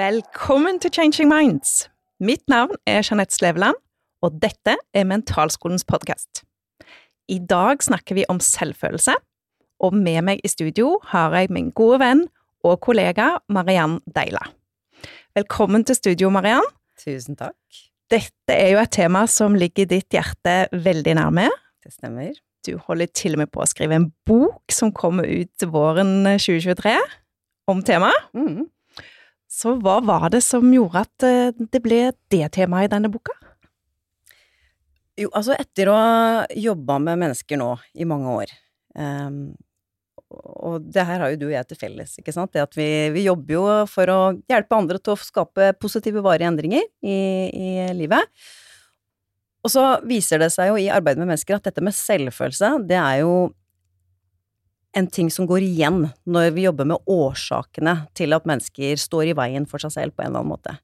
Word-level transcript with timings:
Velkommen 0.00 0.78
til 0.80 0.92
Changing 0.94 1.28
Minds. 1.28 1.90
Mitt 2.24 2.46
navn 2.48 2.78
er 2.88 3.02
Jeanette 3.04 3.34
Sleveland, 3.36 3.76
og 4.24 4.38
dette 4.40 4.78
er 4.96 5.04
Mentalskolens 5.04 5.84
podkast. 5.84 6.40
I 7.28 7.36
dag 7.50 7.82
snakker 7.84 8.16
vi 8.16 8.24
om 8.32 8.40
selvfølelse, 8.40 9.12
og 9.84 9.98
med 9.98 10.22
meg 10.24 10.40
i 10.46 10.48
studio 10.48 10.94
har 11.10 11.36
jeg 11.36 11.52
min 11.52 11.68
gode 11.76 12.00
venn 12.00 12.24
og 12.64 12.80
kollega 12.86 13.34
Mariann 13.52 13.98
Deila. 14.08 14.46
Velkommen 15.36 15.84
til 15.84 15.98
studio, 16.00 16.32
Mariann. 16.32 16.64
Tusen 17.04 17.36
takk. 17.36 17.84
Dette 18.08 18.56
er 18.56 18.72
jo 18.72 18.80
et 18.80 18.96
tema 18.96 19.26
som 19.28 19.58
ligger 19.58 19.90
ditt 19.90 20.16
hjerte 20.16 20.62
veldig 20.72 21.18
nærme. 21.20 21.50
Det 21.84 21.92
stemmer. 21.98 22.32
Du 22.64 22.78
holder 22.88 23.12
til 23.12 23.36
og 23.36 23.44
med 23.44 23.52
på 23.52 23.60
å 23.60 23.68
skrive 23.68 24.00
en 24.00 24.12
bok 24.24 24.72
som 24.72 24.96
kommer 24.96 25.28
ut 25.28 25.70
våren 25.76 26.38
2023 26.38 26.96
om 27.68 27.84
temaet. 27.84 28.30
Mm. 28.32 28.70
Så 29.60 29.74
hva 29.82 29.98
var 30.04 30.30
det 30.32 30.40
som 30.44 30.68
gjorde 30.72 31.04
at 31.04 31.26
eh, 31.26 31.52
det 31.52 31.82
ble 31.84 32.02
det 32.32 32.46
temaet 32.56 32.88
i 32.88 32.92
denne 32.94 33.10
boka? 33.12 33.34
Jo, 35.20 35.28
altså 35.36 35.56
etter 35.58 35.90
å 35.90 35.96
ha 35.98 36.46
jobba 36.56 36.96
med 37.02 37.20
mennesker 37.20 37.60
nå 37.60 37.74
i 38.00 38.06
mange 38.08 38.30
år 38.40 38.52
um, 38.96 39.50
Og 40.64 40.86
det 40.86 41.04
her 41.04 41.20
har 41.20 41.34
jo 41.34 41.40
du 41.42 41.46
og 41.50 41.52
jeg 41.52 41.68
til 41.68 41.80
felles, 41.82 42.14
ikke 42.22 42.32
sant? 42.32 42.54
Det 42.54 42.62
at 42.62 42.78
vi, 42.78 42.88
vi 43.12 43.26
jobber 43.26 43.56
jo 43.58 43.66
for 43.90 44.14
å 44.14 44.18
hjelpe 44.48 44.78
andre 44.78 45.00
til 45.02 45.12
å 45.12 45.20
skape 45.20 45.74
positive, 45.82 46.24
varige 46.24 46.48
endringer 46.48 46.86
i, 47.02 47.18
i 47.50 47.70
livet. 47.98 48.30
Og 49.60 49.72
så 49.74 49.84
viser 50.08 50.40
det 50.40 50.52
seg 50.54 50.70
jo 50.70 50.78
i 50.80 50.88
arbeidet 50.88 51.20
med 51.20 51.34
mennesker 51.34 51.58
at 51.58 51.66
dette 51.68 51.84
med 51.84 51.96
selvfølelse, 51.98 52.78
det 52.88 52.96
er 52.96 53.24
jo 53.26 53.34
en 54.96 55.06
ting 55.06 55.30
som 55.30 55.46
går 55.46 55.62
igjen 55.62 56.08
når 56.26 56.50
vi 56.56 56.66
jobber 56.66 56.88
med 56.90 57.10
årsakene 57.10 57.94
til 58.18 58.34
at 58.34 58.46
mennesker 58.48 58.98
står 58.98 59.30
i 59.30 59.36
veien 59.38 59.66
for 59.70 59.82
seg 59.82 59.94
selv 59.94 60.16
på 60.16 60.24
en 60.24 60.32
eller 60.32 60.42
annen 60.42 60.54
måte. 60.54 60.74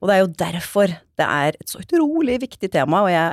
Og 0.00 0.08
det 0.08 0.16
er 0.16 0.22
jo 0.22 0.32
derfor 0.42 0.92
det 0.92 1.26
er 1.26 1.56
et 1.56 1.70
så 1.70 1.80
utrolig 1.80 2.36
viktig 2.42 2.68
tema, 2.72 3.00
og 3.06 3.12
jeg 3.12 3.32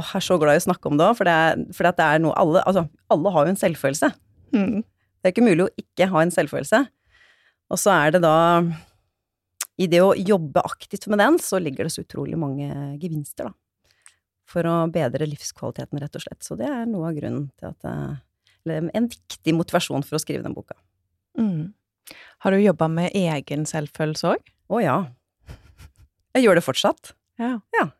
åh, 0.00 0.12
er 0.16 0.24
så 0.24 0.38
glad 0.40 0.56
i 0.56 0.62
å 0.62 0.66
snakke 0.68 0.88
om 0.88 0.96
det 0.96 1.08
òg, 1.10 1.18
for, 1.18 1.28
det 1.28 1.76
for 1.76 1.88
det 1.88 2.06
er 2.06 2.22
noe 2.24 2.36
alle 2.40 2.64
Altså, 2.64 2.86
alle 3.12 3.34
har 3.34 3.46
jo 3.46 3.52
en 3.52 3.60
selvfølelse. 3.60 4.10
Mm. 4.56 4.80
Det 4.80 5.28
er 5.28 5.34
ikke 5.34 5.44
mulig 5.44 5.66
å 5.66 5.74
ikke 5.82 6.08
ha 6.10 6.22
en 6.24 6.32
selvfølelse. 6.32 6.84
Og 7.70 7.78
så 7.78 7.92
er 7.92 8.16
det 8.16 8.22
da 8.24 8.36
I 9.80 9.88
det 9.90 10.00
å 10.02 10.16
jobbe 10.16 10.64
aktivt 10.64 11.06
med 11.12 11.20
den, 11.20 11.36
så 11.40 11.60
ligger 11.60 11.86
det 11.86 11.92
så 11.94 12.04
utrolig 12.04 12.38
mange 12.40 12.68
gevinster, 13.00 13.50
da. 13.50 13.54
For 14.50 14.66
å 14.66 14.88
bedre 14.90 15.28
livskvaliteten, 15.30 16.00
rett 16.02 16.16
og 16.18 16.24
slett. 16.24 16.40
Så 16.42 16.56
det 16.58 16.66
er 16.66 16.88
noe 16.90 17.12
av 17.12 17.14
grunnen 17.14 17.46
til 17.60 17.70
at 17.70 17.86
eh, 17.86 18.18
en 18.68 19.08
viktig 19.10 19.54
motivasjon 19.56 20.04
for 20.06 20.18
å 20.18 20.22
skrive 20.22 20.44
den 20.44 20.56
boka. 20.56 20.76
Mm. 21.38 21.72
Har 22.44 22.52
du 22.52 22.60
jobba 22.60 22.88
med 22.90 23.14
egen 23.16 23.66
selvfølelse 23.68 24.34
òg? 24.34 24.52
Å 24.70 24.82
ja. 24.82 24.96
Jeg 26.36 26.46
gjør 26.46 26.60
det 26.60 26.66
fortsatt. 26.66 27.12
Ja. 27.40 27.58
Ja. 27.76 27.90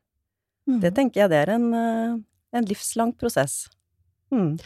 Mm. 0.69 0.81
Det 0.84 0.94
tenker 0.97 1.25
jeg 1.25 1.33
det 1.33 1.38
er 1.44 1.55
en, 1.56 1.69
eh, 1.75 2.16
en 2.56 2.69
livslang 2.69 3.12
prosess. 3.16 3.69
Mm. 4.31 4.58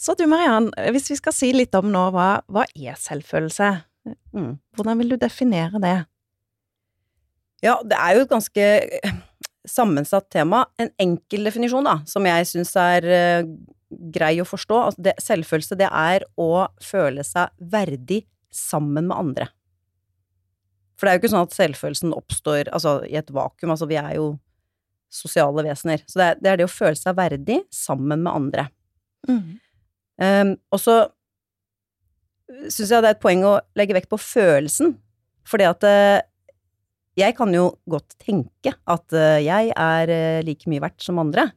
Så 0.00 0.16
du 0.18 0.24
Mariann, 0.26 0.70
hvis 0.94 1.10
vi 1.12 1.18
skal 1.20 1.34
si 1.36 1.52
litt 1.54 1.74
om 1.78 1.90
nå, 1.92 2.08
hva, 2.14 2.42
hva 2.50 2.64
er 2.74 2.96
selvfølelse? 2.98 3.68
Mm. 4.34 4.56
Hvordan 4.74 5.02
vil 5.02 5.12
du 5.12 5.18
definere 5.20 5.78
det? 5.82 5.98
Ja, 7.62 7.76
det 7.86 7.98
er 7.98 8.16
jo 8.16 8.24
et 8.24 8.32
ganske 8.32 8.64
eh, 8.82 9.20
sammensatt 9.68 10.26
tema. 10.32 10.64
En 10.82 10.90
enkel 11.02 11.46
definisjon, 11.46 11.86
da, 11.86 12.00
som 12.10 12.26
jeg 12.26 12.48
syns 12.50 12.74
er 12.80 13.06
eh, 13.06 13.52
grei 14.14 14.36
å 14.42 14.48
forstå. 14.48 14.78
Altså 14.88 15.04
det, 15.08 15.16
selvfølelse, 15.22 15.78
det 15.80 15.88
er 15.88 16.26
å 16.40 16.66
føle 16.82 17.24
seg 17.26 17.52
verdig 17.72 18.22
sammen 18.52 19.08
med 19.10 19.16
andre. 19.16 19.48
For 20.96 21.06
det 21.06 21.12
er 21.12 21.18
jo 21.18 21.22
ikke 21.22 21.32
sånn 21.32 21.48
at 21.48 21.56
selvfølelsen 21.56 22.14
oppstår 22.14 22.70
altså, 22.70 23.00
i 23.08 23.16
et 23.18 23.32
vakuum. 23.34 23.72
Altså, 23.74 23.88
vi 23.90 23.98
er 24.00 24.16
jo 24.18 24.34
sosiale 25.12 25.64
vesener. 25.66 26.04
Så 26.08 26.20
det 26.20 26.28
er, 26.28 26.38
det 26.40 26.50
er 26.52 26.60
det 26.60 26.68
å 26.68 26.72
føle 26.72 26.98
seg 26.98 27.16
verdig 27.18 27.58
sammen 27.74 28.22
med 28.24 28.32
andre. 28.32 28.68
Um, 30.22 30.54
og 30.72 30.80
så 30.82 30.96
syns 32.68 32.92
jeg 32.92 33.02
det 33.02 33.10
er 33.10 33.16
et 33.16 33.22
poeng 33.22 33.44
å 33.48 33.56
legge 33.78 33.96
vekt 33.96 34.10
på 34.12 34.20
følelsen, 34.20 34.94
fordi 35.48 35.66
at 35.66 35.86
eh, 35.88 36.20
jeg 37.18 37.36
kan 37.36 37.52
jo 37.54 37.70
godt 37.90 38.16
tenke 38.22 38.74
at 38.88 39.16
eh, 39.16 39.42
jeg 39.44 39.72
er 39.72 40.12
eh, 40.12 40.44
like 40.46 40.70
mye 40.70 40.82
verdt 40.84 41.04
som 41.04 41.20
andre. 41.22 41.48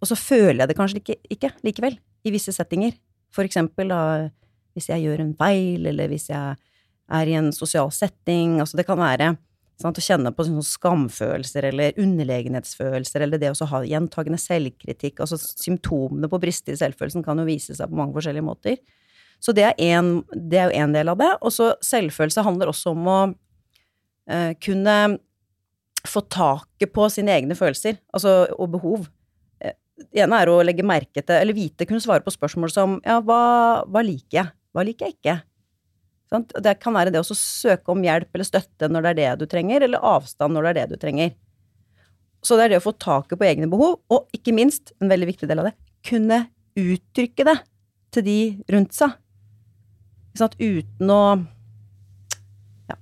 Og 0.00 0.08
så 0.08 0.16
føler 0.16 0.62
jeg 0.62 0.70
det 0.70 0.78
kanskje 0.78 1.02
ikke, 1.02 1.16
ikke 1.36 1.52
likevel, 1.66 1.98
i 2.24 2.32
visse 2.32 2.52
settinger. 2.54 2.96
For 3.34 3.46
eksempel 3.46 3.92
da, 3.92 4.00
hvis 4.76 4.90
jeg 4.90 5.04
gjør 5.04 5.22
en 5.24 5.36
feil, 5.38 5.86
eller 5.92 6.10
hvis 6.10 6.30
jeg 6.32 6.56
er 7.10 7.30
i 7.30 7.36
en 7.38 7.50
sosial 7.54 7.90
setting. 7.94 8.58
Altså 8.62 8.78
det 8.78 8.86
kan 8.88 9.00
være 9.00 9.34
sant, 9.80 9.98
å 9.98 10.04
kjenne 10.04 10.32
på 10.36 10.44
sånne 10.46 10.64
skamfølelser 10.66 11.70
eller 11.70 12.00
underlegenhetsfølelser, 12.00 13.24
eller 13.24 13.40
det 13.40 13.52
å 13.52 13.68
ha 13.72 13.82
gjentagende 13.88 14.40
selvkritikk. 14.40 15.22
Altså 15.24 15.38
symptomene 15.40 16.30
på 16.30 16.40
brister 16.42 16.76
i 16.76 16.80
selvfølelsen 16.80 17.24
kan 17.26 17.40
jo 17.40 17.48
vise 17.48 17.76
seg 17.76 17.90
på 17.90 18.00
mange 18.00 18.16
forskjellige 18.16 18.46
måter. 18.46 18.80
Så 19.40 19.54
det 19.56 19.64
er, 19.70 19.74
en, 19.96 20.18
det 20.36 20.60
er 20.60 20.68
jo 20.68 20.82
én 20.84 20.92
del 20.92 21.12
av 21.12 21.20
det. 21.20 21.30
Og 21.40 21.54
så 21.54 21.72
selvfølelse 21.84 22.44
handler 22.44 22.72
også 22.72 22.92
om 22.92 23.08
å 23.08 23.20
eh, 24.28 24.52
kunne 24.60 24.96
få 26.08 26.22
taket 26.32 26.92
på 26.92 27.06
sine 27.12 27.32
egne 27.36 27.56
følelser, 27.56 27.98
altså, 28.12 28.44
og 28.56 28.76
behov. 28.76 29.08
Det 30.00 30.24
ene 30.24 30.40
er 30.40 30.50
å 30.50 30.60
legge 30.64 30.86
merke 30.86 31.22
til, 31.22 31.36
eller 31.36 31.56
vite, 31.56 31.86
kunne 31.88 32.02
svare 32.02 32.24
på 32.24 32.32
spørsmål 32.32 32.72
som 32.72 32.98
ja, 33.04 33.18
hva, 33.24 33.40
hva 33.84 34.02
liker 34.04 34.40
jeg? 34.40 34.52
Hva 34.72 34.84
liker 34.86 35.08
jeg 35.08 35.18
ikke? 35.18 35.36
Sånn? 36.30 36.46
Det 36.62 36.76
kan 36.80 36.94
være 36.94 37.12
det 37.12 37.20
å 37.20 37.36
søke 37.36 37.92
om 37.92 38.02
hjelp 38.06 38.30
eller 38.34 38.46
støtte 38.46 38.88
når 38.90 39.04
det 39.04 39.10
er 39.10 39.18
det 39.20 39.30
du 39.42 39.46
trenger, 39.50 39.84
eller 39.86 40.04
avstand 40.06 40.54
når 40.54 40.66
det 40.66 40.70
er 40.70 40.78
det 40.78 40.94
du 40.94 41.02
trenger. 41.02 41.32
Så 42.40 42.56
det 42.56 42.66
er 42.66 42.74
det 42.74 42.80
å 42.80 42.86
få 42.86 42.94
taket 42.96 43.36
på 43.40 43.46
egne 43.48 43.68
behov, 43.70 43.98
og 44.08 44.36
ikke 44.36 44.54
minst, 44.56 44.94
en 45.02 45.10
veldig 45.12 45.28
viktig 45.34 45.48
del 45.50 45.60
av 45.60 45.68
det, 45.68 45.74
kunne 46.06 46.44
uttrykke 46.78 47.46
det 47.50 47.56
til 48.14 48.26
de 48.26 48.38
rundt 48.72 48.94
seg. 48.96 49.16
Sånn 50.38 50.48
at 50.48 50.56
Uten 50.60 51.10
å 51.12 51.22
Ja. 52.88 52.96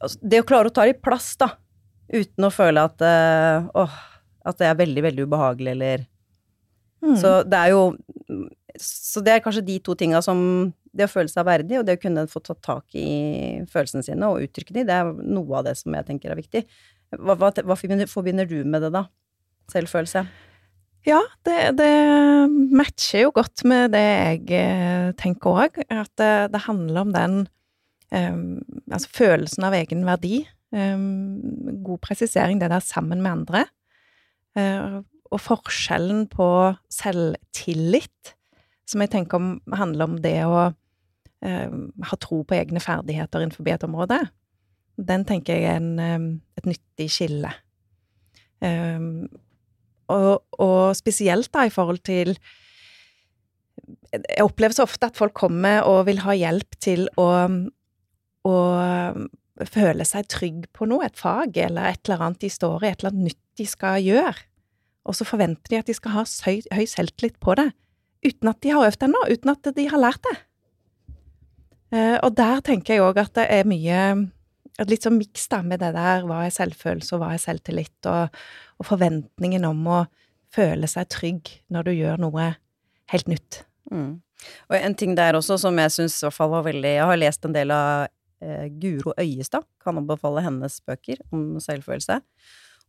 Altså, 0.00 0.18
det 0.20 0.42
å 0.42 0.48
klare 0.48 0.72
å 0.72 0.74
ta 0.74 0.88
det 0.88 0.96
i 0.96 1.02
plass, 1.04 1.34
da. 1.40 1.52
Uten 2.12 2.48
å 2.48 2.52
føle 2.52 2.82
at 2.88 3.04
eh, 3.04 3.68
åh, 3.80 4.00
at 4.44 4.58
det 4.60 4.66
er 4.68 4.76
veldig, 4.82 5.02
veldig 5.10 5.28
ubehagelig, 5.28 5.72
eller 5.78 6.04
Mm. 7.04 7.18
Så 7.20 7.30
det 7.44 7.58
er 7.58 7.68
jo 7.74 7.80
Så 8.80 9.20
det 9.20 9.32
er 9.34 9.40
kanskje 9.44 9.60
de 9.66 9.74
to 9.84 9.92
tinga 9.94 10.22
som 10.24 10.38
Det 10.96 11.04
å 11.04 11.10
føle 11.10 11.28
seg 11.28 11.44
verdig, 11.44 11.76
og 11.76 11.84
det 11.84 11.98
å 11.98 12.00
kunne 12.00 12.22
få 12.30 12.40
tatt 12.40 12.62
tak 12.64 12.94
i 12.96 13.60
følelsene 13.68 14.00
sine 14.06 14.30
og 14.30 14.40
uttrykke 14.46 14.72
de, 14.72 14.84
det 14.88 14.94
er 14.94 15.10
noe 15.12 15.58
av 15.58 15.66
det 15.66 15.74
som 15.76 15.92
jeg 15.92 16.06
tenker 16.06 16.32
er 16.32 16.38
viktig. 16.38 16.62
Hva, 17.18 17.34
hva, 17.36 17.50
hva 17.50 17.76
forbinder- 17.76 18.08
forbinder 18.08 18.48
du 18.48 18.64
med 18.64 18.86
det, 18.86 18.92
da? 18.94 19.02
Selvfølelse? 19.74 20.22
Ja, 21.04 21.20
det, 21.44 21.58
det 21.76 21.90
matcher 22.72 23.26
jo 23.26 23.34
godt 23.36 23.66
med 23.68 23.92
det 23.92 24.04
jeg 24.06 24.56
eh, 24.62 25.12
tenker 25.20 25.60
òg. 25.66 25.82
At 25.90 26.14
det, 26.16 26.32
det 26.54 26.64
handler 26.70 27.04
om 27.04 27.12
den 27.12 27.36
Um, 28.14 28.60
Altså 28.92 29.08
følelsen 29.10 29.64
av 29.66 29.74
egen 29.74 30.04
verdi. 30.06 30.44
Um, 30.70 31.40
god 31.82 31.98
presisering, 32.04 32.60
det 32.60 32.68
der 32.70 32.80
sammen 32.84 33.20
med 33.24 33.32
andre. 33.32 33.64
Eh, 34.58 35.00
og 35.34 35.42
forskjellen 35.42 36.28
på 36.30 36.46
selvtillit, 36.92 38.34
som 38.86 39.02
jeg 39.02 39.14
tenker 39.14 39.40
om, 39.40 39.54
handler 39.74 40.10
om 40.10 40.16
det 40.22 40.36
å 40.46 40.58
eh, 41.42 41.76
ha 42.08 42.18
tro 42.22 42.42
på 42.46 42.56
egne 42.56 42.82
ferdigheter 42.82 43.42
innenfor 43.42 43.70
et 43.72 43.86
område, 43.86 44.20
den 44.94 45.24
tenker 45.26 45.58
jeg 45.58 45.72
er 45.72 45.80
en, 45.80 45.94
eh, 45.98 46.26
et 46.60 46.68
nyttig 46.70 47.08
skille. 47.10 47.50
Um, 48.64 49.26
og, 50.08 50.44
og 50.62 50.94
spesielt 50.96 51.50
da 51.52 51.66
i 51.66 51.72
forhold 51.72 51.98
til 52.06 52.30
Jeg 54.14 54.44
opplever 54.44 54.72
så 54.72 54.86
ofte 54.86 55.10
at 55.10 55.18
folk 55.18 55.34
kommer 55.36 55.82
og 55.90 56.06
vil 56.06 56.22
ha 56.22 56.36
hjelp 56.38 56.78
til 56.80 57.02
å, 57.20 57.26
å 58.46 58.54
føle 59.62 60.06
seg 60.06 60.26
trygg 60.32 60.66
på 60.74 60.88
noe, 60.90 61.06
et 61.06 61.18
fag 61.18 61.56
eller 61.62 61.92
et 61.92 62.02
eller 62.08 62.26
annet 62.26 62.42
de 62.42 62.50
står 62.50 62.82
i, 62.82 62.90
et 62.90 63.02
eller 63.02 63.14
annet 63.14 63.30
nytt 63.30 63.42
de 63.60 63.66
skal 63.70 64.02
gjøre. 64.02 64.34
Og 65.04 65.16
så 65.18 65.26
forventer 65.28 65.70
de 65.70 65.80
at 65.82 65.90
de 65.90 65.96
skal 65.96 66.14
ha 66.16 66.24
høy, 66.24 66.62
høy 66.74 66.84
selvtillit 66.90 67.36
på 67.42 67.54
det, 67.60 67.68
uten 68.24 68.50
at 68.50 68.60
de 68.64 68.72
har 68.72 68.88
øvd 68.88 69.06
ennå, 69.06 69.20
uten 69.30 69.52
at 69.52 69.70
de 69.76 69.86
har 69.92 70.00
lært 70.00 70.24
det. 70.26 70.36
Eh, 71.94 72.16
og 72.24 72.32
der 72.38 72.64
tenker 72.64 72.96
jeg 72.96 73.04
òg 73.04 73.20
at 73.22 73.34
det 73.36 73.46
er 73.52 73.68
mye 73.68 74.00
litt 74.88 75.06
sånn 75.06 75.20
miks 75.20 75.46
med 75.62 75.78
det 75.84 75.92
der 75.94 76.24
hva 76.26 76.44
er 76.46 76.54
selvfølelse 76.54 77.14
og 77.14 77.22
hva 77.22 77.34
er 77.34 77.42
selvtillit, 77.42 78.08
og, 78.10 78.34
og 78.80 78.88
forventningen 78.88 79.66
om 79.68 79.86
å 79.86 80.00
føle 80.54 80.88
seg 80.90 81.10
trygg 81.12 81.52
når 81.70 81.86
du 81.86 81.92
gjør 81.94 82.22
noe 82.26 82.48
helt 83.12 83.30
nytt. 83.30 83.62
Mm. 83.92 84.18
Og 84.70 84.76
en 84.76 84.96
ting 84.98 85.14
der 85.16 85.36
også 85.38 85.56
som 85.60 85.78
jeg 85.78 85.92
syns 85.94 86.18
i 86.18 86.26
hvert 86.26 86.36
fall 86.36 86.50
var 86.52 86.66
veldig 86.66 86.90
Jeg 86.96 87.06
har 87.08 87.20
lest 87.20 87.46
en 87.46 87.54
del 87.54 87.70
av 87.72 88.10
eh, 88.42 88.66
Guro 88.80 89.14
Øyestad, 89.20 89.66
kan 89.82 89.98
anbefale 90.00 90.42
hennes 90.44 90.80
bøker 90.86 91.20
om 91.34 91.60
selvfølelse. 91.62 92.20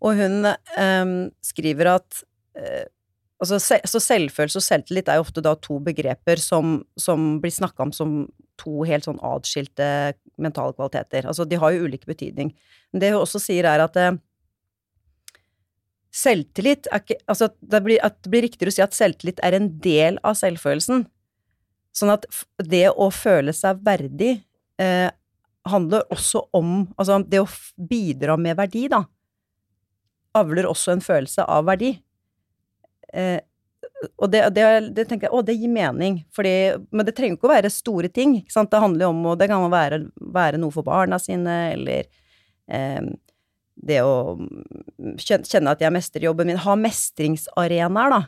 Og 0.01 0.19
hun 0.19 0.45
eh, 0.50 1.15
skriver 1.45 1.95
at 1.97 2.24
eh, 2.57 2.86
Altså, 3.36 3.57
så 3.59 4.00
selvfølelse 4.00 4.62
og 4.62 4.63
selvtillit 4.63 5.09
er 5.12 5.18
jo 5.19 5.25
ofte 5.25 5.42
da 5.44 5.51
to 5.59 5.75
begreper 5.83 6.39
som, 6.39 6.77
som 6.95 7.33
blir 7.44 7.51
snakka 7.51 7.83
om 7.83 7.92
som 7.92 8.13
to 8.56 8.86
helt 8.88 9.03
sånn 9.07 9.19
atskilte 9.27 9.88
mentale 10.39 10.71
kvaliteter. 10.77 11.27
Altså, 11.27 11.44
de 11.44 11.59
har 11.59 11.74
jo 11.75 11.83
ulik 11.83 12.06
betydning. 12.07 12.53
Men 12.94 13.03
det 13.03 13.12
hun 13.12 13.25
også 13.25 13.42
sier, 13.44 13.68
er 13.68 13.83
at 13.83 14.00
eh, 14.00 14.15
selvtillit 16.15 16.88
er 16.92 17.03
ikke 17.03 17.19
Altså, 17.27 17.50
det 17.59 17.83
blir, 17.83 18.00
at 18.07 18.15
det 18.24 18.31
blir 18.31 18.45
riktigere 18.47 18.71
å 18.71 18.77
si 18.77 18.86
at 18.86 18.95
selvtillit 18.95 19.44
er 19.44 19.59
en 19.59 19.69
del 19.83 20.19
av 20.24 20.39
selvfølelsen. 20.39 21.06
Sånn 21.95 22.15
at 22.15 22.27
det 22.63 22.88
å 22.92 23.09
føle 23.13 23.53
seg 23.56 23.83
verdig 23.83 24.38
eh, 24.81 25.09
handler 25.65 26.06
også 26.13 26.45
om 26.56 26.88
Altså, 26.97 27.19
det 27.25 27.41
å 27.41 27.50
bidra 27.89 28.38
med 28.38 28.57
verdi, 28.59 28.88
da, 28.91 29.03
avler 30.35 30.67
også 30.69 30.95
en 30.95 31.03
følelse 31.03 31.45
av 31.47 31.67
verdi. 31.69 31.94
Eh, 33.15 33.39
og 34.19 34.29
det, 34.31 34.41
det, 34.56 34.65
det, 34.95 35.06
tenker 35.07 35.29
jeg, 35.29 35.33
å, 35.33 35.44
det 35.45 35.56
gir 35.56 35.71
mening, 35.71 36.19
fordi, 36.35 36.53
men 36.91 37.07
det 37.07 37.15
trenger 37.15 37.38
ikke 37.38 37.47
å 37.47 37.53
være 37.53 37.71
store 37.73 38.09
ting. 38.12 38.39
ikke 38.41 38.53
sant? 38.53 38.71
Det 38.73 38.81
handler 38.81 39.07
jo 39.07 39.12
om, 39.13 39.21
og 39.31 39.39
det 39.39 39.47
kan 39.51 39.65
være, 39.71 40.01
være 40.35 40.59
noe 40.62 40.73
for 40.75 40.85
barna 40.88 41.19
sine, 41.21 41.56
eller 41.75 42.09
eh, 42.68 43.01
det 43.75 44.01
å 44.03 44.38
kjenne 45.19 45.73
at 45.73 45.83
jeg 45.83 45.94
mestrer 45.94 46.27
jobben 46.27 46.51
min. 46.51 46.61
Ha 46.63 46.75
mestringsarenaer, 46.79 48.15
da. 48.15 48.21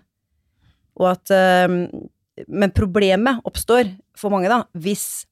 Og 0.98 1.12
at 1.12 1.34
eh, 1.36 1.68
Men 2.48 2.74
problemet 2.76 3.42
oppstår 3.50 3.90
for 4.18 4.34
mange, 4.34 4.50
da, 4.52 4.64
hvis 4.78 5.27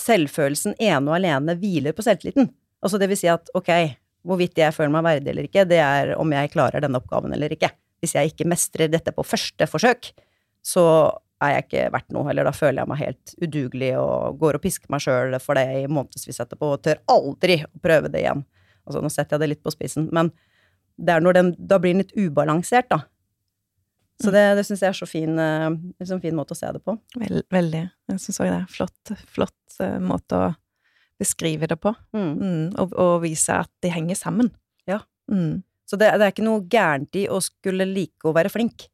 selvfølelsen 0.00 0.76
ene 0.80 1.10
og 1.10 1.18
alene 1.18 1.56
hviler 1.60 1.94
på 1.96 2.04
selvtilliten. 2.06 2.50
Altså 2.80 3.00
det 3.00 3.10
vil 3.10 3.20
si 3.20 3.28
at 3.30 3.52
ok, 3.56 3.70
hvorvidt 4.26 4.58
jeg 4.60 4.74
føler 4.76 4.92
meg 4.94 5.06
verdig 5.06 5.32
eller 5.32 5.48
ikke, 5.48 5.66
det 5.68 5.80
er 5.84 6.14
om 6.20 6.32
jeg 6.34 6.52
klarer 6.52 6.82
denne 6.84 7.00
oppgaven 7.00 7.32
eller 7.36 7.52
ikke 7.54 7.72
hvis 8.00 8.16
jeg 8.16 8.32
ikke 8.32 8.48
mestrer 8.48 8.90
dette 8.92 9.12
på 9.12 9.24
første 9.26 9.66
forsøk, 9.68 10.10
så 10.64 10.84
er 11.40 11.54
jeg 11.54 11.66
ikke 11.66 11.84
verdt 11.94 12.12
noe, 12.12 12.28
eller 12.32 12.44
da 12.44 12.52
føler 12.52 12.82
jeg 12.82 12.90
meg 12.90 13.00
helt 13.00 13.34
udugelig 13.40 13.90
og 14.00 14.40
går 14.40 14.58
og 14.58 14.64
pisker 14.64 14.92
meg 14.92 15.04
sjøl 15.04 15.36
for 15.40 15.56
det 15.56 15.64
i 15.80 15.86
månedsvis 15.88 16.40
etterpå 16.44 16.74
og 16.74 16.82
tør 16.84 17.00
aldri 17.12 17.60
å 17.64 17.80
prøve 17.80 18.10
det 18.12 18.24
igjen. 18.24 18.44
Altså, 18.84 19.00
nå 19.04 19.12
setter 19.12 19.36
jeg 19.36 19.44
det 19.44 19.50
litt 19.54 19.64
på 19.64 19.72
spissen, 19.72 20.08
men 20.12 20.32
det 21.00 21.14
er 21.14 21.24
når 21.24 21.36
den 21.38 21.50
Da 21.56 21.78
blir 21.80 21.94
den 21.94 22.02
litt 22.02 22.16
ubalansert, 22.16 22.90
da. 22.92 23.04
Så 24.20 24.32
det, 24.34 24.42
det 24.58 24.66
syns 24.68 24.82
jeg 24.84 24.92
er 24.92 24.98
så 24.98 25.08
fin, 25.08 25.38
uh, 25.40 25.70
liksom 26.00 26.20
fin 26.20 26.36
måte 26.36 26.52
å 26.52 26.58
se 26.58 26.68
det 26.74 26.82
på. 26.84 26.96
Vel, 27.20 27.40
veldig. 27.52 27.84
Jeg 28.12 28.20
syns 28.20 28.40
òg 28.42 28.50
det 28.50 28.56
er 28.58 28.66
flott, 28.68 29.12
flott 29.32 29.78
uh, 29.80 29.96
måte 30.04 30.36
å 30.36 30.50
beskrive 31.20 31.68
det 31.70 31.78
på. 31.80 31.92
Mm. 32.16 32.30
Mm, 32.36 32.66
og, 32.80 32.94
og, 32.94 33.14
vise 33.24 33.56
at 33.64 33.70
de 33.84 33.92
henger 33.92 34.18
sammen. 34.18 34.50
Ja. 34.88 35.02
Mm. 35.32 35.62
Så 35.88 35.98
det, 36.00 36.12
det, 36.20 36.26
er 36.26 36.34
ikke 36.34 36.46
noe 36.46 36.64
gærent 36.70 37.16
i 37.18 37.26
å 37.32 37.40
skulle 37.44 37.88
like 37.88 38.28
å 38.28 38.34
være 38.36 38.52
flink, 38.52 38.86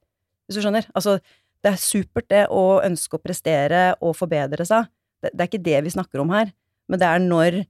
hvis 0.47 0.59
du 0.59 0.65
skjønner. 0.65 0.89
Altså, 0.97 1.19
det 1.63 1.73
er 1.73 1.83
supert, 1.83 2.29
det, 2.31 2.45
å 2.51 2.81
ønske 2.87 3.19
å 3.19 3.23
prestere 3.23 3.89
og 4.01 4.17
forbedre 4.19 4.67
seg. 4.69 4.89
Det, 5.23 5.33
det 5.33 5.43
er 5.43 5.51
ikke 5.51 5.67
det 5.67 5.83
vi 5.87 5.95
snakker 5.97 6.23
om 6.23 6.31
her, 6.35 6.55
men 6.91 7.03
det 7.03 7.11
er 7.11 7.23
når 7.23 7.61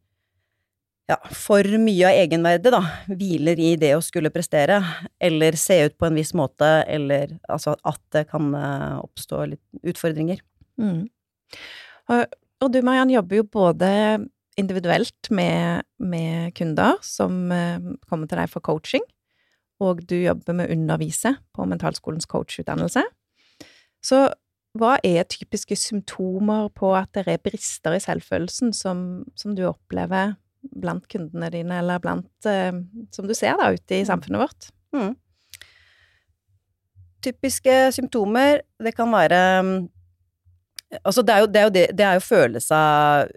ja, 1.06 1.16
for 1.30 1.66
mye 1.78 2.08
av 2.08 2.18
egenverdet, 2.18 2.72
da, 2.74 2.80
hviler 3.06 3.60
i 3.62 3.72
det 3.78 3.92
å 3.94 4.02
skulle 4.02 4.32
prestere, 4.34 4.80
eller 5.22 5.58
se 5.58 5.78
ut 5.86 5.96
på 5.98 6.08
en 6.08 6.16
viss 6.18 6.32
måte, 6.34 6.66
eller 6.90 7.36
altså 7.52 7.76
at 7.86 8.00
det 8.14 8.24
kan 8.32 8.48
eh, 8.58 8.96
oppstå 9.04 9.44
litt 9.52 9.86
utfordringer. 9.86 10.40
Mm. 10.82 11.04
Og, 12.10 12.24
og, 12.62 12.70
du, 12.74 12.80
Mariann, 12.82 13.12
jobber 13.14 13.38
jo 13.38 13.50
både 13.54 13.90
individuelt 14.58 15.30
med, 15.30 15.86
med 16.02 16.54
kunder 16.58 16.98
som 17.06 17.52
eh, 17.54 17.92
kommer 18.08 18.26
til 18.26 18.40
deg 18.40 18.50
for 18.50 18.64
coaching, 18.66 19.04
og 19.78 20.00
du 20.08 20.16
jobber 20.16 20.56
med 20.56 20.66
å 20.66 20.74
undervise 20.74 21.36
på 21.54 21.68
Mentalskolens 21.68 22.26
coachutdannelse. 22.30 23.04
Så 24.02 24.24
hva 24.76 24.96
er 25.06 25.28
typiske 25.30 25.76
symptomer 25.78 26.66
på 26.74 26.90
at 26.96 27.12
det 27.14 27.28
er 27.30 27.44
brister 27.44 27.94
i 27.94 28.02
selvfølelsen 28.02 28.74
som, 28.76 28.98
som 29.38 29.54
du 29.56 29.62
opplever 29.68 30.34
blant 30.72 31.06
kundene 31.10 31.50
dine, 31.52 31.80
eller 31.82 32.02
blant 32.02 32.48
eh, 32.48 32.72
Som 33.14 33.28
du 33.28 33.34
ser 33.36 33.58
da 33.60 33.70
ute 33.74 33.98
i 33.98 34.02
mm. 34.04 34.08
samfunnet 34.08 34.42
vårt? 34.42 34.68
Mm. 34.96 35.12
Typiske 37.26 37.76
symptomer, 37.96 38.62
det 38.82 38.94
kan 38.96 39.10
være 39.12 39.42
Altså, 41.02 41.24
det 41.26 41.34
er 41.34 41.42
jo, 41.42 41.46
det 41.50 41.60
er 41.60 41.64
jo, 41.66 41.74
det, 41.74 41.84
det 41.98 42.04
er 42.06 42.16
jo 42.16 42.22
følelse 42.22 42.76
av 42.78 43.32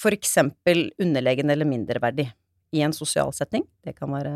for 0.00 0.14
eksempel 0.16 0.88
underlegen 1.00 1.52
eller 1.52 1.68
mindreverdig 1.68 2.26
i 2.74 2.82
en 2.82 2.94
sosial 2.94 3.30
setting. 3.36 3.62
Det 3.84 3.94
kan 3.96 4.10
være 4.10 4.32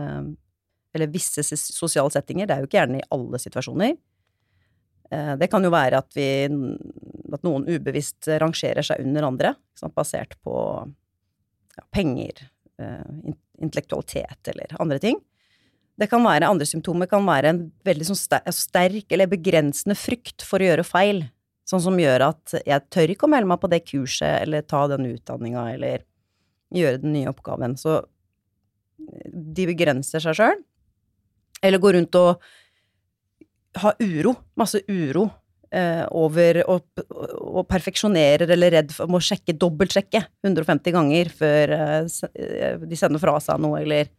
eller 0.95 1.11
visse 1.11 1.43
sosiale 1.43 2.13
settinger. 2.15 2.47
Det 2.47 2.55
er 2.55 2.63
jo 2.63 2.69
ikke 2.69 2.79
gjerne 2.79 3.01
i 3.01 3.09
alle 3.17 3.41
situasjoner. 3.43 3.97
Eh, 5.11 5.33
det 5.41 5.49
kan 5.51 5.65
jo 5.67 5.73
være 5.75 6.01
at, 6.01 6.11
vi, 6.17 6.29
at 7.35 7.47
noen 7.47 7.67
ubevisst 7.67 8.31
rangerer 8.43 8.87
seg 8.87 9.03
under 9.05 9.27
andre, 9.27 9.55
basert 9.95 10.37
på 10.45 10.55
ja, 11.76 11.85
penger, 11.94 12.44
eh, 12.81 13.32
intellektualitet 13.62 14.53
eller 14.53 14.75
andre 14.82 14.99
ting. 15.03 15.21
Det 15.94 16.09
kan 16.11 16.25
være 16.26 16.49
andre 16.50 16.67
symptomer 16.67 17.06
kan 17.11 17.23
være 17.26 17.53
en 17.53 17.61
veldig 17.87 18.09
sånn 18.09 18.19
sterk 18.19 19.12
eller 19.15 19.31
begrensende 19.31 19.94
frykt 19.99 20.43
for 20.43 20.62
å 20.62 20.71
gjøre 20.71 20.87
feil. 20.87 21.23
Sånn 21.69 21.82
som 21.85 22.00
gjør 22.00 22.26
at 22.32 22.56
jeg 22.67 22.91
tør 22.93 23.12
ikke 23.15 23.29
å 23.29 23.31
melde 23.32 23.49
meg 23.53 23.61
på 23.62 23.71
det 23.73 23.85
kurset 23.87 24.43
eller 24.43 24.67
ta 24.67 24.82
den 24.91 25.06
utdanninga 25.12 25.69
eller 25.76 26.03
gjøre 26.75 27.00
den 27.05 27.15
nye 27.15 27.31
oppgaven. 27.31 27.79
Så 27.79 28.03
de 28.99 29.69
begrenser 29.71 30.23
seg 30.25 30.37
sjøl. 30.38 30.61
Eller 31.65 31.81
går 31.81 31.97
rundt 31.97 32.19
og 32.19 32.43
har 33.81 33.97
uro, 34.03 34.35
masse 34.59 34.82
uro, 34.91 35.29
over 36.14 36.61
å 36.69 37.64
perfeksjonerer 37.69 38.50
eller 38.55 38.75
redd 38.78 38.93
for 38.94 39.11
å 39.11 39.22
sjekke, 39.22 39.56
dobbeltsjekke 39.58 40.22
150 40.44 40.94
ganger 40.94 41.31
før 41.34 41.75
eh, 41.76 42.76
de 42.82 42.99
sender 42.99 43.22
fra 43.22 43.37
seg 43.43 43.62
noe, 43.62 43.82
eller 43.82 44.11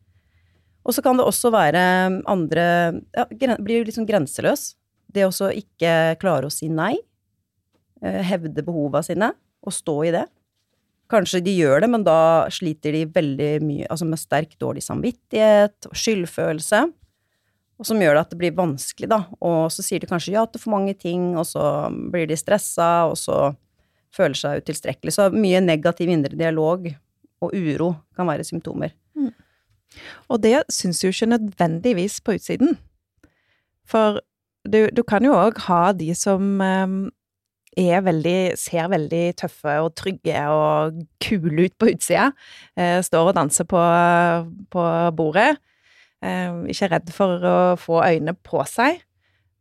Og 0.86 0.94
så 0.94 1.02
kan 1.02 1.18
det 1.18 1.26
også 1.26 1.52
være 1.54 1.82
andre 2.30 2.66
ja, 3.16 3.26
Blir 3.58 3.86
litt 3.86 3.96
sånn 3.96 4.06
grenseløs. 4.06 4.76
Det 5.08 5.26
å 5.26 5.50
ikke 5.50 6.16
klare 6.22 6.50
å 6.50 6.54
si 6.54 6.70
nei. 6.70 6.96
Eh, 8.04 8.22
hevde 8.22 8.66
behova 8.66 9.02
sine, 9.04 9.32
og 9.66 9.74
stå 9.74 9.96
i 10.06 10.14
det. 10.14 10.26
Kanskje 11.10 11.44
de 11.46 11.54
gjør 11.54 11.84
det, 11.84 11.90
men 11.90 12.04
da 12.06 12.50
sliter 12.54 12.96
de 12.96 13.06
veldig 13.06 13.52
mye 13.66 13.90
altså 13.94 14.08
med 14.10 14.20
sterk 14.20 14.56
dårlig 14.62 14.82
samvittighet 14.86 15.90
og 15.90 15.98
skyldfølelse 15.98 16.86
og 17.76 17.88
som 17.88 18.00
gjør 18.00 18.16
det 18.16 18.24
at 18.24 18.32
det 18.32 18.40
blir 18.40 18.56
vanskelig, 18.56 19.10
da. 19.12 19.22
Og 19.44 19.68
så 19.74 19.84
sier 19.84 20.00
de 20.00 20.10
kanskje 20.10 20.36
ja 20.36 20.46
til 20.48 20.62
for 20.64 20.76
mange 20.76 20.94
ting, 20.98 21.34
og 21.36 21.48
så 21.50 21.90
blir 22.12 22.30
de 22.30 22.38
stressa, 22.40 23.08
og 23.10 23.18
så 23.20 23.50
føler 24.16 24.40
seg 24.40 24.64
utilstrekkelig. 24.64 25.16
Så 25.16 25.28
mye 25.34 25.60
negativ 25.64 26.12
indre 26.12 26.38
dialog 26.40 26.88
og 27.44 27.52
uro 27.52 27.92
kan 28.16 28.30
være 28.30 28.48
symptomer. 28.48 28.96
Mm. 29.16 29.34
Og 30.32 30.42
det 30.44 30.62
syns 30.72 31.04
jo 31.04 31.12
ikke 31.12 31.34
nødvendigvis 31.34 32.22
på 32.24 32.38
utsiden. 32.40 32.78
For 33.86 34.22
du, 34.66 34.88
du 34.96 35.04
kan 35.04 35.26
jo 35.28 35.36
òg 35.36 35.60
ha 35.68 35.92
de 35.94 36.10
som 36.18 36.56
um, 36.64 36.98
er 37.76 38.02
veldig, 38.06 38.56
ser 38.60 38.88
veldig 38.92 39.24
tøffe 39.44 39.76
og 39.84 39.94
trygge 40.00 40.48
og 40.48 41.04
kule 41.24 41.68
ut 41.68 41.76
på 41.80 41.92
utsida. 41.92 42.32
Eh, 42.80 43.02
står 43.04 43.32
og 43.32 43.38
danser 43.38 43.68
på, 43.68 43.82
på 44.72 44.86
bordet. 45.20 45.58
Eh, 46.26 46.54
ikke 46.74 46.90
redd 46.94 47.12
for 47.14 47.44
å 47.46 47.58
få 47.80 48.00
øynene 48.06 48.36
på 48.46 48.64
seg, 48.70 49.04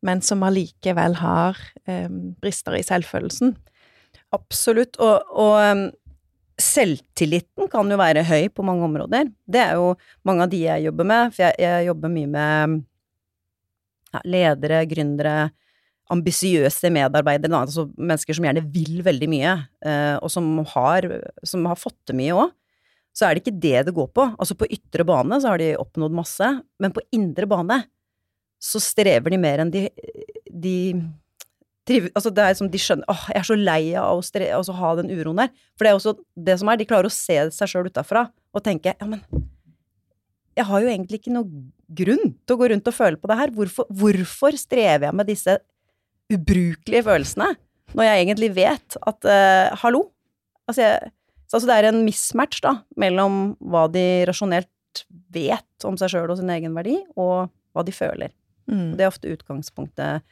men 0.04 0.22
som 0.24 0.44
allikevel 0.46 1.18
har 1.20 1.60
eh, 1.88 2.08
brister 2.40 2.76
i 2.78 2.84
selvfølelsen. 2.86 3.54
Absolutt, 4.34 4.96
og, 5.02 5.28
og 5.30 5.92
selvtilliten 6.60 7.68
kan 7.70 7.90
jo 7.90 7.98
være 7.98 8.24
høy 8.26 8.48
på 8.54 8.64
mange 8.66 8.86
områder. 8.86 9.30
Det 9.44 9.60
er 9.60 9.76
jo 9.80 9.94
mange 10.26 10.46
av 10.46 10.52
de 10.52 10.62
jeg 10.64 10.86
jobber 10.86 11.08
med, 11.10 11.34
for 11.34 11.46
jeg, 11.46 11.58
jeg 11.66 11.88
jobber 11.90 12.14
mye 12.14 12.32
med 12.34 12.80
ja, 14.14 14.24
ledere, 14.36 14.82
gründere, 14.90 15.36
ambisiøse 16.12 16.90
medarbeidere, 16.92 17.64
altså 17.64 17.86
mennesker 17.96 18.36
som 18.36 18.44
gjerne 18.44 18.62
vil 18.72 19.00
veldig 19.06 19.28
mye, 19.32 19.54
eh, 19.88 20.16
og 20.20 20.30
som 20.32 20.50
har, 20.74 21.08
som 21.48 21.64
har 21.68 21.80
fått 21.80 21.96
til 22.06 22.20
mye 22.20 22.36
òg 22.44 22.52
så 23.14 23.26
er 23.26 23.34
det 23.34 23.44
ikke 23.44 23.60
det 23.62 23.84
det 23.88 23.94
går 23.94 24.08
på. 24.14 24.26
Altså 24.34 24.56
på 24.58 24.68
ytre 24.74 25.06
bane 25.06 25.38
så 25.40 25.52
har 25.52 25.62
de 25.62 25.74
oppnådd 25.78 26.16
masse, 26.16 26.48
men 26.82 26.94
på 26.94 27.04
indre 27.14 27.46
bane 27.50 27.84
så 28.64 28.80
strever 28.82 29.34
de 29.34 29.38
mer 29.38 29.62
enn 29.62 29.70
de, 29.70 29.86
de 30.48 30.76
triv, 31.86 32.08
Altså 32.14 32.32
det 32.34 32.44
er 32.44 32.56
som 32.58 32.70
de 32.70 32.80
skjønner 32.80 33.10
åh, 33.12 33.26
jeg 33.30 33.42
er 33.42 33.48
så 33.48 33.58
lei 33.58 33.82
av 34.00 34.18
å 34.18 34.24
stre, 34.24 34.48
altså 34.56 34.76
ha 34.78 34.94
den 35.00 35.12
uroen 35.12 35.42
der. 35.44 35.52
For 35.76 35.86
det 35.86 35.92
er 35.92 35.98
også 35.98 36.16
det 36.48 36.58
som 36.60 36.70
er, 36.72 36.80
de 36.80 36.88
klarer 36.88 37.10
å 37.10 37.14
se 37.14 37.38
seg 37.54 37.70
sjøl 37.70 37.90
utafra 37.90 38.26
og 38.54 38.64
tenke 38.64 38.94
ja, 38.94 39.08
men 39.08 39.22
jeg 40.54 40.68
har 40.68 40.84
jo 40.84 40.90
egentlig 40.90 41.18
ikke 41.20 41.34
noe 41.34 41.64
grunn 41.94 42.34
til 42.46 42.54
å 42.54 42.58
gå 42.60 42.70
rundt 42.70 42.88
og 42.90 42.94
føle 42.94 43.18
på 43.18 43.30
det 43.30 43.38
her. 43.40 43.52
Hvorfor, 43.54 43.88
hvorfor 43.90 44.56
strever 44.58 45.08
jeg 45.08 45.18
med 45.18 45.26
disse 45.26 45.56
ubrukelige 46.30 47.04
følelsene, 47.06 47.48
når 47.94 48.06
jeg 48.06 48.20
egentlig 48.22 48.50
vet 48.54 48.96
at 49.10 49.26
uh, 49.28 49.74
hallo? 49.82 50.06
Altså, 50.70 50.86
jeg 50.86 51.10
så 51.46 51.58
altså 51.58 51.68
det 51.70 51.76
er 51.76 51.90
en 51.90 52.04
mismatch 52.06 52.62
da, 52.64 52.78
mellom 53.00 53.54
hva 53.60 53.86
de 53.92 54.24
rasjonelt 54.28 55.04
vet 55.34 55.86
om 55.86 55.98
seg 55.98 56.12
sjøl 56.12 56.32
og 56.32 56.38
sin 56.38 56.52
egen 56.54 56.74
verdi, 56.76 56.96
og 57.18 57.50
hva 57.74 57.84
de 57.86 57.94
føler. 57.94 58.32
Mm. 58.70 58.94
Det 58.96 59.04
er 59.04 59.10
ofte 59.10 59.32
utgangspunktet. 59.32 60.24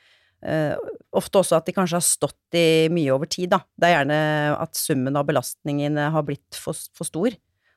Uh, 0.43 0.75
ofte 1.15 1.39
også 1.39 1.59
at 1.59 1.69
de 1.69 1.75
kanskje 1.77 1.99
har 2.01 2.07
stått 2.07 2.57
i 2.59 2.89
mye 2.91 3.13
over 3.15 3.31
tid, 3.31 3.53
da. 3.53 3.61
Det 3.79 3.89
er 3.89 3.97
gjerne 3.97 4.21
at 4.57 4.79
summen 4.79 5.19
av 5.19 5.29
belastningene 5.29 6.09
har 6.15 6.27
blitt 6.27 6.59
for, 6.59 6.79
for 6.97 7.09
stor, 7.09 7.37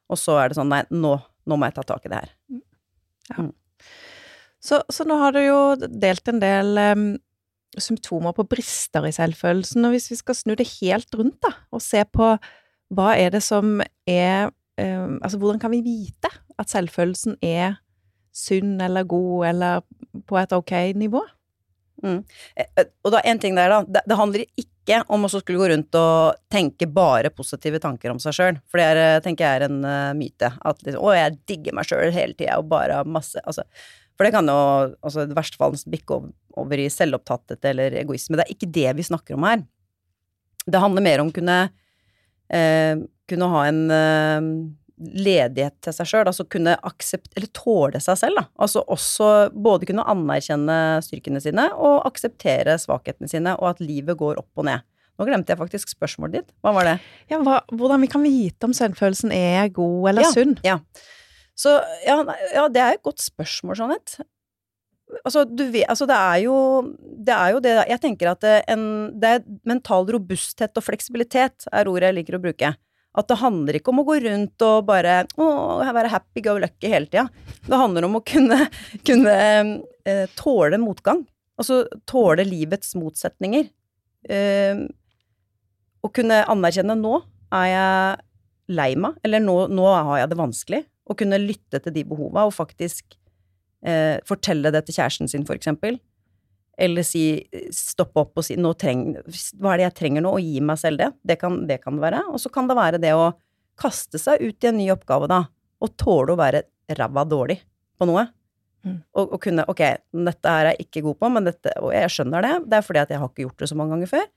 og 0.09 0.21
så 0.21 0.39
er 0.41 0.49
det 0.49 0.59
sånn 0.59 0.71
nei, 0.71 0.81
nå, 0.93 1.17
nå 1.45 1.57
må 1.57 1.69
jeg 1.69 1.77
ta 1.77 1.85
tak 1.93 2.07
i 2.07 2.13
det 2.13 2.23
her. 2.23 2.33
Så, 4.65 4.81
så 4.89 5.05
nå 5.05 5.17
har 5.21 5.35
du 5.35 5.43
jo 5.43 5.59
delt 5.77 6.29
en 6.31 6.41
del 6.41 6.79
um, 6.95 7.07
symptomer 7.81 8.33
på 8.33 8.47
brister 8.49 9.05
i 9.05 9.13
selvfølelsen, 9.13 9.85
og 9.85 9.93
hvis 9.93 10.09
vi 10.13 10.17
skal 10.21 10.37
snu 10.37 10.55
det 10.57 10.69
helt 10.79 11.17
rundt, 11.17 11.37
da, 11.45 11.51
og 11.73 11.83
se 11.83 12.01
på 12.09 12.33
hva 12.95 13.13
er 13.19 13.33
det 13.35 13.43
som 13.45 13.79
er 14.07 14.51
em, 14.79 15.19
Altså, 15.21 15.39
hvordan 15.39 15.61
kan 15.61 15.73
vi 15.73 15.83
vite 15.85 16.31
at 16.59 16.71
selvfølelsen 16.71 17.37
er 17.43 17.79
sunn 18.35 18.77
eller 18.83 19.07
god 19.07 19.47
eller 19.51 19.85
på 20.27 20.37
et 20.39 20.53
ok 20.55 20.73
nivå? 20.99 21.21
Eh, 22.03 22.65
eh, 22.75 22.87
Og 23.03 23.13
da 23.13 23.21
en 23.23 23.39
ting 23.39 23.55
der, 23.57 23.71
da. 23.71 23.83
Det, 23.87 24.03
det 24.09 24.17
handler 24.19 24.45
ikke 24.59 25.01
om 25.13 25.25
å 25.25 25.31
skulle 25.31 25.59
gå 25.61 25.69
rundt 25.71 25.97
og 25.97 26.39
tenke 26.51 26.87
bare 26.91 27.31
positive 27.33 27.79
tanker 27.81 28.13
om 28.13 28.19
seg 28.21 28.35
sjøl, 28.37 28.57
for 28.69 28.81
det 28.81 28.87
er, 28.91 29.21
tenker 29.25 29.45
jeg 29.45 29.61
er 29.61 29.67
en 29.69 29.79
uh, 29.85 30.15
myte. 30.17 30.51
At 30.61 30.83
liksom 30.85 31.01
Å, 31.01 31.13
jeg 31.17 31.37
digger 31.49 31.77
meg 31.77 31.89
sjøl 31.89 32.11
hele 32.15 32.37
tida 32.37 32.59
og 32.61 32.69
bare 32.73 33.01
masse 33.07 33.41
Altså, 33.45 33.65
for 34.15 34.27
det 34.27 34.35
kan 34.35 34.47
jo 34.47 34.59
altså, 35.03 35.25
i 35.25 35.37
verste 35.37 35.59
fall 35.59 35.75
bikke 35.91 36.19
over 36.55 36.79
i 36.79 36.91
selvopptatthet 36.91 37.65
eller 37.71 37.97
egoisme. 37.99 38.37
Det 38.39 38.45
er 38.45 38.53
ikke 38.53 38.71
det 38.77 38.93
vi 38.99 39.07
snakker 39.09 39.35
om 39.35 39.47
her. 39.47 39.65
Det 40.65 40.81
handler 40.81 41.03
mer 41.03 41.23
om 41.23 41.33
å 41.33 41.35
kunne 41.35 41.57
eh, 42.53 42.95
kunne 43.29 43.47
ha 43.53 43.61
en 43.69 43.79
eh, 43.91 44.49
ledighet 44.95 45.75
til 45.83 45.93
seg 45.97 46.07
sjøl, 46.07 46.27
altså 46.29 46.45
kunne 46.47 46.75
aksept, 46.87 47.31
eller 47.35 47.49
tåle 47.57 47.99
seg 48.03 48.19
selv, 48.21 48.39
da. 48.39 48.45
Altså 48.63 48.83
også 48.87 49.29
både 49.51 49.89
kunne 49.89 50.05
anerkjenne 50.07 50.77
styrkene 51.03 51.41
sine 51.43 51.67
og 51.75 52.05
akseptere 52.07 52.77
svakhetene 52.79 53.27
sine, 53.31 53.57
og 53.59 53.73
at 53.73 53.81
livet 53.83 54.15
går 54.21 54.39
opp 54.39 54.61
og 54.61 54.69
ned. 54.69 54.85
Nå 55.15 55.27
glemte 55.27 55.53
jeg 55.53 55.59
faktisk 55.61 55.91
spørsmålet 55.93 56.41
ditt. 56.41 56.49
Hva 56.63 56.73
var 56.75 56.87
det? 56.89 56.95
Ja, 57.31 57.37
hva, 57.43 57.61
hvordan 57.71 58.01
vi 58.03 58.09
kan 58.11 58.23
vite 58.25 58.67
om 58.67 58.73
selvfølelsen 58.75 59.31
er 59.35 59.69
god 59.75 60.09
eller 60.11 60.25
Ja. 60.27 60.31
sunn? 60.35 60.57
Ja. 60.63 60.79
Så 61.55 61.71
ja, 62.05 62.17
ja, 62.53 62.65
det 62.67 62.81
er 62.83 62.97
et 62.97 63.03
godt 63.03 63.23
spørsmål, 63.23 63.77
Jeanette. 63.79 64.25
Altså, 65.23 65.45
vet, 65.45 65.85
altså 65.89 66.07
det 66.09 66.15
er 66.17 66.39
jo 66.43 66.55
det 67.25 67.33
er 67.35 67.51
jo 67.53 67.59
det 67.63 67.73
Jeg 67.89 68.01
tenker 68.03 68.31
at 68.33 68.41
det, 68.43 68.55
en, 68.73 68.87
det 69.21 69.29
er 69.37 69.45
mental 69.67 70.07
robusthet 70.11 70.75
og 70.75 70.85
fleksibilitet 70.85 71.67
er 71.71 71.89
ordet 71.91 72.09
jeg 72.09 72.17
liker 72.19 72.37
å 72.37 72.43
bruke. 72.43 72.73
At 73.15 73.29
det 73.31 73.39
handler 73.39 73.77
ikke 73.77 73.93
om 73.93 74.01
å 74.01 74.07
gå 74.07 74.17
rundt 74.25 74.65
og 74.67 74.89
bare 74.89 75.21
å, 75.39 75.47
være 75.85 76.11
happy 76.11 76.43
go 76.43 76.57
lucky 76.59 76.91
hele 76.91 77.07
tida. 77.07 77.29
Det 77.63 77.79
handler 77.79 78.09
om 78.09 78.19
å 78.19 78.23
kunne, 78.27 78.59
kunne 79.07 79.35
eh, 80.03 80.25
tåle 80.35 80.79
motgang. 80.81 81.23
Altså 81.55 81.85
tåle 82.09 82.43
livets 82.47 82.91
motsetninger. 82.99 83.69
Eh, 84.27 84.83
å 86.03 86.11
kunne 86.13 86.43
anerkjenne 86.51 86.97
nå 86.99 87.21
er 87.55 87.67
jeg 87.71 88.75
lei 88.75 88.91
meg, 88.97 89.17
eller 89.25 89.41
nå, 89.43 89.55
nå 89.71 89.85
har 89.93 90.23
jeg 90.23 90.31
det 90.31 90.39
vanskelig. 90.41 90.81
Å 91.05 91.15
kunne 91.17 91.39
lytte 91.39 91.79
til 91.85 91.93
de 91.95 92.03
behova 92.09 92.47
og 92.49 92.55
faktisk 92.55 93.15
eh, 93.87 94.17
fortelle 94.27 94.71
det 94.73 94.85
til 94.87 94.97
kjæresten 94.97 95.31
sin, 95.31 95.45
for 95.47 95.57
eksempel. 95.57 95.99
Eller 96.75 97.05
si, 97.07 97.23
stoppe 97.71 98.25
opp 98.25 98.41
og 98.41 98.45
si 98.45 98.57
nå 98.59 98.73
treng, 98.79 99.13
hva 99.61 99.73
er 99.73 99.79
det 99.79 99.87
jeg 99.87 99.97
trenger 100.01 100.25
nå, 100.25 100.35
og 100.35 100.43
gi 100.43 100.63
meg 100.65 100.79
selv 100.81 100.99
det. 100.99 101.11
Det 101.23 101.39
kan 101.39 101.61
det 101.69 101.79
kan 101.83 101.97
det 101.97 102.03
være. 102.03 102.23
Og 102.33 102.41
så 102.43 102.51
kan 102.51 102.67
det 102.67 102.77
være 102.77 103.01
det 103.03 103.13
å 103.15 103.29
kaste 103.79 104.19
seg 104.21 104.43
ut 104.43 104.63
i 104.63 104.71
en 104.71 104.79
ny 104.79 104.89
oppgave, 104.93 105.29
da, 105.31 105.45
og 105.83 105.95
tåle 105.99 106.35
å 106.35 106.39
være 106.39 106.65
ræva 106.95 107.23
dårlig 107.27 107.59
på 107.99 108.07
noe. 108.09 108.27
Mm. 108.85 108.99
Og, 109.17 109.31
og 109.33 109.39
kunne 109.41 109.65
Ok, 109.71 109.81
dette 110.13 110.51
her 110.51 110.69
er 110.69 110.75
jeg 110.75 110.87
ikke 110.87 111.05
god 111.07 111.19
på, 111.21 111.29
men 111.33 111.47
dette, 111.47 111.73
og 111.81 111.93
jeg 111.95 112.11
skjønner 112.13 112.45
det. 112.45 112.55
Det 112.69 112.79
er 112.79 112.85
fordi 112.85 113.01
at 113.01 113.13
jeg 113.13 113.21
har 113.21 113.31
ikke 113.31 113.47
gjort 113.47 113.63
det 113.63 113.71
så 113.71 113.77
mange 113.79 113.95
ganger 113.95 114.11
før. 114.11 114.27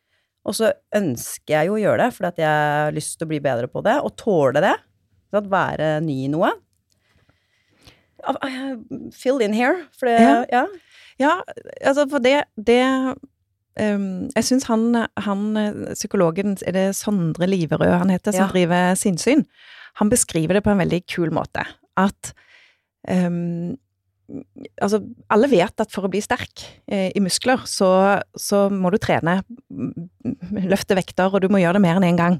Og 0.48 0.56
så 0.56 0.70
ønsker 0.96 1.54
jeg 1.54 1.68
jo 1.68 1.76
å 1.76 1.82
gjøre 1.82 2.06
det 2.06 2.14
fordi 2.16 2.30
at 2.30 2.38
jeg 2.40 2.48
har 2.48 2.94
lyst 2.96 3.18
til 3.18 3.26
å 3.26 3.32
bli 3.34 3.40
bedre 3.44 3.68
på 3.70 3.82
det, 3.84 3.98
og 4.00 4.14
tåle 4.20 4.62
det. 4.64 4.76
At 5.36 5.50
være 5.52 5.98
ny 6.00 6.22
i 6.24 6.30
noe. 6.32 6.54
Fill 9.14 9.40
in 9.44 9.54
here, 9.54 9.86
for 9.98 10.06
det 10.10 10.20
Ja. 10.20 10.44
ja. 10.52 10.64
Ja, 11.18 11.32
altså 11.82 12.04
for 12.10 12.22
det, 12.22 12.44
det 12.56 12.82
um, 13.80 14.28
Jeg 14.36 14.44
syns 14.44 14.68
han, 14.70 15.06
han 15.18 15.40
psykologen, 15.94 16.56
er 16.66 16.72
det 16.76 16.86
Sondre 16.96 17.48
Liverød 17.50 17.98
han 17.98 18.10
heter, 18.10 18.32
som 18.32 18.46
Ja. 18.46 18.52
driver 18.52 18.94
sinnssyn, 18.94 19.44
han 19.98 20.10
beskriver 20.10 20.54
det 20.54 20.62
på 20.64 20.70
en 20.70 20.78
veldig 20.78 21.02
kul 21.10 21.32
måte. 21.34 21.66
At 21.96 22.32
um, 23.10 23.76
Altså, 24.76 25.00
alle 25.32 25.48
vet 25.48 25.80
at 25.80 25.88
for 25.90 26.04
å 26.04 26.10
bli 26.12 26.20
sterk 26.20 26.60
eh, 26.92 27.08
i 27.16 27.20
muskler, 27.24 27.62
så, 27.64 28.20
så 28.36 28.66
må 28.68 28.90
du 28.92 28.98
trene, 29.00 29.38
løfte 30.68 30.98
vekter, 30.98 31.32
og 31.32 31.40
du 31.40 31.48
må 31.48 31.62
gjøre 31.62 31.78
det 31.78 31.80
mer 31.86 31.96
enn 31.96 32.04
én 32.10 32.18
gang. 32.20 32.36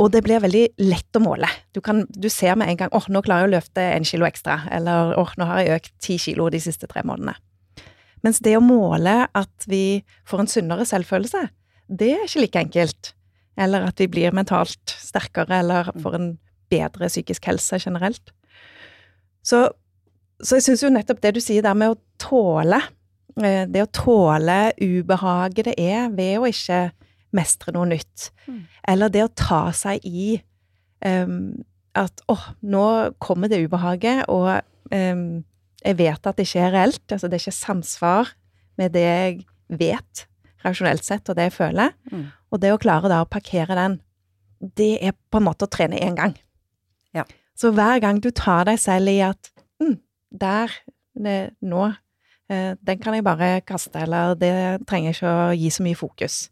Og 0.00 0.08
det 0.12 0.22
blir 0.24 0.40
veldig 0.40 0.64
lett 0.80 1.18
å 1.18 1.20
måle. 1.20 1.48
Du, 1.76 1.82
kan, 1.84 2.06
du 2.08 2.28
ser 2.32 2.56
med 2.56 2.70
en 2.72 2.78
gang 2.80 2.92
'Å, 2.92 3.02
nå 3.12 3.20
klarer 3.22 3.44
jeg 3.44 3.50
å 3.50 3.56
løfte 3.58 3.82
en 3.92 4.06
kilo 4.08 4.24
ekstra', 4.24 4.62
eller 4.72 5.12
'Å, 5.18 5.26
nå 5.36 5.44
har 5.44 5.60
jeg 5.60 5.80
økt 5.80 5.92
ti 6.00 6.16
kilo 6.18 6.48
de 6.50 6.60
siste 6.60 6.88
tre 6.88 7.02
månedene'. 7.04 7.36
Mens 8.22 8.38
det 8.38 8.56
å 8.56 8.62
måle 8.64 9.26
at 9.34 9.66
vi 9.66 10.04
får 10.24 10.40
en 10.40 10.50
sunnere 10.50 10.86
selvfølelse, 10.86 11.48
det 11.90 12.12
er 12.14 12.24
ikke 12.24 12.40
like 12.40 12.62
enkelt. 12.62 13.12
Eller 13.58 13.84
at 13.84 13.98
vi 14.00 14.08
blir 14.08 14.32
mentalt 14.32 14.86
sterkere, 14.86 15.58
eller 15.60 15.90
får 16.00 16.14
en 16.16 16.38
bedre 16.72 17.10
psykisk 17.10 17.50
helse 17.50 17.78
generelt. 17.82 18.32
Så, 19.44 19.66
så 20.40 20.56
jeg 20.56 20.68
syns 20.68 20.84
jo 20.86 20.92
nettopp 20.94 21.20
det 21.20 21.34
du 21.36 21.42
sier 21.42 21.64
der 21.66 21.76
med 21.76 21.92
å 21.92 22.00
tåle, 22.22 22.80
eh, 23.42 23.66
det 23.68 23.84
å 23.84 23.92
tåle 23.92 24.72
ubehaget 24.80 25.72
det 25.72 25.76
er 25.76 26.08
ved 26.14 26.38
å 26.38 26.48
ikke 26.48 26.92
mestre 27.32 27.72
noe 27.74 27.86
nytt, 27.88 28.30
Mm. 28.48 28.64
eller 28.88 29.08
det 29.08 29.22
å 29.24 29.32
ta 29.34 29.70
seg 29.72 30.04
i 30.04 30.42
um, 31.04 31.64
at 31.94 32.20
åh, 32.28 32.44
nå 32.62 33.12
kommer 33.20 33.48
det 33.48 33.62
ubehaget, 33.64 34.24
og 34.28 34.62
um, 34.92 35.44
jeg 35.84 35.96
vet 35.98 36.26
at 36.26 36.36
det 36.36 36.46
ikke 36.46 36.60
er 36.66 36.72
reelt, 36.76 37.02
altså 37.10 37.28
det 37.28 37.38
er 37.38 37.44
ikke 37.46 37.56
samsvar 37.58 38.30
med 38.78 38.92
det 38.94 39.02
jeg 39.02 39.40
vet 39.68 40.26
rasjonelt 40.64 41.04
sett, 41.04 41.28
og 41.28 41.36
det 41.36 41.48
jeg 41.50 41.56
føler. 41.56 41.90
Mm. 42.12 42.26
Og 42.52 42.60
det 42.62 42.70
å 42.72 42.78
klare 42.80 43.08
da 43.10 43.22
å 43.24 43.28
parkere 43.28 43.74
den, 43.74 43.98
det 44.78 44.92
er 45.02 45.12
på 45.32 45.40
en 45.40 45.48
måte 45.48 45.66
å 45.66 45.70
trene 45.72 45.98
én 45.98 46.14
gang. 46.14 46.36
Ja. 47.16 47.24
Så 47.58 47.72
hver 47.74 47.98
gang 48.00 48.20
du 48.22 48.30
tar 48.30 48.64
deg 48.68 48.78
selv 48.78 49.10
i 49.10 49.18
at 49.26 49.50
mm, 49.82 49.96
der, 50.30 50.70
det, 51.18 51.36
nå, 51.60 51.88
eh, 52.48 52.76
den 52.80 53.02
kan 53.02 53.14
jeg 53.18 53.24
bare 53.26 53.60
kaste, 53.66 53.98
eller 54.06 54.36
det 54.38 54.52
trenger 54.86 55.12
ikke 55.16 55.32
å 55.34 55.50
gi 55.58 55.68
så 55.74 55.82
mye 55.84 55.98
fokus. 55.98 56.44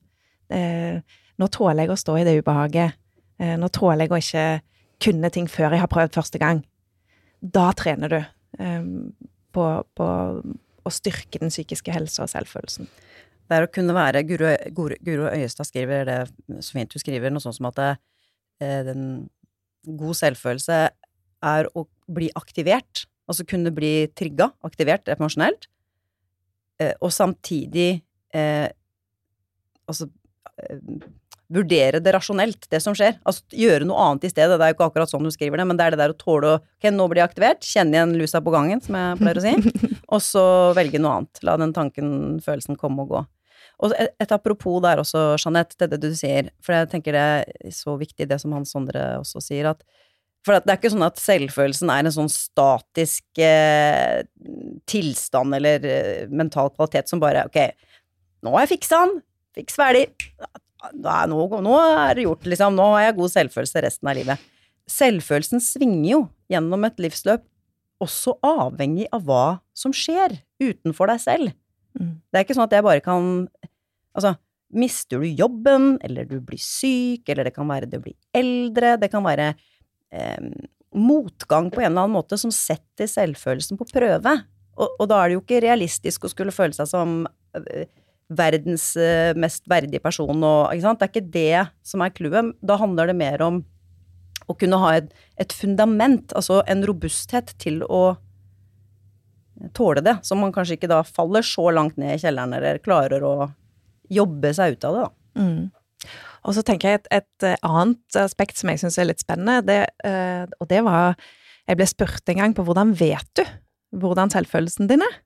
Eh, 0.50 1.00
nå 1.40 1.49
tåler 1.54 1.85
jeg 1.85 1.95
å 1.95 2.00
stå 2.00 2.16
i 2.21 2.26
det 2.26 2.37
ubehaget. 2.40 2.99
Eh, 3.40 3.57
nå 3.61 3.71
tåler 3.73 4.07
jeg 4.07 4.12
å 4.12 4.21
ikke 4.21 4.47
kunne 5.00 5.30
ting 5.33 5.49
før 5.49 5.75
jeg 5.75 5.83
har 5.85 5.92
prøvd 5.92 6.16
første 6.19 6.40
gang. 6.42 6.64
Da 7.40 7.71
trener 7.78 8.12
du 8.12 8.19
eh, 8.21 8.88
på, 9.54 9.66
på 9.97 10.09
å 10.80 10.92
styrke 10.92 11.40
den 11.40 11.52
psykiske 11.52 11.95
helsa 11.95 12.26
og 12.26 12.33
selvfølelsen. 12.33 12.90
Det 13.50 13.57
er 13.57 13.66
å 13.66 13.73
kunne 13.73 13.97
være 13.97 14.23
Guro, 14.28 14.52
Guro, 14.76 14.97
Guro 15.02 15.30
Øyestad 15.30 15.66
skriver 15.66 16.07
det 16.07 16.19
så 16.62 16.76
fint. 16.76 16.92
Hun 16.95 17.02
skriver 17.02 17.33
noe 17.33 17.42
sånt 17.42 17.59
som 17.59 17.66
at 17.71 17.80
det, 17.80 17.90
den 18.87 19.07
god 19.99 20.19
selvfølelse 20.21 20.76
er 21.50 21.71
å 21.75 21.85
bli 22.07 22.28
aktivert. 22.38 23.07
Altså 23.30 23.47
kunne 23.49 23.73
bli 23.75 24.07
trigga, 24.19 24.50
aktivert 24.66 25.11
emosjonelt, 25.11 25.66
og 27.04 27.11
samtidig 27.12 28.00
eh, 28.35 28.69
Altså 29.90 30.07
vurdere 31.50 31.99
det 32.02 32.12
rasjonelt, 32.14 32.69
det 32.71 32.81
som 32.83 32.95
skjer. 32.97 33.17
Altså 33.26 33.59
gjøre 33.59 33.87
noe 33.88 33.99
annet 34.05 34.29
i 34.29 34.31
stedet. 34.31 34.55
Det 34.55 34.67
er 34.67 34.73
jo 34.73 34.76
ikke 34.79 34.87
akkurat 34.90 35.11
sånn 35.11 35.26
du 35.26 35.33
skriver 35.35 35.61
det, 35.61 35.67
men 35.67 35.79
det 35.79 35.87
er 35.87 35.97
det 35.97 36.02
der 36.02 36.14
å 36.14 36.19
tåle 36.21 36.55
å 36.55 36.61
Ok, 36.61 36.88
nå 36.95 37.09
blir 37.11 37.21
jeg 37.21 37.31
aktivert. 37.31 37.67
Kjenne 37.67 37.99
igjen 37.99 38.14
lusa 38.17 38.40
på 38.40 38.55
gangen, 38.55 38.81
som 38.81 38.97
jeg 38.97 39.19
pleier 39.21 39.40
å 39.40 39.45
si. 39.45 39.75
Og 40.14 40.23
så 40.25 40.45
velge 40.79 41.00
noe 41.02 41.19
annet. 41.19 41.43
La 41.45 41.57
den 41.61 41.75
tanken, 41.76 42.12
følelsen, 42.45 42.79
komme 42.81 43.05
og 43.05 43.12
gå. 43.12 43.25
Og 43.81 43.95
et, 43.97 44.14
et 44.21 44.33
apropos 44.33 44.79
der 44.85 45.02
også, 45.02 45.35
Jeanette, 45.40 45.76
det, 45.81 45.90
det 45.97 46.12
du 46.12 46.17
sier, 46.17 46.49
for 46.64 46.76
jeg 46.76 46.90
tenker 46.93 47.17
det 47.17 47.26
er 47.43 47.75
så 47.75 47.97
viktig, 48.00 48.29
det 48.29 48.38
som 48.40 48.55
Hans 48.57 48.73
Sondre 48.73 49.05
også 49.21 49.43
sier, 49.45 49.73
at 49.73 49.85
for 50.40 50.57
det 50.57 50.73
er 50.73 50.79
ikke 50.79 50.93
sånn 50.95 51.05
at 51.05 51.21
selvfølelsen 51.21 51.90
er 51.93 52.07
en 52.07 52.14
sånn 52.14 52.31
statisk 52.33 53.40
eh, 53.45 54.23
tilstand 54.88 55.57
eller 55.59 55.85
eh, 55.85 56.31
mental 56.33 56.71
kvalitet 56.73 57.12
som 57.12 57.21
bare 57.21 57.43
Ok, 57.50 57.59
nå 58.40 58.55
har 58.55 58.64
jeg 58.64 58.79
fiksa 58.79 59.02
den, 59.05 59.19
fiks 59.57 59.76
ferdig, 59.78 60.07
er 60.80 61.30
nå, 61.30 61.40
nå 61.61 61.76
er 61.78 62.16
det 62.16 62.26
gjort, 62.26 62.47
liksom, 62.49 62.76
nå 62.78 62.87
har 62.95 63.07
jeg 63.09 63.16
god 63.19 63.33
selvfølelse 63.35 63.85
resten 63.85 64.11
av 64.11 64.19
livet. 64.19 64.45
Selvfølelsen 64.90 65.62
svinger 65.62 66.11
jo 66.11 66.21
gjennom 66.50 66.87
et 66.88 67.02
livsløp, 67.02 67.45
også 68.00 68.38
avhengig 68.47 69.11
av 69.12 69.26
hva 69.28 69.45
som 69.76 69.92
skjer 69.92 70.38
utenfor 70.62 71.11
deg 71.12 71.21
selv. 71.23 71.52
Mm. 71.99 72.14
Det 72.25 72.38
er 72.38 72.47
ikke 72.47 72.57
sånn 72.57 72.69
at 72.69 72.78
jeg 72.78 72.87
bare 72.87 73.04
kan 73.04 73.26
Altså, 74.11 74.33
mister 74.75 75.21
du 75.23 75.26
jobben, 75.38 75.92
eller 76.02 76.25
du 76.26 76.40
blir 76.42 76.59
syk, 76.59 77.28
eller 77.30 77.47
det 77.47 77.52
kan 77.54 77.69
være 77.71 77.87
du 77.87 78.00
blir 78.02 78.16
eldre, 78.35 78.97
det 78.99 79.07
kan 79.12 79.23
være 79.23 79.52
eh, 80.11 80.49
motgang 80.99 81.69
på 81.71 81.78
en 81.78 81.92
eller 81.92 82.09
annen 82.09 82.16
måte 82.16 82.38
som 82.40 82.50
setter 82.50 83.07
selvfølelsen 83.07 83.78
på 83.78 83.87
prøve. 83.87 84.33
Og, 84.75 84.88
og, 84.88 85.04
da 85.12 85.21
er 85.21 85.30
det 85.30 85.37
jo 85.37 85.45
ikke 85.45 85.62
realistisk 85.62 86.26
å 86.26 86.33
skulle 86.33 86.54
føle 86.54 86.75
seg 86.75 86.90
som 86.90 87.23
øh, 87.54 87.87
verdens 88.31 88.93
øh, 89.01 89.35
mest 89.39 89.67
verdige 89.71 90.03
person 90.03 90.45
og 90.47 90.71
ikke 90.73 90.85
sant? 90.85 91.01
Det 91.01 91.07
er 91.07 91.13
ikke 91.15 91.35
det 91.35 91.91
som 91.91 92.05
er 92.05 92.15
clouet. 92.15 92.55
Da 92.63 92.79
handler 92.81 93.11
det 93.11 93.19
mer 93.19 93.43
om 93.45 93.63
å 94.51 94.57
kunne 94.59 94.81
ha 94.83 94.97
et, 94.99 95.11
et 95.39 95.53
fundament, 95.55 96.33
altså 96.39 96.61
en 96.71 96.85
robusthet 96.87 97.55
til 97.63 97.83
å 97.87 98.17
tåle 99.77 100.03
det, 100.03 100.17
så 100.25 100.37
man 100.39 100.55
kanskje 100.55 100.79
ikke 100.79 100.91
da 100.91 101.03
faller 101.05 101.45
så 101.45 101.69
langt 101.75 101.99
ned 102.01 102.17
i 102.17 102.23
kjelleren 102.23 102.55
eller 102.57 102.81
klarer 102.83 103.25
å 103.27 103.35
jobbe 104.11 104.55
seg 104.57 104.75
ut 104.75 104.87
av 104.89 104.97
det, 104.97 105.03
da. 105.05 105.43
Mm. 105.43 106.11
Og 106.49 106.57
så 106.57 106.65
tenker 106.65 106.89
jeg 106.89 107.01
et, 107.03 107.11
et 107.21 107.47
eh, 107.47 107.59
annet 107.67 108.17
aspekt 108.17 108.57
som 108.59 108.73
jeg 108.73 108.81
syns 108.81 108.97
er 108.99 109.11
litt 109.11 109.21
spennende, 109.21 109.61
det, 109.69 109.83
eh, 110.09 110.47
og 110.59 110.71
det 110.71 110.81
var 110.87 111.21
Jeg 111.69 111.79
ble 111.79 111.87
spurt 111.87 112.31
en 112.33 112.41
gang 112.41 112.55
på 112.57 112.65
hvordan 112.67 112.95
vet 112.99 113.29
du 113.39 113.45
hvordan 113.95 114.31
selvfølelsen 114.33 114.89
din 114.91 115.05
er? 115.05 115.19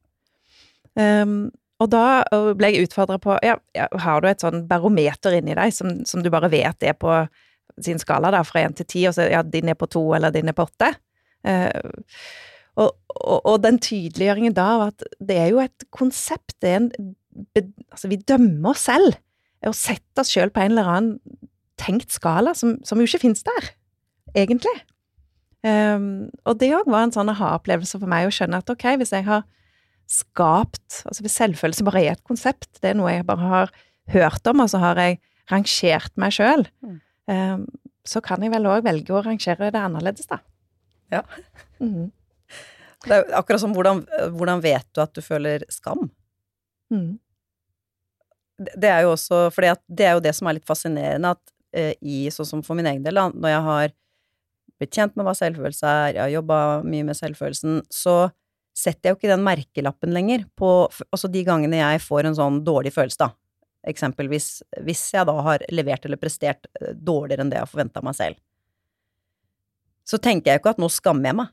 Um, 0.94 1.52
og 1.82 1.90
da 1.90 2.22
ble 2.54 2.70
jeg 2.70 2.86
utfordra 2.86 3.18
på 3.22 3.36
ja, 3.42 3.56
har 3.74 4.22
du 4.22 4.28
et 4.30 4.44
sånn 4.44 4.64
barometer 4.70 5.34
inni 5.34 5.56
deg 5.58 5.74
som, 5.74 5.96
som, 6.06 6.22
du 6.22 6.30
bare 6.32 6.50
vet 6.52 6.86
er 6.86 6.94
på 6.98 7.24
sin 7.82 7.98
skala 7.98 8.30
da, 8.30 8.44
fra 8.46 8.62
én 8.62 8.76
til 8.78 8.86
ti, 8.86 9.02
og 9.08 9.16
så 9.16 9.26
ja, 9.32 9.42
din 9.42 9.72
er 9.72 9.78
på 9.78 9.88
to 9.90 10.04
eller 10.14 10.34
din 10.34 10.52
er 10.52 10.56
på 10.56 10.68
åtte? 10.68 10.92
Uh, 11.44 11.98
og, 12.78 12.94
og, 13.10 13.40
og, 13.40 13.56
den 13.62 13.80
tydeliggjøringen 13.82 14.54
da 14.56 14.68
av 14.76 14.86
at 14.88 15.04
det 15.22 15.36
er 15.42 15.50
jo 15.52 15.60
et 15.62 15.86
konsept, 15.94 16.56
det 16.62 16.72
er 16.72 16.80
en 16.82 17.12
Altså, 17.34 18.06
vi 18.06 18.20
dømmer 18.22 18.70
oss 18.70 18.84
selv 18.86 19.16
å 19.66 19.72
sette 19.74 20.22
oss 20.22 20.28
sjøl 20.30 20.52
på 20.54 20.62
en 20.62 20.76
eller 20.76 20.86
annen 20.86 21.40
tenkt 21.80 22.14
skala 22.14 22.52
som, 22.54 22.76
som 22.86 23.00
jo 23.00 23.08
ikke 23.08 23.24
finnes 23.24 23.42
der, 23.42 23.72
egentlig. 24.38 24.74
Um, 25.66 26.28
og 26.46 26.60
det 26.60 26.68
òg 26.76 26.86
var 26.92 27.08
en 27.08 27.14
sånn 27.16 27.32
aha-opplevelse 27.32 27.98
for 27.98 28.10
meg 28.10 28.28
å 28.28 28.34
skjønne 28.36 28.60
at 28.62 28.70
ok, 28.70 28.86
hvis 29.00 29.14
jeg 29.16 29.26
har 29.26 29.42
skapt 30.10 31.02
Altså 31.08 31.24
selvfølelse 31.30 31.84
bare 31.86 32.02
er 32.04 32.16
et 32.16 32.26
konsept, 32.26 32.68
det 32.82 32.92
er 32.92 32.98
noe 32.98 33.12
jeg 33.12 33.26
bare 33.28 33.50
har 33.50 33.72
hørt 34.14 34.50
om, 34.50 34.60
og 34.64 34.70
så 34.70 34.80
har 34.82 35.00
jeg 35.00 35.20
rangert 35.50 36.12
meg 36.20 36.34
sjøl, 36.34 36.66
mm. 36.84 36.98
um, 37.32 37.64
så 38.04 38.20
kan 38.24 38.42
jeg 38.44 38.52
vel 38.52 38.68
òg 38.68 38.84
velge 38.84 39.12
å 39.16 39.22
rangere 39.24 39.70
det 39.72 39.80
annerledes, 39.80 40.28
da. 40.28 40.40
Ja. 41.12 41.22
Mm. 41.80 42.12
Det 43.04 43.16
er 43.16 43.34
akkurat 43.36 43.60
som 43.60 43.74
hvordan, 43.76 44.02
hvordan 44.36 44.62
vet 44.64 44.86
du 44.96 45.02
at 45.04 45.12
du 45.16 45.20
føler 45.24 45.64
skam? 45.72 46.08
Mm. 46.92 47.18
Det 48.56 48.88
er 48.88 49.02
jo 49.02 49.14
også 49.16 49.48
For 49.50 49.66
det 49.66 50.06
er 50.06 50.14
jo 50.14 50.22
det 50.22 50.32
som 50.36 50.48
er 50.48 50.58
litt 50.58 50.68
fascinerende, 50.68 51.34
at 51.34 51.52
eh, 51.76 51.92
i 52.00 52.24
sånn 52.32 52.48
som 52.48 52.62
for 52.64 52.78
min 52.78 52.88
egen 52.88 53.04
del, 53.04 53.18
når 53.34 53.52
jeg 53.52 53.64
har 53.68 53.94
blitt 54.80 54.96
kjent 54.96 55.16
med 55.16 55.26
hva 55.26 55.34
selvfølelse 55.38 55.90
er, 55.90 56.08
jeg 56.16 56.22
har 56.22 56.32
jobba 56.38 56.58
mye 56.86 57.06
med 57.06 57.18
selvfølelsen, 57.18 57.82
så 57.92 58.16
setter 58.74 59.08
jeg 59.08 59.14
jo 59.14 59.18
ikke 59.20 59.30
den 59.30 59.44
merkelappen 59.46 60.14
lenger 60.14 60.44
på 60.58 60.70
Altså 61.06 61.28
de 61.30 61.44
gangene 61.46 61.78
jeg 61.78 62.02
får 62.02 62.28
en 62.28 62.38
sånn 62.38 62.62
dårlig 62.66 62.94
følelse, 62.94 63.28
da. 63.28 63.30
Eksempelvis 63.86 64.48
hvis 64.86 65.04
jeg 65.14 65.28
da 65.28 65.34
har 65.46 65.62
levert 65.70 66.06
eller 66.08 66.20
prestert 66.20 66.66
eh, 66.80 66.94
dårligere 66.94 67.44
enn 67.44 67.52
det 67.52 67.60
jeg 67.60 67.66
har 67.66 67.70
forventa 67.70 68.02
meg 68.04 68.16
selv. 68.18 68.40
Så 70.04 70.18
tenker 70.20 70.50
jeg 70.50 70.58
jo 70.58 70.64
ikke 70.64 70.74
at 70.74 70.82
nå 70.82 70.90
skammer 70.92 71.30
jeg 71.30 71.40
meg 71.42 71.52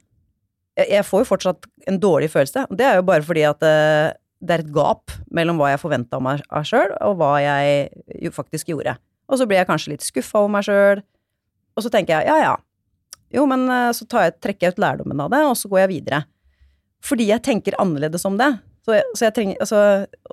jeg 0.79 1.03
får 1.05 1.23
jo 1.23 1.29
fortsatt 1.33 1.67
en 1.89 1.99
dårlig 1.99 2.31
følelse. 2.31 2.65
Det 2.71 2.85
er 2.87 2.99
jo 2.99 3.05
bare 3.07 3.25
fordi 3.25 3.43
at 3.47 3.63
eh, 3.65 4.13
det 4.41 4.55
er 4.55 4.63
et 4.63 4.73
gap 4.73 5.13
mellom 5.33 5.59
hva 5.59 5.73
jeg 5.73 5.81
forventa 5.81 6.17
av 6.17 6.25
meg 6.25 6.43
sjøl, 6.67 6.93
og 7.05 7.17
hva 7.19 7.35
jeg 7.43 8.31
faktisk 8.33 8.71
gjorde. 8.71 8.95
Og 9.29 9.39
så 9.39 9.47
blir 9.47 9.61
jeg 9.61 9.69
kanskje 9.69 9.93
litt 9.93 10.05
skuffa 10.05 10.41
over 10.41 10.53
meg 10.55 10.67
sjøl, 10.67 11.03
og 11.75 11.85
så 11.85 11.91
tenker 11.93 12.19
jeg 12.19 12.31
ja, 12.31 12.37
ja. 12.49 12.55
Jo, 13.31 13.45
men 13.47 13.67
eh, 13.71 13.91
så 13.95 14.07
jeg, 14.07 14.37
trekker 14.43 14.67
jeg 14.67 14.75
ut 14.75 14.83
lærdommen 14.83 15.23
av 15.23 15.31
det, 15.33 15.43
og 15.47 15.57
så 15.59 15.71
går 15.71 15.85
jeg 15.85 15.93
videre. 15.97 16.23
Fordi 17.05 17.29
jeg 17.31 17.43
tenker 17.45 17.77
annerledes 17.81 18.25
om 18.29 18.37
det. 18.39 18.53
Så 18.85 18.95
jeg, 18.97 19.05
så 19.17 19.27
jeg 19.27 19.35
trenger, 19.37 19.59
altså, 19.61 19.81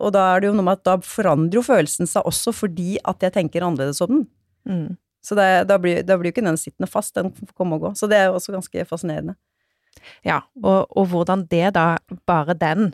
og 0.01 0.13
da 0.17 0.23
er 0.33 0.41
det 0.41 0.49
jo 0.49 0.55
noe 0.57 0.65
med 0.65 0.79
at 0.79 0.87
da 0.89 0.95
forandrer 1.05 1.61
jo 1.61 1.65
følelsen 1.67 2.09
seg 2.09 2.29
også 2.29 2.55
fordi 2.57 2.97
at 3.09 3.25
jeg 3.25 3.35
tenker 3.35 3.65
annerledes 3.65 4.01
om 4.05 4.15
den. 4.15 4.23
Mm. 4.69 4.97
Så 5.25 5.37
det, 5.37 5.49
da, 5.69 5.77
blir, 5.83 6.01
da 6.07 6.17
blir 6.17 6.31
jo 6.31 6.37
ikke 6.37 6.47
den 6.47 6.61
sittende 6.61 6.89
fast, 6.89 7.13
den 7.19 7.33
får 7.37 7.53
komme 7.59 7.77
og 7.77 7.85
gå. 7.85 7.93
Så 7.99 8.09
det 8.09 8.17
er 8.21 8.31
jo 8.31 8.39
også 8.39 8.55
ganske 8.55 8.87
fascinerende. 8.89 9.37
Ja, 10.25 10.41
og, 10.63 10.87
og 10.97 11.11
hvordan 11.13 11.45
det 11.51 11.75
da, 11.77 11.99
bare 12.29 12.57
den 12.57 12.93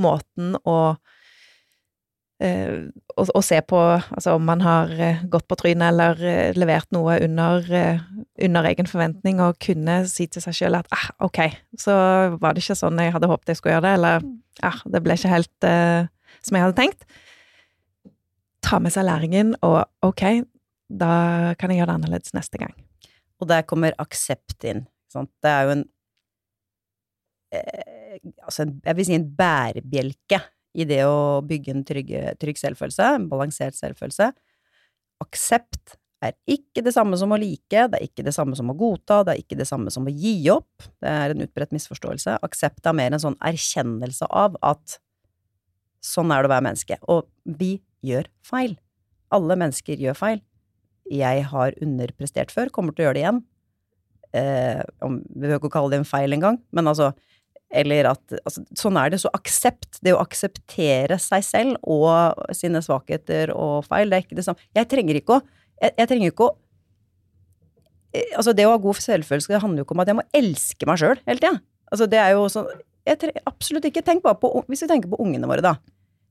måten 0.00 0.56
å 0.66 0.96
å, 2.38 3.24
å, 3.34 3.40
se 3.42 3.58
på 3.66 3.78
altså 3.98 4.36
om 4.38 4.44
man 4.46 4.60
har 4.62 4.92
eh, 4.94 5.22
gått 5.30 5.48
på 5.50 5.56
trynet 5.58 5.90
eller 5.90 6.20
eh, 6.22 6.50
levert 6.54 6.86
noe 6.94 7.16
under, 7.26 7.64
under, 8.38 8.68
egen 8.70 8.86
forventning, 8.86 9.40
og 9.42 9.58
kunne 9.62 10.00
si 10.10 10.28
til 10.30 10.44
seg 10.44 10.54
sjøl 10.54 10.78
at 10.78 10.86
ah, 10.94 11.08
ok, 11.26 11.40
så 11.78 11.96
var 12.38 12.54
det 12.54 12.62
ikke 12.62 12.78
sånn 12.78 13.00
jeg 13.02 13.14
hadde 13.16 13.30
håpet 13.30 13.50
jeg 13.50 13.58
skulle 13.58 13.74
gjøre 13.74 13.88
det, 13.88 13.94
eller 13.98 14.28
ah, 14.68 14.78
det 14.86 15.02
ble 15.02 15.16
ikke 15.18 15.32
helt 15.32 15.66
uh, 15.66 16.06
som 16.46 16.58
jeg 16.58 16.66
hadde 16.66 16.78
tenkt. 16.78 17.08
Ta 18.64 18.78
med 18.82 18.94
seg 18.94 19.08
læringen, 19.08 19.54
og 19.66 19.80
ok, 20.06 20.24
da 20.88 21.12
kan 21.58 21.72
jeg 21.72 21.80
gjøre 21.80 21.90
det 21.90 21.96
annerledes 21.98 22.36
neste 22.36 22.60
gang. 22.60 22.74
Og 23.42 23.50
der 23.50 23.66
kommer 23.66 23.96
aksept 24.02 24.66
inn. 24.66 24.84
Sant? 25.10 25.30
Det 25.42 25.50
er 25.50 25.66
jo 25.66 25.74
en 25.74 25.84
eh, 27.54 28.18
altså 28.44 28.66
jeg 28.66 28.98
vil 28.98 29.06
si 29.08 29.16
en 29.16 29.28
bærebjelke 29.38 30.40
i 30.76 30.84
det 30.88 31.00
å 31.08 31.40
bygge 31.46 31.72
en 31.74 31.86
trygg, 31.86 32.12
trygg 32.40 32.60
selvfølelse, 32.60 33.14
en 33.16 33.28
balansert 33.30 33.76
selvfølelse. 33.78 34.30
Aksept 35.24 35.96
er 36.24 36.34
ikke 36.50 36.82
det 36.82 36.92
samme 36.96 37.18
som 37.18 37.32
å 37.34 37.38
like, 37.38 37.84
det 37.90 37.98
er 37.98 38.04
ikke 38.04 38.24
det 38.26 38.34
samme 38.34 38.56
som 38.58 38.70
å 38.72 38.76
godta, 38.78 39.20
det 39.26 39.34
er 39.34 39.42
ikke 39.42 39.58
det 39.60 39.68
samme 39.70 39.92
som 39.94 40.08
å 40.08 40.14
gi 40.14 40.34
opp. 40.52 40.88
Det 40.98 41.10
er 41.10 41.34
en 41.34 41.44
utbredt 41.46 41.74
misforståelse. 41.76 42.40
Aksept 42.46 42.86
er 42.86 42.96
mer 42.98 43.14
en 43.14 43.22
sånn 43.22 43.38
erkjennelse 43.46 44.26
av 44.26 44.58
at 44.66 44.98
sånn 46.04 46.32
er 46.34 46.42
det 46.42 46.50
å 46.50 46.54
være 46.54 46.66
menneske. 46.68 46.98
Og 47.10 47.28
vi 47.58 47.76
gjør 48.06 48.28
feil. 48.46 48.76
Alle 49.34 49.58
mennesker 49.60 50.00
gjør 50.00 50.18
feil. 50.18 50.42
Jeg 51.08 51.46
har 51.52 51.76
underprestert 51.84 52.52
før, 52.52 52.72
kommer 52.74 52.94
til 52.94 53.04
å 53.04 53.08
gjøre 53.08 53.18
det 53.18 53.24
igjen. 53.24 53.40
Eh, 54.36 54.82
vi 55.08 55.40
behøver 55.40 55.60
ikke 55.60 55.70
å 55.70 55.76
kalle 55.78 55.94
det 55.94 56.02
en 56.02 56.08
feil 56.08 56.36
engang, 56.36 56.58
men 56.74 56.90
altså 56.90 57.12
eller 57.70 58.10
at 58.14 58.38
altså, 58.44 58.64
Sånn 58.78 58.96
er 59.00 59.12
det. 59.12 59.20
Så 59.22 59.32
aksept, 59.36 60.00
det 60.04 60.14
å 60.16 60.22
akseptere 60.22 61.18
seg 61.20 61.44
selv 61.44 61.76
og 61.82 62.38
sine 62.56 62.80
svakheter 62.84 63.52
og 63.54 63.84
feil, 63.88 64.08
det 64.08 64.18
er 64.18 64.26
ikke 64.26 64.38
det 64.38 64.46
samme. 64.46 64.64
Jeg 64.76 64.90
trenger 64.90 65.20
ikke 65.20 65.38
å 65.38 65.44
Jeg, 65.78 65.94
jeg 65.94 66.10
trenger 66.10 66.32
ikke 66.32 66.48
å 66.48 66.54
eh, 68.16 68.32
Altså, 68.34 68.54
det 68.56 68.66
å 68.66 68.72
ha 68.74 68.80
god 68.82 69.02
selvfølelse, 69.04 69.52
det 69.52 69.62
handler 69.62 69.82
jo 69.82 69.88
ikke 69.88 69.98
om 69.98 70.04
at 70.04 70.10
jeg 70.10 70.18
må 70.18 70.26
elske 70.34 70.88
meg 70.88 71.00
sjøl 71.02 71.20
hele 71.28 71.42
tida. 71.42 71.58
Altså, 71.92 72.08
det 72.10 72.22
er 72.22 72.34
jo 72.36 72.48
sånn 72.52 72.72
jeg 73.08 73.20
trenger, 73.22 73.44
Absolutt 73.48 73.86
ikke. 73.88 74.04
Tenk 74.04 74.24
bare 74.24 74.38
på 74.40 74.50
Hvis 74.68 74.84
vi 74.84 74.90
tenker 74.90 75.12
på 75.12 75.20
ungene 75.22 75.48
våre, 75.48 75.64
da. 75.64 75.76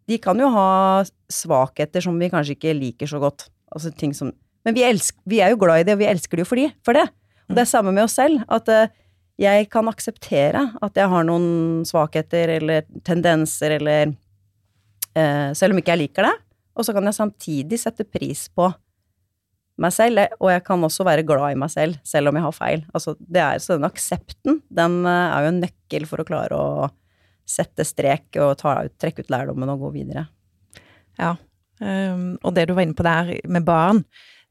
De 0.07 0.17
kan 0.23 0.39
jo 0.39 0.49
ha 0.53 1.03
svakheter 1.31 2.03
som 2.03 2.17
vi 2.19 2.29
kanskje 2.31 2.55
ikke 2.55 2.75
liker 2.77 3.09
så 3.09 3.19
godt. 3.21 3.49
Altså 3.73 3.91
ting 3.91 4.13
som 4.15 4.31
Men 4.65 4.75
vi, 4.75 4.83
elsker, 4.83 5.19
vi 5.27 5.39
er 5.39 5.53
jo 5.53 5.59
glad 5.61 5.81
i 5.81 5.87
det, 5.87 5.95
og 5.95 6.01
vi 6.01 6.09
elsker 6.09 6.37
det 6.37 6.43
jo 6.43 6.49
for, 6.49 6.59
de, 6.59 6.71
for 6.83 6.97
det. 6.97 7.05
Og 7.47 7.55
det 7.55 7.63
er 7.63 7.69
samme 7.69 7.93
med 7.95 8.03
oss 8.03 8.17
selv. 8.19 8.41
At 8.51 8.67
uh, 8.67 8.91
jeg 9.37 9.67
kan 9.69 9.89
akseptere 9.91 10.63
at 10.81 10.97
jeg 10.97 11.09
har 11.11 11.25
noen 11.27 11.85
svakheter 11.85 12.55
eller 12.57 12.87
tendenser 13.05 13.77
eller 13.77 14.11
eh, 15.13 15.53
Selv 15.57 15.75
om 15.75 15.81
ikke 15.81 15.93
jeg 15.93 16.07
liker 16.07 16.25
det. 16.25 16.35
Og 16.77 16.85
så 16.85 16.93
kan 16.93 17.05
jeg 17.09 17.17
samtidig 17.17 17.79
sette 17.81 18.05
pris 18.05 18.47
på 18.53 18.69
meg 19.81 19.93
selv, 19.93 20.23
og 20.41 20.49
jeg 20.49 20.63
kan 20.65 20.81
også 20.85 21.05
være 21.05 21.25
glad 21.25 21.53
i 21.53 21.57
meg 21.61 21.69
selv, 21.69 21.99
selv 22.05 22.31
om 22.31 22.37
jeg 22.37 22.45
har 22.47 22.55
feil. 22.55 22.85
Altså, 22.97 23.13
det 23.21 23.41
er, 23.43 23.59
så 23.61 23.77
den 23.77 23.85
aksepten, 23.85 24.61
den 24.73 25.03
eh, 25.05 25.35
er 25.35 25.45
jo 25.45 25.51
en 25.51 25.61
nøkkel 25.61 26.07
for 26.09 26.21
å 26.21 26.27
klare 26.27 26.57
å 26.57 26.87
sette 27.47 27.85
strek 27.87 28.39
og 28.43 28.57
ta, 28.59 28.79
trekke 28.99 29.23
ut 29.23 29.29
lærdommen 29.31 29.69
og 29.71 29.85
gå 29.85 29.93
videre. 30.01 30.25
Ja, 31.17 31.35
um, 31.79 32.33
og 32.43 32.57
det 32.57 32.67
du 32.67 32.73
var 32.75 32.83
inne 32.83 32.97
på 32.97 33.05
der 33.07 33.31
med 33.47 33.65
barn, 33.65 34.03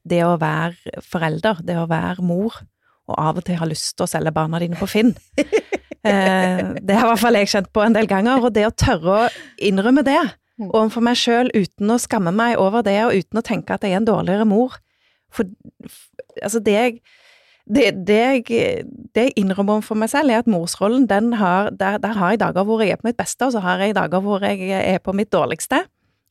det 0.07 0.23
å 0.25 0.39
være 0.41 1.03
forelder, 1.05 1.61
det 1.67 1.77
å 1.77 1.85
være 1.91 2.25
mor, 2.25 2.57
og 3.07 3.15
av 3.15 3.39
og 3.39 3.45
til 3.47 3.59
har 3.59 3.69
lyst 3.69 3.95
til 3.95 4.05
å 4.05 4.09
selge 4.11 4.33
barna 4.35 4.59
dine 4.63 4.79
på 4.79 4.89
Finn. 4.89 5.15
Eh, 6.07 6.59
det 6.87 6.95
har 6.95 7.03
i 7.03 7.09
hvert 7.09 7.19
fall 7.19 7.35
jeg 7.35 7.49
kjent 7.51 7.69
på 7.75 7.81
en 7.83 7.95
del 7.95 8.07
ganger, 8.07 8.43
og 8.45 8.53
det 8.55 8.61
å 8.63 8.71
tørre 8.71 9.15
å 9.25 9.29
innrømme 9.65 10.05
det 10.07 10.19
mm. 10.21 10.69
overfor 10.69 11.03
meg 11.03 11.17
sjøl 11.19 11.49
uten 11.51 11.91
å 11.91 11.97
skamme 11.99 12.31
meg 12.31 12.53
over 12.63 12.85
det, 12.85 12.95
og 13.03 13.17
uten 13.17 13.41
å 13.41 13.43
tenke 13.43 13.75
at 13.75 13.83
jeg 13.83 13.95
er 13.95 13.99
en 13.99 14.07
dårligere 14.07 14.45
mor 14.47 14.77
For 15.33 15.49
altså, 16.39 16.61
det 16.63 16.75
jeg 16.77 16.99
det, 17.67 17.89
det, 18.07 18.19
jeg, 18.47 18.85
det 19.11 19.25
jeg 19.25 19.33
innrømmer 19.41 19.81
overfor 19.81 19.99
meg 19.99 20.13
selv, 20.13 20.31
er 20.31 20.45
at 20.45 20.47
morsrollen, 20.47 21.09
den 21.09 21.33
har, 21.41 21.73
der, 21.75 21.97
der, 21.99 22.15
har 22.15 22.31
jeg 22.31 22.39
dager 22.45 22.63
hvor 22.63 22.79
jeg 22.79 22.95
er 22.95 23.01
på 23.01 23.09
mitt 23.09 23.17
beste, 23.19 23.43
og 23.43 23.57
så 23.57 23.63
har 23.65 23.83
jeg 23.83 23.97
dager 23.97 24.23
hvor 24.23 24.45
jeg 24.45 24.69
er 24.77 25.01
på 25.03 25.11
mitt 25.17 25.33
dårligste. 25.33 25.81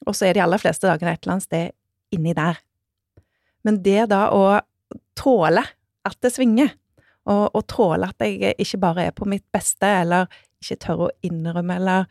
Og 0.06 0.16
så 0.16 0.30
er 0.30 0.38
de 0.38 0.40
aller 0.46 0.62
fleste 0.62 0.88
dagene 0.88 1.12
et 1.12 1.20
eller 1.26 1.36
annet 1.36 1.44
sted 1.44 2.16
inni 2.16 2.32
der. 2.36 2.62
Men 3.68 3.82
det 3.84 4.06
da 4.14 4.30
å 4.32 4.46
tåle 5.18 5.66
at 6.06 6.18
det 6.22 6.32
svinger, 6.34 6.72
og, 7.26 7.48
og 7.58 7.64
tåle 7.70 8.08
at 8.12 8.22
jeg 8.22 8.54
ikke 8.62 8.78
bare 8.82 9.08
er 9.08 9.14
på 9.16 9.26
mitt 9.28 9.44
beste, 9.54 9.88
eller 10.02 10.30
ikke 10.62 10.78
tør 10.86 11.06
å 11.06 11.12
innrømme 11.26 11.76
eller 11.80 12.06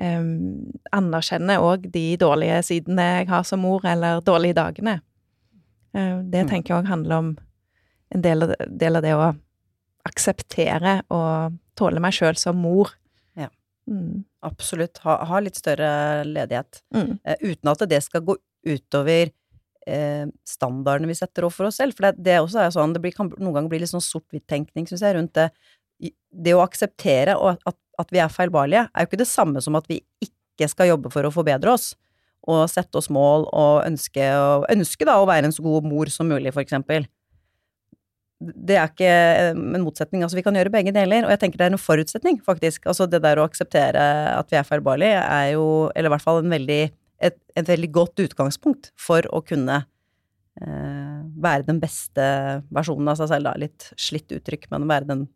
um, 0.00 0.68
anerkjenne 0.94 1.58
òg 1.62 1.88
de 1.92 2.04
dårlige 2.20 2.60
sidene 2.66 3.06
jeg 3.20 3.30
har 3.30 3.46
som 3.48 3.62
mor, 3.64 3.84
eller 3.86 4.22
dårlige 4.26 4.58
dagene. 4.58 4.98
Uh, 5.96 6.22
det 6.26 6.46
mm. 6.46 6.50
tenker 6.52 6.74
jeg 6.74 6.82
òg 6.82 6.90
handler 6.90 7.22
om 7.22 7.32
en 8.14 8.22
del 8.22 8.46
del 8.46 8.98
av, 8.98 9.04
det 9.04 9.14
å 9.16 9.32
akseptere 10.06 11.00
og 11.10 11.56
tåle 11.78 12.02
meg 12.02 12.14
sjøl 12.14 12.36
som 12.38 12.58
mor. 12.62 12.92
Ja. 13.38 13.48
Mm. 13.90 14.24
Absolutt. 14.46 15.00
Ha, 15.02 15.18
ha 15.26 15.40
litt 15.42 15.58
større 15.58 16.24
ledighet. 16.26 16.82
Mm. 16.94 17.16
Uh, 17.22 17.36
uten 17.42 17.72
at 17.72 17.88
det 17.90 18.02
skal 18.06 18.24
gå 18.26 18.38
utover 18.66 19.32
eh, 19.86 20.26
standardene 20.46 21.10
vi 21.10 21.16
setter 21.18 21.46
opp 21.46 21.56
for 21.56 21.68
oss 21.68 21.80
selv. 21.80 21.96
For 21.96 22.08
det, 22.08 22.22
det 22.26 22.38
også 22.42 22.62
er 22.62 22.74
sånn, 22.74 22.94
det 22.96 23.02
blir, 23.04 23.14
kan 23.16 23.30
noen 23.38 23.54
ganger 23.58 23.72
bli 23.72 23.82
litt 23.82 23.92
sånn 23.92 24.04
sort-hvitt-tenkning, 24.04 24.88
syns 24.90 25.04
jeg, 25.06 25.16
rundt 25.18 25.34
det. 25.38 25.50
Det 26.36 26.54
å 26.56 26.64
akseptere 26.64 27.36
at, 27.36 27.78
at 28.02 28.10
vi 28.12 28.20
er 28.22 28.32
feilbarlige, 28.32 28.86
er 28.90 29.04
jo 29.04 29.10
ikke 29.10 29.22
det 29.22 29.30
samme 29.30 29.62
som 29.64 29.78
at 29.78 29.88
vi 29.90 30.02
ikke 30.24 30.68
skal 30.72 30.92
jobbe 30.92 31.12
for 31.12 31.26
å 31.26 31.32
forbedre 31.34 31.72
oss. 31.72 31.94
Og 32.46 32.68
sette 32.70 33.00
oss 33.00 33.08
mål 33.10 33.48
og 33.50 33.82
ønske, 33.86 34.26
og 34.38 34.66
ønske 34.70 35.06
da 35.08 35.18
å 35.18 35.28
være 35.28 35.48
en 35.48 35.54
så 35.54 35.64
god 35.64 35.86
mor 35.88 36.10
som 36.12 36.28
mulig, 36.30 36.52
for 36.54 36.62
eksempel. 36.62 37.08
Det 38.36 38.76
er 38.76 38.90
ikke 38.90 39.12
en 39.54 39.80
motsetning. 39.80 40.22
Altså, 40.22 40.36
vi 40.36 40.44
kan 40.44 40.54
gjøre 40.54 40.70
begge 40.74 40.92
deler, 40.94 41.24
og 41.24 41.32
jeg 41.32 41.40
tenker 41.40 41.62
det 41.62 41.70
er 41.70 41.74
en 41.74 41.80
forutsetning, 41.80 42.38
faktisk. 42.44 42.84
Altså, 42.90 43.08
det 43.08 43.22
der 43.24 43.40
å 43.40 43.46
akseptere 43.48 44.02
at 44.36 44.52
vi 44.52 44.60
er 44.60 44.68
feilbarlige, 44.68 45.22
er 45.24 45.54
jo, 45.54 45.66
eller 45.96 46.10
i 46.10 46.14
hvert 46.14 46.26
fall 46.26 46.42
en 46.42 46.52
veldig, 46.52 46.82
et, 47.22 47.38
et 47.56 47.68
veldig 47.68 47.90
godt 47.94 48.24
utgangspunkt 48.26 48.90
for 49.00 49.26
å 49.32 49.42
kunne 49.46 49.80
eh, 50.60 51.20
være 51.42 51.66
den 51.68 51.80
beste 51.82 52.26
versjonen 52.74 53.12
av 53.12 53.20
seg 53.20 53.32
selv, 53.32 53.48
da. 53.48 53.54
Litt 53.60 53.90
slitt 54.00 54.32
uttrykk, 54.36 54.68
men 54.72 54.88
være 54.90 55.10
den 55.10 55.26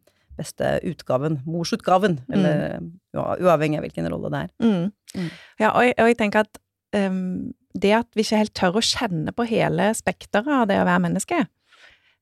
beste 0.41 0.79
utgaven. 0.89 1.41
Morsutgaven. 1.49 2.19
Eller 2.33 2.81
ja, 3.17 3.29
uavhengig 3.41 3.81
av 3.81 3.87
hvilken 3.87 4.11
rolle 4.13 4.33
det 4.33 4.43
er. 4.47 4.53
Mm. 4.65 4.91
Mm. 5.15 5.31
Ja, 5.61 5.73
og 5.73 5.87
jeg, 5.87 5.97
og 5.99 6.11
jeg 6.11 6.19
tenker 6.21 6.45
at 6.47 6.61
um, 6.97 7.23
det 7.81 7.95
at 8.01 8.19
vi 8.19 8.25
ikke 8.25 8.43
helt 8.43 8.57
tør 8.59 8.81
å 8.81 8.85
kjenne 8.85 9.35
på 9.37 9.47
hele 9.51 9.91
spekteret 9.97 10.53
av 10.63 10.69
det 10.71 10.81
å 10.81 10.87
være 10.89 11.05
menneske, 11.07 11.45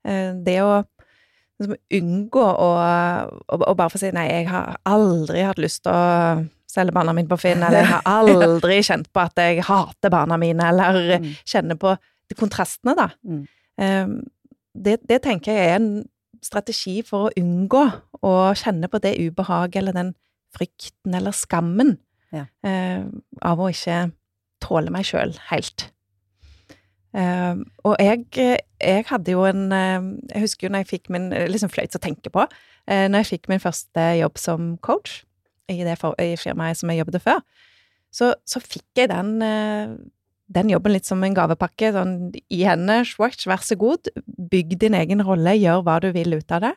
uh, 0.09 0.31
det 0.45 0.59
å 0.65 0.73
liksom, 1.61 1.77
unngå 2.01 2.45
å, 2.45 2.71
å, 2.79 3.59
å 3.59 3.75
bare 3.79 3.93
få 3.95 4.03
si 4.03 4.13
nei, 4.15 4.29
jeg 4.31 4.49
har 4.51 4.79
aldri 4.89 5.47
hatt 5.47 5.63
lyst 5.63 5.85
til 5.87 5.95
å 5.95 6.47
selge 6.69 6.93
barna 6.93 7.15
mine 7.17 7.29
på 7.31 7.39
Finn, 7.41 7.63
eller 7.65 7.81
jeg 7.81 7.91
har 7.93 8.03
aldri 8.19 8.79
kjent 8.85 9.09
på 9.15 9.23
at 9.25 9.41
jeg 9.41 9.63
hater 9.65 10.13
barna 10.13 10.37
mine, 10.41 10.69
eller 10.69 11.19
Mm. 11.19 11.31
kjenner 11.49 11.79
på 11.81 11.95
de 12.29 12.37
kontrastene, 12.37 12.95
da. 12.99 13.09
Mm. 13.25 13.47
Ehm, 13.81 14.17
det, 14.77 14.99
det 15.09 15.23
tenker 15.25 15.53
jeg 15.53 15.71
er 15.71 15.77
en 15.81 15.91
strategi 16.45 17.01
for 17.03 17.29
å 17.29 17.33
unngå 17.41 17.85
å 18.23 18.33
kjenne 18.55 18.89
på 18.93 19.01
det 19.03 19.17
ubehaget 19.19 19.81
eller 19.81 19.97
den 19.97 20.15
frykten 20.55 21.15
eller 21.19 21.33
skammen 21.33 21.97
Ja. 22.33 22.45
eh, 22.63 23.03
av 23.43 23.59
å 23.59 23.71
ikke 23.73 24.13
tåle 24.61 24.91
meg 24.93 25.05
sjøl 25.09 25.33
helt. 25.49 25.89
Uh, 27.17 27.65
og 27.89 27.97
jeg, 28.05 28.27
jeg 28.85 29.05
hadde 29.09 29.33
jo 29.33 29.47
en 29.49 29.73
eh, 29.73 30.03
Jeg 30.35 30.43
husker 30.45 30.67
jo 30.67 30.73
når 30.75 30.83
jeg 30.85 30.89
fikk 30.91 31.07
min 31.15 31.31
Liksom 31.49 31.71
fløyt 31.73 31.97
å 31.97 32.01
tenke 32.05 32.29
på. 32.31 32.45
Uh, 32.85 33.07
når 33.09 33.23
jeg 33.25 33.31
fikk 33.31 33.49
min 33.49 33.63
første 33.65 34.05
jobb 34.21 34.37
som 34.39 34.75
coach 34.85 35.23
i 35.69 35.83
det 35.87 35.99
for, 36.01 36.17
i 36.21 36.37
firmaet 36.41 36.81
som 36.81 36.91
jeg 36.93 37.03
jobbet 37.03 37.25
før, 37.25 37.43
så, 38.15 38.33
så 38.49 38.63
fikk 38.65 39.03
jeg 39.03 39.11
den 39.13 39.37
eh, 39.45 39.99
den 40.49 40.71
jobben 40.73 40.95
litt 40.95 41.05
som 41.05 41.21
en 41.25 41.37
gavepakke, 41.37 41.91
sånn 41.93 42.15
i 42.49 42.63
henne, 42.65 43.03
swatch, 43.05 43.45
vær 43.51 43.61
så 43.65 43.77
god, 43.77 44.09
bygg 44.25 44.79
din 44.81 44.97
egen 44.97 45.21
rolle, 45.25 45.53
gjør 45.61 45.83
hva 45.85 45.99
du 46.01 46.09
vil 46.15 46.39
ut 46.39 46.55
av 46.57 46.65
det. 46.65 46.75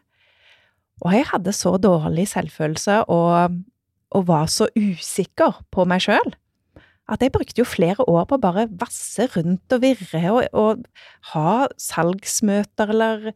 Og 1.01 1.15
jeg 1.15 1.29
hadde 1.31 1.53
så 1.55 1.77
dårlig 1.81 2.27
selvfølelse 2.33 2.97
og, 3.09 3.55
og 4.11 4.27
var 4.27 4.51
så 4.51 4.67
usikker 4.75 5.63
på 5.73 5.87
meg 5.89 6.03
sjøl 6.03 6.35
at 7.11 7.23
jeg 7.23 7.33
brukte 7.33 7.59
jo 7.59 7.67
flere 7.67 8.05
år 8.07 8.27
på 8.29 8.37
å 8.37 8.43
bare 8.43 8.67
vasse 8.79 9.25
rundt 9.33 9.73
og 9.75 9.81
virre 9.83 10.21
og, 10.31 10.45
og 10.55 10.85
ha 11.33 11.65
salgsmøter 11.81 12.93
eller 12.93 13.31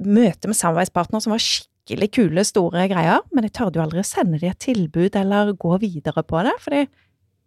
møte 0.00 0.48
med 0.48 0.56
samarbeidspartnere 0.56 1.24
som 1.24 1.34
var 1.34 1.42
skikkelig 1.44 1.71
kule, 1.86 2.44
store 2.46 2.86
greier, 2.90 3.22
men 3.32 3.46
jeg 3.46 3.54
tørde 3.58 3.78
jo 3.78 3.84
aldri 3.84 4.02
å 4.02 4.06
sende 4.06 4.38
dem 4.38 4.50
et 4.50 4.60
tilbud 4.62 5.16
eller 5.18 5.52
gå 5.58 5.78
videre 5.82 6.22
på 6.22 6.42
det, 6.46 6.54
for 6.62 6.76
jeg 6.76 6.88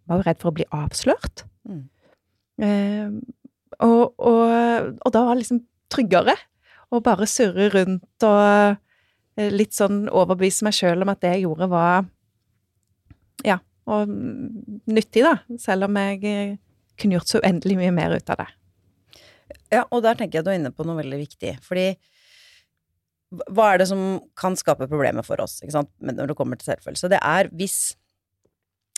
var 0.06 0.20
jo 0.20 0.26
redd 0.26 0.40
for 0.42 0.50
å 0.50 0.56
bli 0.56 0.66
avslørt. 0.70 1.44
Mm. 1.66 1.84
Eh, 2.62 3.08
og, 3.84 4.14
og, 4.16 4.92
og 5.04 5.12
da 5.12 5.22
var 5.24 5.34
det 5.34 5.42
liksom 5.42 5.62
tryggere 5.92 6.36
å 6.90 7.00
bare 7.04 7.28
surre 7.28 7.68
rundt 7.72 8.26
og 8.26 8.76
eh, 9.36 9.50
litt 9.52 9.74
sånn 9.76 10.06
overbevise 10.08 10.66
meg 10.66 10.76
sjøl 10.76 11.04
om 11.04 11.12
at 11.12 11.22
det 11.24 11.34
jeg 11.34 11.46
gjorde, 11.46 11.68
var 11.72 12.06
ja, 13.44 13.58
og 13.86 14.10
nyttig, 14.10 15.24
da, 15.26 15.36
selv 15.62 15.88
om 15.88 15.98
jeg 16.00 16.22
eh, 16.30 16.54
kunne 17.00 17.18
gjort 17.18 17.32
så 17.34 17.42
uendelig 17.42 17.78
mye 17.80 17.94
mer 17.94 18.16
ut 18.16 18.32
av 18.32 18.44
det. 18.44 18.50
Ja, 19.74 19.82
og 19.90 20.02
der 20.04 20.16
tenker 20.18 20.38
jeg 20.40 20.46
du 20.46 20.52
er 20.52 20.60
inne 20.60 20.72
på 20.74 20.86
noe 20.86 20.98
veldig 21.00 21.18
viktig, 21.20 21.56
fordi 21.66 21.90
hva- 23.34 23.72
er 23.72 23.78
det 23.82 23.88
som 23.90 24.20
kan 24.38 24.56
skape 24.58 24.88
problemer 24.90 25.24
for 25.26 25.40
oss, 25.42 25.60
ikke 25.62 25.74
sant, 25.74 25.90
når 26.00 26.30
det 26.30 26.36
kommer 26.38 26.58
til 26.58 26.72
selvfølelse? 26.72 27.10
Det 27.10 27.20
er 27.22 27.50
hvis 27.56 27.96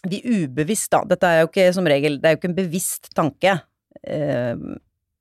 vi 0.09 0.21
ubevisst, 0.23 0.91
da, 0.93 1.03
dette 1.09 1.27
er 1.27 1.41
jo 1.43 1.49
ikke 1.49 1.73
som 1.75 1.89
regel, 1.91 2.21
det 2.21 2.29
er 2.29 2.37
jo 2.37 2.41
ikke 2.41 2.51
en 2.53 2.59
bevisst 2.61 3.11
tanke, 3.19 3.57
eh, 4.05 4.55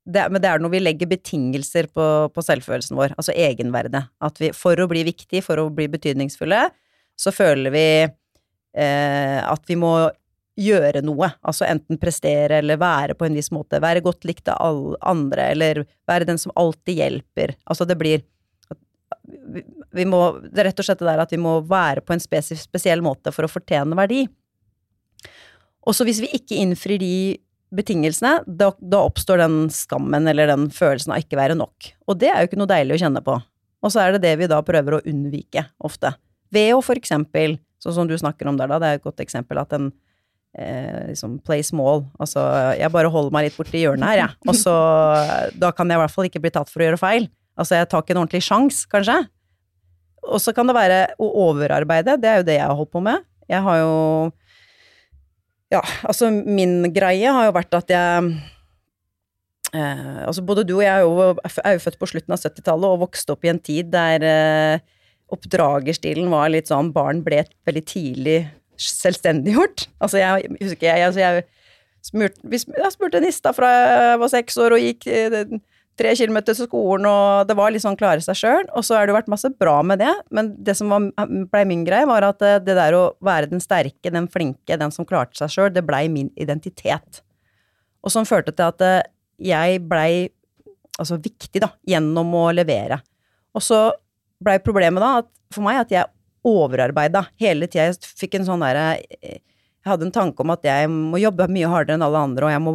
det, 0.08 0.22
men 0.32 0.40
det 0.40 0.48
er 0.48 0.62
når 0.62 0.72
vi 0.72 0.80
legger 0.80 1.10
betingelser 1.10 1.88
på, 1.92 2.04
på 2.32 2.44
selvfølelsen 2.44 2.96
vår, 2.96 3.16
altså 3.18 3.34
egenverdet, 3.36 4.06
at 4.24 4.38
vi, 4.40 4.52
for 4.56 4.78
å 4.80 4.86
bli 4.88 5.02
viktig, 5.08 5.42
for 5.44 5.60
å 5.60 5.68
bli 5.74 5.88
betydningsfulle, 5.92 6.62
så 7.18 7.32
føler 7.34 7.74
vi 7.74 7.86
eh, 8.06 9.40
at 9.42 9.68
vi 9.68 9.76
må 9.76 9.92
gjøre 10.58 11.02
noe, 11.06 11.28
altså 11.46 11.66
enten 11.68 12.00
prestere 12.02 12.58
eller 12.62 12.80
være 12.80 13.14
på 13.18 13.26
en 13.28 13.36
viss 13.36 13.52
måte, 13.54 13.78
være 13.82 14.02
godt 14.02 14.24
likt 14.26 14.48
av 14.50 14.58
alle 14.64 14.98
andre, 15.06 15.50
eller 15.52 15.84
være 16.08 16.26
den 16.26 16.40
som 16.40 16.54
alltid 16.58 16.98
hjelper. 16.98 17.54
Altså 17.68 17.86
det 17.86 17.98
blir 18.00 18.24
vi, 19.28 20.04
må, 20.08 20.20
Det 20.42 20.62
er 20.62 20.70
rett 20.70 20.80
og 20.80 20.86
slett 20.88 21.02
det 21.02 21.08
der 21.10 21.22
at 21.24 21.32
vi 21.34 21.40
må 21.40 21.58
være 21.68 22.02
på 22.04 22.14
en 22.14 22.22
spesif, 22.22 22.62
spesiell 22.64 23.02
måte 23.04 23.32
for 23.34 23.46
å 23.46 23.50
fortjene 23.50 23.98
verdi. 23.98 24.24
Og 25.88 25.96
så 25.96 26.06
hvis 26.08 26.20
vi 26.22 26.32
ikke 26.36 26.58
innfrir 26.60 27.00
de 27.00 27.12
betingelsene, 27.74 28.42
da, 28.46 28.70
da 28.80 29.02
oppstår 29.04 29.42
den 29.42 29.60
skammen 29.72 30.28
eller 30.30 30.48
den 30.50 30.68
følelsen 30.72 31.12
av 31.14 31.22
ikke 31.22 31.38
være 31.40 31.56
nok. 31.58 31.92
Og 32.08 32.18
det 32.20 32.30
er 32.32 32.40
jo 32.40 32.50
ikke 32.50 32.60
noe 32.60 32.70
deilig 32.70 32.96
å 32.96 33.02
kjenne 33.04 33.22
på. 33.24 33.36
Og 33.84 33.94
så 33.94 34.02
er 34.02 34.16
det 34.16 34.24
det 34.24 34.34
vi 34.40 34.50
da 34.50 34.58
prøver 34.64 34.96
å 34.96 35.02
unnvike, 35.06 35.64
ofte. 35.84 36.14
Ved 36.54 36.72
å 36.74 36.82
for 36.84 36.98
eksempel, 36.98 37.58
sånn 37.82 37.94
som 37.94 38.08
du 38.08 38.16
snakker 38.18 38.48
om 38.48 38.58
der 38.58 38.70
da, 38.70 38.80
det 38.80 38.90
er 38.90 38.98
et 38.98 39.04
godt 39.04 39.20
eksempel 39.22 39.60
at 39.60 39.74
en 39.76 39.90
eh, 40.58 41.10
liksom 41.12 41.38
play 41.46 41.62
small, 41.66 42.06
altså 42.18 42.42
jeg 42.78 42.90
bare 42.94 43.12
holder 43.12 43.34
meg 43.36 43.48
litt 43.48 43.58
borti 43.58 43.84
hjørnet 43.84 44.08
her, 44.08 44.22
jeg, 44.24 44.38
og 44.48 44.56
så 44.58 44.74
da 45.60 45.70
kan 45.76 45.90
jeg 45.90 46.00
i 46.00 46.02
hvert 46.02 46.14
fall 46.14 46.30
ikke 46.30 46.42
bli 46.42 46.54
tatt 46.56 46.72
for 46.72 46.82
å 46.82 46.88
gjøre 46.88 47.00
feil. 47.00 47.28
Altså 47.58 47.78
jeg 47.78 47.88
tar 47.90 48.04
ikke 48.04 48.14
en 48.14 48.22
ordentlig 48.22 48.44
sjans, 48.46 48.84
kanskje. 48.90 49.16
Og 50.28 50.42
så 50.42 50.54
kan 50.54 50.68
det 50.68 50.76
være 50.76 51.00
å 51.22 51.30
overarbeide, 51.48 52.18
det 52.20 52.30
er 52.30 52.40
jo 52.40 52.46
det 52.48 52.58
jeg 52.58 52.66
har 52.66 52.78
holdt 52.78 52.92
på 52.94 53.02
med. 53.04 53.24
Jeg 53.48 53.64
har 53.64 53.80
jo 53.82 53.96
Ja, 55.72 55.82
altså 56.08 56.30
min 56.32 56.92
greie 56.96 57.32
har 57.32 57.48
jo 57.48 57.56
vært 57.56 57.74
at 57.76 57.90
jeg 57.92 58.28
eh, 59.76 60.20
Altså 60.24 60.44
både 60.44 60.64
du 60.68 60.78
og 60.78 60.84
jeg 60.84 60.92
er 60.92 61.04
jo, 61.04 61.32
er 61.64 61.76
jo 61.76 61.82
født 61.84 61.98
på 62.00 62.08
slutten 62.12 62.36
av 62.36 62.40
70-tallet 62.40 62.88
og 62.88 63.02
vokste 63.06 63.34
opp 63.34 63.44
i 63.44 63.52
en 63.52 63.60
tid 63.60 63.90
der 63.92 64.24
eh, 64.24 64.86
oppdragerstilen 65.32 66.30
var 66.32 66.48
litt 66.52 66.70
sånn 66.72 66.92
Barn 66.94 67.20
ble 67.24 67.42
veldig 67.68 67.84
tidlig 67.88 68.38
selvstendiggjort. 68.78 69.88
Altså 70.00 70.20
jeg 70.20 70.52
husker 70.60 70.86
jeg, 70.86 71.04
altså 71.08 71.20
jeg 71.24 71.44
smurte, 72.06 72.40
vi 72.46 72.60
jeg 72.62 72.94
spurte 72.94 73.20
nista 73.22 73.52
fra 73.56 73.72
jeg 73.74 74.20
var 74.22 74.32
seks 74.32 74.58
år 74.62 74.76
og 74.76 74.84
gikk 74.84 75.08
eh, 75.10 75.42
tre 75.98 76.14
kilometer 76.16 76.54
til 76.54 76.68
skolen, 76.68 77.06
og 77.10 77.48
det 77.48 77.56
var 77.58 77.72
litt 77.74 77.84
sånn 77.84 77.98
klare 77.98 78.22
seg 78.24 78.38
sjøl. 78.38 78.66
Og 78.78 78.86
så 78.86 78.96
har 78.96 79.06
det 79.06 79.12
jo 79.12 79.18
vært 79.18 79.30
masse 79.32 79.50
bra 79.60 79.76
med 79.86 80.00
det, 80.02 80.12
men 80.34 80.52
det 80.64 80.76
som 80.78 80.92
var, 80.92 81.08
blei 81.52 81.64
min 81.68 81.84
greie, 81.86 82.08
var 82.08 82.26
at 82.28 82.44
eh, 82.46 82.60
det 82.62 82.76
der 82.78 82.96
å 82.96 83.04
være 83.24 83.50
den 83.50 83.62
sterke, 83.62 84.12
den 84.14 84.28
flinke, 84.32 84.78
den 84.80 84.94
som 84.94 85.08
klarte 85.08 85.40
seg 85.40 85.54
sjøl, 85.54 85.72
det 85.74 85.84
blei 85.86 86.06
min 86.12 86.30
identitet. 86.40 87.22
Og 88.04 88.14
som 88.14 88.28
førte 88.28 88.54
til 88.54 88.70
at 88.70 88.84
eh, 88.86 89.00
jeg 89.50 89.82
blei 89.88 90.28
altså 90.98 91.18
viktig, 91.22 91.62
da, 91.62 91.72
gjennom 91.86 92.32
å 92.34 92.48
levere. 92.54 93.00
Og 93.54 93.62
så 93.64 93.88
blei 94.42 94.58
problemet 94.62 95.02
da 95.02 95.18
at, 95.22 95.28
for 95.54 95.66
meg 95.66 95.82
at 95.82 95.92
jeg 95.94 96.10
overarbeida 96.46 97.26
hele 97.40 97.68
tida. 97.70 97.90
Jeg 97.90 98.16
fikk 98.18 98.38
en 98.38 98.46
sånn 98.46 98.62
derre 98.62 98.98
Jeg 99.18 99.40
hadde 99.86 100.08
en 100.08 100.14
tanke 100.14 100.44
om 100.44 100.52
at 100.52 100.66
jeg 100.66 100.90
må 100.90 101.20
jobbe 101.22 101.48
mye 101.50 101.70
hardere 101.70 101.98
enn 101.98 102.04
alle 102.04 102.24
andre, 102.28 102.48
og 102.48 102.54
jeg 102.54 102.64
må 102.64 102.74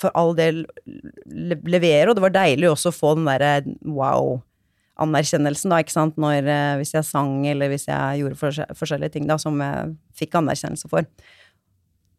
for 0.00 0.14
all 0.18 0.32
del 0.36 0.62
le 0.86 1.58
levere, 1.68 2.08
og 2.10 2.16
det 2.16 2.24
var 2.24 2.34
deilig 2.34 2.70
også 2.70 2.92
å 2.92 2.96
få 2.96 3.12
den 3.18 3.28
derre 3.28 3.52
wow-anerkjennelsen, 3.84 5.72
da, 5.72 5.80
ikke 5.82 5.94
sant, 5.94 6.18
når 6.20 6.48
eh, 6.48 6.72
Hvis 6.80 6.94
jeg 6.96 7.08
sang, 7.08 7.34
eller 7.48 7.72
hvis 7.72 7.88
jeg 7.90 8.22
gjorde 8.22 8.40
forskjell 8.40 8.76
forskjellige 8.78 9.16
ting, 9.16 9.28
da, 9.30 9.38
som 9.40 9.60
jeg 9.62 9.94
fikk 10.18 10.38
anerkjennelse 10.40 10.90
for. 10.92 11.08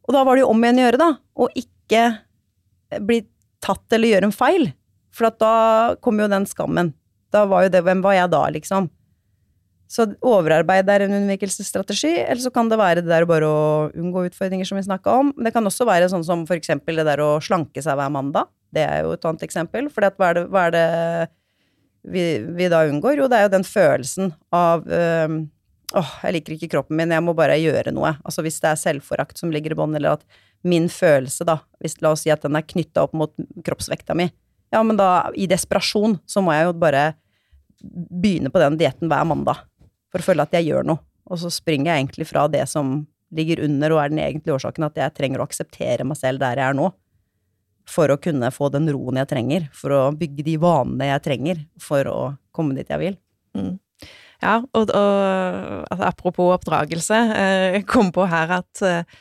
Og 0.04 0.16
da 0.16 0.24
var 0.28 0.36
det 0.36 0.44
jo 0.44 0.52
om 0.52 0.64
igjen 0.64 0.82
å 0.82 0.88
gjøre, 0.88 1.02
da, 1.02 1.12
å 1.40 1.50
ikke 1.58 2.04
bli 3.04 3.22
tatt 3.64 3.96
eller 3.96 4.16
gjøre 4.16 4.30
en 4.30 4.36
feil. 4.36 4.68
For 5.14 5.30
da 5.40 5.56
kom 6.04 6.20
jo 6.20 6.30
den 6.32 6.46
skammen. 6.50 6.92
Da 7.34 7.46
var 7.50 7.66
jo 7.66 7.74
det 7.74 7.84
Hvem 7.86 8.02
var 8.06 8.18
jeg 8.18 8.32
da, 8.34 8.44
liksom? 8.54 8.90
Så 9.94 10.08
overarbeid 10.26 10.90
er 10.90 11.06
en 11.06 11.14
unnvikelsesstrategi, 11.20 12.16
eller 12.24 12.42
så 12.42 12.50
kan 12.54 12.70
det 12.72 12.80
være 12.82 13.04
det 13.04 13.12
der 13.12 13.28
bare 13.30 13.46
å 13.46 13.64
unngå 13.94 14.26
utfordringer 14.32 14.66
som 14.66 14.80
vi 14.80 14.88
snakka 14.88 15.20
om. 15.22 15.30
Men 15.36 15.46
det 15.48 15.54
kan 15.54 15.70
også 15.70 15.86
være 15.86 16.08
sånn 16.10 16.26
som 16.26 16.48
eksempel 16.56 16.98
det 16.98 17.06
der 17.12 17.22
å 17.22 17.36
slanke 17.44 17.84
seg 17.84 18.00
hver 18.00 18.10
mandag. 18.14 18.50
Det 18.74 18.82
er 18.88 19.04
jo 19.06 19.14
et 19.14 19.28
annet 19.30 19.46
eksempel. 19.46 19.92
For 19.94 20.08
hva 20.18 20.32
er 20.32 20.40
det, 20.40 20.46
hva 20.50 20.66
er 20.66 20.74
det 20.74 20.88
vi, 22.10 22.24
vi 22.58 22.72
da 22.74 22.82
unngår? 22.90 23.22
Jo, 23.22 23.30
det 23.30 23.38
er 23.38 23.46
jo 23.46 23.54
den 23.54 23.68
følelsen 23.68 24.34
av, 24.56 24.88
øh, 24.90 25.36
åh, 26.02 26.14
jeg 26.26 26.38
liker 26.40 26.56
ikke 26.58 26.72
kroppen 26.74 26.98
min, 26.98 27.14
jeg 27.14 27.26
må 27.26 27.36
bare 27.38 27.60
gjøre 27.62 27.94
noe. 27.94 28.16
Altså 28.26 28.42
hvis 28.46 28.58
det 28.64 28.72
er 28.72 28.82
selvforakt 28.82 29.38
som 29.38 29.54
ligger 29.54 29.76
i 29.76 29.78
bånn, 29.78 29.94
eller 30.00 30.18
at 30.18 30.26
min 30.66 30.88
følelse, 30.90 31.46
da, 31.46 31.60
hvis 31.84 32.00
la 32.02 32.16
oss 32.16 32.26
si 32.26 32.34
at 32.34 32.42
den 32.42 32.58
er 32.58 32.66
knytta 32.66 33.06
opp 33.06 33.14
mot 33.20 33.36
kroppsvekta 33.68 34.18
mi, 34.18 34.32
ja, 34.74 34.82
men 34.82 34.98
da, 34.98 35.30
i 35.38 35.46
desperasjon, 35.46 36.18
så 36.26 36.42
må 36.42 36.56
jeg 36.56 36.66
jo 36.66 36.74
bare 36.82 37.12
begynne 37.84 38.50
på 38.50 38.62
den 38.64 38.80
dietten 38.80 39.12
hver 39.12 39.28
mandag 39.28 39.60
for 40.14 40.22
å 40.22 40.28
føle 40.28 40.46
at 40.46 40.54
jeg 40.54 40.70
gjør 40.70 40.86
noe. 40.94 41.02
Og 41.32 41.40
så 41.42 41.50
springer 41.54 41.92
jeg 41.92 42.04
egentlig 42.04 42.28
fra 42.30 42.46
det 42.52 42.66
som 42.70 43.00
ligger 43.34 43.64
under 43.66 43.96
og 43.96 44.02
er 44.04 44.12
den 44.14 44.22
egentlige 44.22 44.60
årsaken, 44.60 44.86
at 44.86 45.00
jeg 45.00 45.16
trenger 45.18 45.42
å 45.42 45.48
akseptere 45.48 46.06
meg 46.06 46.20
selv 46.20 46.44
der 46.44 46.62
jeg 46.62 46.70
er 46.70 46.78
nå. 46.78 46.92
For 47.90 48.14
å 48.14 48.20
kunne 48.22 48.52
få 48.54 48.70
den 48.72 48.88
roen 48.94 49.20
jeg 49.20 49.32
trenger, 49.32 49.66
for 49.76 49.96
å 49.96 50.02
bygge 50.16 50.46
de 50.46 50.58
vanene 50.62 51.10
jeg 51.10 51.24
trenger 51.26 51.64
for 51.82 52.08
å 52.12 52.20
komme 52.56 52.78
dit 52.78 52.92
jeg 52.94 53.02
vil. 53.02 53.18
Mm. 53.58 53.74
Ja, 54.44 54.58
og, 54.60 54.92
og 54.92 55.86
altså, 55.88 56.04
apropos 56.08 56.52
oppdragelse, 56.58 57.20
eh, 57.38 57.68
jeg 57.78 57.88
kom 57.90 58.12
på 58.16 58.26
her 58.28 58.58
at 58.60 58.84
eh, 58.84 59.20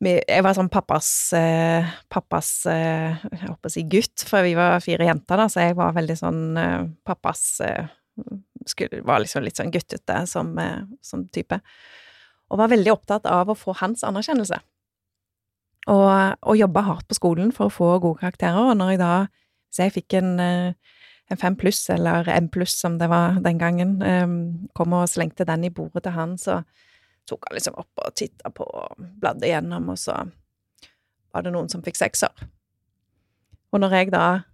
jeg 0.00 0.42
var 0.42 0.56
sånn 0.56 0.70
pappas, 0.72 1.08
eh, 1.36 1.86
pappas 2.10 2.50
jeg 2.66 3.42
håper 3.44 3.70
å 3.70 3.72
si 3.72 3.84
gutt, 3.90 4.24
for 4.26 4.46
vi 4.46 4.56
var 4.58 4.80
fire 4.82 5.06
jenter, 5.06 5.42
da, 5.42 5.46
så 5.52 5.66
jeg 5.66 5.76
var 5.78 5.94
veldig 5.94 6.16
sånn 6.18 6.42
pappas 7.06 7.44
skulle, 8.68 9.02
Var 9.06 9.22
liksom 9.22 9.44
litt 9.46 9.60
sånn 9.60 9.72
guttete 9.72 10.20
som, 10.28 10.52
som 11.00 11.26
type. 11.32 11.60
Og 12.50 12.58
var 12.60 12.72
veldig 12.72 12.92
opptatt 12.92 13.28
av 13.30 13.50
å 13.50 13.58
få 13.58 13.76
hans 13.80 14.04
anerkjennelse. 14.04 14.58
Og, 15.90 16.08
og 16.44 16.58
jobba 16.58 16.82
hardt 16.84 17.08
på 17.08 17.16
skolen 17.16 17.52
for 17.56 17.70
å 17.70 17.74
få 17.74 17.90
gode 18.02 18.20
karakterer, 18.20 18.72
og 18.72 18.76
når 18.76 18.94
jeg 18.94 19.00
da 19.00 19.12
Hvis 19.70 19.78
jeg 19.78 19.92
fikk 19.94 20.14
en 20.18 20.30
en 21.30 21.38
fem 21.38 21.56
pluss, 21.56 21.84
eller 21.90 22.28
M 22.28 22.48
pluss 22.50 22.74
som 22.80 22.98
det 22.98 23.06
var 23.10 23.38
den 23.44 23.58
gangen, 23.58 24.00
kom 24.74 24.94
og 24.98 25.08
slengte 25.08 25.46
den 25.46 25.64
i 25.64 25.70
bordet 25.70 26.02
til 26.02 26.16
han, 26.16 26.36
så 26.38 26.60
tok 27.30 27.46
han 27.46 27.54
liksom 27.58 27.76
opp 27.78 28.02
og 28.02 28.14
titta 28.18 28.50
på 28.50 28.66
og 28.66 29.04
bladde 29.22 29.46
igjennom, 29.46 29.92
og 29.92 29.98
så 30.00 30.16
var 31.30 31.46
det 31.46 31.52
noen 31.54 31.70
som 31.70 31.84
fikk 31.86 32.00
sekser. 32.00 32.48
Og 33.70 33.78
når 33.78 33.94
jeg 33.94 34.10
da 34.10 34.24
eh, 34.34 34.46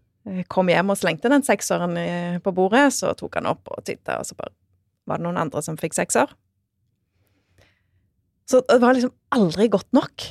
kom 0.50 0.70
hjem 0.72 0.90
og 0.90 0.98
slengte 0.98 1.30
den 1.30 1.44
sekseren 1.46 1.94
på 2.42 2.52
bordet, 2.54 2.88
så 2.96 3.12
tok 3.14 3.38
han 3.38 3.46
opp 3.50 3.70
og 3.70 3.84
titta, 3.86 4.18
og 4.18 4.26
så 4.26 4.34
bare 4.38 4.54
var 5.06 5.20
det 5.20 5.26
noen 5.28 5.38
andre 5.40 5.62
som 5.62 5.78
fikk 5.78 5.94
sekser. 5.96 6.32
Så 8.46 8.62
det 8.66 8.80
var 8.82 8.94
liksom 8.94 9.14
aldri 9.34 9.68
godt 9.70 9.88
nok. 9.96 10.26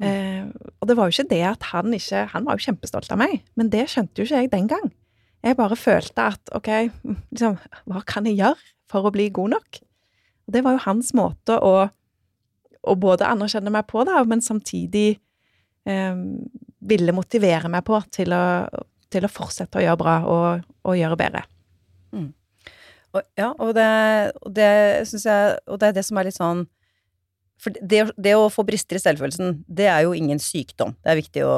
Mm. 0.00 0.06
Eh, 0.08 0.68
og 0.80 0.88
det 0.88 0.96
var 0.98 1.08
jo 1.08 1.14
ikke 1.14 1.30
det 1.30 1.42
at 1.46 1.66
han 1.70 1.92
ikke 1.94 2.24
Han 2.32 2.46
var 2.48 2.56
jo 2.56 2.64
kjempestolt 2.66 3.12
av 3.14 3.20
meg, 3.20 3.44
men 3.54 3.70
det 3.70 3.86
skjønte 3.92 4.20
jo 4.20 4.26
ikke 4.26 4.42
jeg 4.42 4.52
den 4.52 4.70
gang. 4.70 4.88
Jeg 5.44 5.58
bare 5.60 5.76
følte 5.76 6.30
at 6.32 6.54
ok, 6.56 6.70
liksom, 7.04 7.58
hva 7.84 8.00
kan 8.08 8.26
jeg 8.26 8.40
gjøre 8.40 8.72
for 8.90 9.04
å 9.04 9.12
bli 9.12 9.28
god 9.28 9.54
nok? 9.58 9.80
Og 10.48 10.56
det 10.56 10.64
var 10.64 10.76
jo 10.76 10.86
hans 10.86 11.12
måte 11.16 11.58
å, 11.60 11.74
å 12.84 12.96
både 13.00 13.28
anerkjenne 13.28 13.72
meg 13.72 13.86
på, 13.88 14.02
da, 14.08 14.24
men 14.28 14.42
samtidig 14.44 15.20
eh, 15.88 16.16
ville 16.84 17.16
motivere 17.16 17.70
meg 17.72 17.84
på 17.86 18.00
til 18.12 18.32
å, 18.36 18.44
til 19.14 19.26
å, 19.26 19.32
fortsette 19.32 19.80
å 19.80 19.84
gjøre 19.84 20.00
bra 20.00 20.16
og, 20.28 20.64
og 20.84 20.98
gjøre 20.98 21.18
bedre. 21.20 21.44
Mm. 22.14 22.30
Og, 23.14 23.22
ja, 23.38 23.52
og 23.62 23.74
det, 23.76 23.90
og 24.42 24.54
det 24.54 24.70
syns 25.10 25.24
jeg 25.28 25.58
Og 25.70 25.78
det 25.78 25.88
er 25.88 25.96
det 25.96 26.02
som 26.06 26.18
er 26.18 26.26
litt 26.26 26.38
sånn 26.38 26.64
for 27.64 27.74
det, 27.80 28.00
det, 28.20 28.34
å 28.36 28.50
få 28.52 28.64
brister 28.66 28.98
i 28.98 29.00
selvfølelsen, 29.00 29.60
det 29.72 29.86
er 29.88 30.04
jo 30.04 30.14
ingen 30.16 30.40
sykdom. 30.42 30.92
Det 31.00 31.12
er 31.12 31.20
viktig 31.20 31.44
å 31.46 31.56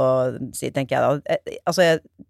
si, 0.54 0.70
tenker 0.74 0.96
jeg 0.96 1.02
da. 1.02 1.34
Eh, 1.34 1.56
altså, 1.66 1.86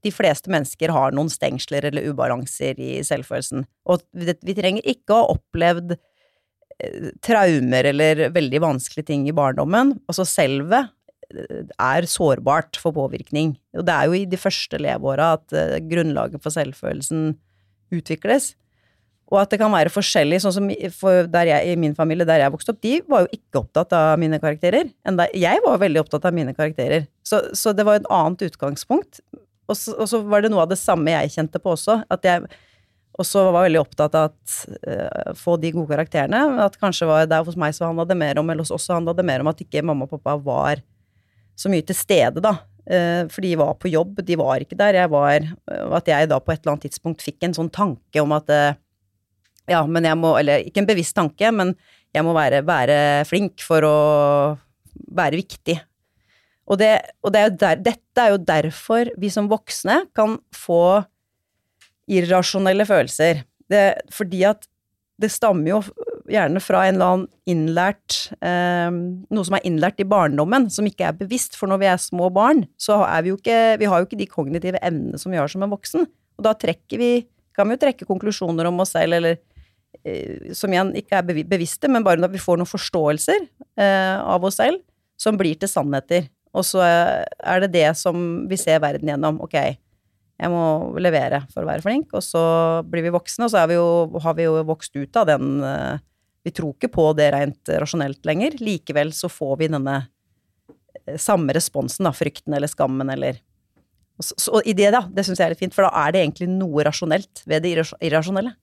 de 0.07 0.13
fleste 0.15 0.53
mennesker 0.53 0.93
har 0.95 1.13
noen 1.17 1.29
stengsler 1.33 1.89
eller 1.91 2.07
ubalanser 2.09 2.79
i 2.81 3.01
selvfølelsen. 3.07 3.67
Og 3.91 4.05
vi 4.15 4.57
trenger 4.57 4.87
ikke 4.87 5.13
å 5.13 5.19
ha 5.19 5.35
opplevd 5.35 5.97
eh, 5.97 7.11
traumer 7.27 7.91
eller 7.93 8.29
veldig 8.35 8.63
vanskelige 8.65 9.11
ting 9.11 9.27
i 9.29 9.37
barndommen. 9.37 9.97
Altså, 10.07 10.25
selvet 10.31 10.95
er 11.31 12.07
sårbart 12.11 12.79
for 12.81 12.95
påvirkning. 12.97 13.57
Og 13.77 13.87
det 13.87 13.95
er 13.95 14.07
jo 14.07 14.19
i 14.19 14.29
de 14.29 14.39
første 14.41 14.79
leveåra 14.81 15.33
at 15.39 15.57
grunnlaget 15.89 16.43
for 16.45 16.55
selvfølelsen 16.55 17.35
utvikles. 17.95 18.55
Og 19.27 19.41
at 19.41 19.51
det 19.51 19.59
kan 19.59 19.73
være 19.75 19.91
forskjellig, 19.91 20.39
sånn 20.43 20.55
som 20.55 20.69
jeg, 20.71 20.93
i 21.67 21.75
min 21.81 21.97
familie 21.99 22.27
der 22.29 22.45
jeg 22.45 22.53
vokste 22.55 22.73
opp, 22.73 22.79
de 22.85 23.01
var 23.11 23.25
jo 23.25 23.33
ikke 23.35 23.63
opptatt 23.65 23.97
av 23.99 24.21
mine 24.23 24.39
karakterer. 24.43 24.93
Jeg 25.35 25.63
var 25.65 25.81
veldig 25.83 26.05
opptatt 26.05 26.29
av 26.29 26.37
mine 26.37 26.55
karakterer. 26.55 27.09
Så, 27.27 27.43
så 27.59 27.75
det 27.75 27.87
var 27.89 27.99
et 27.99 28.07
annet 28.13 28.47
utgangspunkt. 28.47 29.19
Og 29.67 29.75
så, 29.75 29.97
og 29.99 30.07
så, 30.07 30.23
var 30.23 30.45
det 30.45 30.53
noe 30.53 30.63
av 30.63 30.71
det 30.71 30.79
samme 30.79 31.11
jeg 31.11 31.35
kjente 31.35 31.59
på 31.63 31.75
også. 31.75 31.99
At 32.07 32.27
jeg 32.27 32.47
også 33.19 33.49
var 33.49 33.67
veldig 33.67 33.81
opptatt 33.83 34.15
av 34.15 34.31
å 34.31 34.77
uh, 34.87 35.35
få 35.35 35.57
de 35.59 35.75
gode 35.75 35.91
karakterene. 35.91 36.45
At 36.63 36.79
kanskje 36.79 37.11
var 37.11 37.27
det 37.27 37.43
hos 37.49 37.59
meg 37.59 37.75
så 37.75 37.89
handla 37.89 38.07
det 38.07 38.19
mer 38.21 38.39
om, 38.39 38.47
eller 38.53 38.63
hos 38.63 38.75
oss 38.77 38.87
handla 38.95 39.17
det 39.17 39.27
mer 39.27 39.43
om 39.43 39.51
at 39.51 39.65
ikke 39.65 39.83
mamma 39.83 40.07
og 40.07 40.15
pappa 40.15 40.37
var 40.39 40.85
så 41.57 41.73
mye 41.73 41.85
til 41.87 41.97
stede, 41.99 42.43
da. 42.45 42.59
Uh, 42.87 43.27
for 43.33 43.43
de 43.43 43.55
var 43.59 43.75
på 43.83 43.91
jobb, 43.91 44.21
de 44.23 44.37
var 44.39 44.63
ikke 44.63 44.79
der. 44.79 45.01
Jeg 45.01 45.11
var 45.11 45.47
At 45.99 46.11
jeg 46.11 46.29
da 46.31 46.39
på 46.39 46.53
et 46.53 46.61
eller 46.61 46.77
annet 46.77 46.87
tidspunkt 46.87 47.25
fikk 47.25 47.43
en 47.43 47.57
sånn 47.57 47.73
tanke 47.75 48.23
om 48.23 48.35
at 48.37 48.53
uh, 48.53 48.77
ja, 49.67 49.83
men 49.91 50.07
jeg 50.07 50.19
må 50.21 50.37
Eller 50.39 50.63
ikke 50.63 50.85
en 50.85 50.89
bevisst 50.89 51.17
tanke, 51.17 51.51
men 51.51 51.75
jeg 52.15 52.25
må 52.25 52.33
være, 52.37 52.63
være 52.65 53.27
flink 53.29 53.61
for 53.65 53.85
å 53.85 53.97
være 55.13 55.37
viktig. 55.43 55.75
Og, 56.67 56.79
det, 56.81 56.95
og 57.23 57.35
det 57.35 57.43
er 57.43 57.53
der, 57.61 57.83
dette 57.91 58.23
er 58.23 58.33
jo 58.33 58.39
derfor 58.41 59.11
vi 59.21 59.29
som 59.31 59.51
voksne 59.51 59.99
kan 60.17 60.39
få 60.55 61.03
irrasjonelle 62.11 62.87
følelser. 62.89 63.45
Det, 63.71 63.83
fordi 64.15 64.47
at 64.49 64.65
det 65.21 65.31
stammer 65.35 65.75
jo 65.75 65.81
gjerne 66.33 66.61
fra 66.63 66.85
en 66.87 66.97
eller 66.97 67.13
annen 67.15 67.27
innlært 67.49 68.19
eh, 68.41 68.89
Noe 68.91 69.47
som 69.47 69.57
er 69.59 69.67
innlært 69.69 70.03
i 70.03 70.09
barndommen, 70.09 70.69
som 70.73 70.87
ikke 70.89 71.09
er 71.09 71.19
bevisst. 71.19 71.59
For 71.59 71.71
når 71.71 71.83
vi 71.83 71.91
er 71.91 72.03
små 72.03 72.31
barn, 72.35 72.65
så 72.81 73.03
er 73.07 73.25
vi 73.25 73.33
jo 73.33 73.41
ikke 73.41 73.59
Vi 73.81 73.91
har 73.91 74.03
jo 74.03 74.09
ikke 74.09 74.21
de 74.21 74.31
kognitive 74.31 74.81
evnene 74.83 75.21
som 75.21 75.35
vi 75.35 75.41
har 75.41 75.51
som 75.53 75.65
en 75.67 75.73
voksen. 75.73 76.07
Og 76.37 76.47
da 76.47 76.55
trekker 76.59 77.01
vi 77.01 77.11
Kan 77.57 77.71
vi 77.71 77.77
jo 77.79 77.85
trekke 77.87 78.09
konklusjoner 78.09 78.69
om 78.69 78.83
oss 78.85 78.93
selv, 78.93 79.17
eller 79.17 79.39
Eh, 80.05 80.53
som 80.57 80.73
igjen 80.73 80.93
ikke 80.99 81.21
er 81.21 81.47
bevisste, 81.49 81.91
men 81.91 82.05
bare 82.07 82.21
når 82.21 82.35
vi 82.35 82.43
får 82.43 82.61
noen 82.61 82.69
forståelser 82.69 83.47
eh, 83.81 84.19
av 84.21 84.45
oss 84.47 84.61
selv, 84.61 84.83
som 85.21 85.39
blir 85.39 85.59
til 85.59 85.71
sannheter. 85.71 86.29
Og 86.57 86.65
så 86.65 86.83
er 86.85 87.65
det 87.65 87.73
det 87.75 87.89
som 88.01 88.47
vi 88.49 88.59
ser 88.61 88.81
verden 88.85 89.11
gjennom. 89.11 89.41
Ok, 89.45 89.57
jeg 89.57 90.53
må 90.53 90.65
levere 91.03 91.43
for 91.53 91.65
å 91.65 91.69
være 91.69 91.85
flink, 91.85 92.13
og 92.17 92.25
så 92.25 92.43
blir 92.89 93.05
vi 93.07 93.15
voksne, 93.15 93.49
og 93.49 93.53
så 93.53 93.65
vi 93.69 93.79
jo, 93.79 93.89
har 94.25 94.37
vi 94.39 94.47
jo 94.47 94.61
vokst 94.69 94.97
ut 94.97 95.21
av 95.21 95.29
den 95.33 95.59
eh, 95.65 96.05
Vi 96.47 96.53
tror 96.55 96.77
ikke 96.77 96.93
på 96.95 97.09
det 97.19 97.33
rent 97.35 97.73
rasjonelt 97.83 98.23
lenger. 98.29 98.55
Likevel 98.63 99.11
så 99.17 99.31
får 99.33 99.57
vi 99.63 99.71
denne 99.73 99.97
samme 101.19 101.55
responsen, 101.55 102.07
da, 102.07 102.13
frykten 102.15 102.55
eller 102.55 102.71
skammen 102.71 103.11
eller 103.13 103.41
så, 104.23 104.35
så 104.41 104.61
i 104.65 104.73
det, 104.73 104.89
da, 104.95 105.03
det 105.13 105.27
syns 105.27 105.41
jeg 105.41 105.45
er 105.45 105.53
litt 105.53 105.61
fint, 105.61 105.75
for 105.77 105.85
da 105.85 106.07
er 106.07 106.15
det 106.15 106.23
egentlig 106.23 106.49
noe 106.49 106.87
rasjonelt 106.87 107.43
ved 107.49 107.67
det 107.67 107.75
irrasjonelle. 107.77 108.55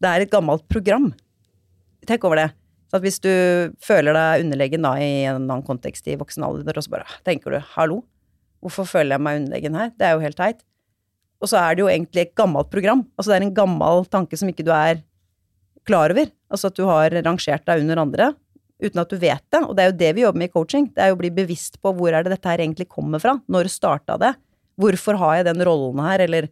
Det 0.00 0.10
er 0.10 0.24
et 0.24 0.32
gammelt 0.32 0.62
program. 0.70 1.10
Tenk 2.06 2.24
over 2.28 2.38
det. 2.38 2.48
Så 2.90 2.98
at 2.98 3.04
hvis 3.04 3.20
du 3.22 3.32
føler 3.84 4.14
deg 4.16 4.44
underlegen 4.44 4.86
da 4.86 4.94
i 4.98 5.10
en 5.30 5.44
annen 5.44 5.66
kontekst 5.66 6.06
i 6.10 6.16
voksen 6.18 6.46
alder, 6.46 6.78
og 6.78 6.86
så 6.86 6.94
bare 6.94 7.18
tenker 7.26 7.54
du 7.54 7.58
'hallo, 7.74 8.00
hvorfor 8.62 8.86
føler 8.86 9.16
jeg 9.16 9.24
meg 9.26 9.40
underlegen 9.40 9.78
her'? 9.78 9.92
Det 9.98 10.06
er 10.06 10.12
jo 10.14 10.24
helt 10.26 10.36
teit. 10.36 10.64
Og 11.40 11.48
så 11.48 11.58
er 11.58 11.74
det 11.74 11.82
jo 11.82 11.88
egentlig 11.88 12.22
et 12.22 12.34
gammelt 12.34 12.70
program. 12.70 13.06
Altså 13.16 13.30
det 13.30 13.36
er 13.40 13.46
en 13.46 13.54
gammel 13.54 14.06
tanke 14.06 14.36
som 14.36 14.48
ikke 14.48 14.64
du 14.64 14.70
er 14.70 15.02
klar 15.88 16.14
over. 16.14 16.30
Altså 16.50 16.70
at 16.70 16.78
du 16.78 16.84
har 16.88 17.14
rangert 17.24 17.66
deg 17.68 17.84
under 17.84 18.04
andre 18.04 18.30
uten 18.80 19.02
at 19.02 19.10
du 19.12 19.18
vet 19.20 19.44
det. 19.52 19.60
Og 19.66 19.74
det 19.76 19.82
er 19.82 19.90
jo 19.90 19.98
det 20.00 20.12
vi 20.16 20.22
jobber 20.24 20.40
med 20.40 20.50
i 20.50 20.54
coaching. 20.54 20.86
Det 20.94 21.04
er 21.04 21.10
jo 21.12 21.18
å 21.18 21.20
bli 21.20 21.32
bevisst 21.34 21.76
på 21.82 21.92
hvor 21.96 22.14
er 22.14 22.24
det 22.24 22.32
dette 22.34 22.48
her 22.48 22.62
egentlig 22.62 22.88
kommer 22.88 23.22
fra. 23.22 23.36
Når 23.50 23.68
starta 23.72 24.16
det? 24.20 24.32
Hvorfor 24.80 25.18
har 25.20 25.40
jeg 25.40 25.50
den 25.50 25.64
rollen 25.68 26.00
her, 26.00 26.24
eller 26.24 26.48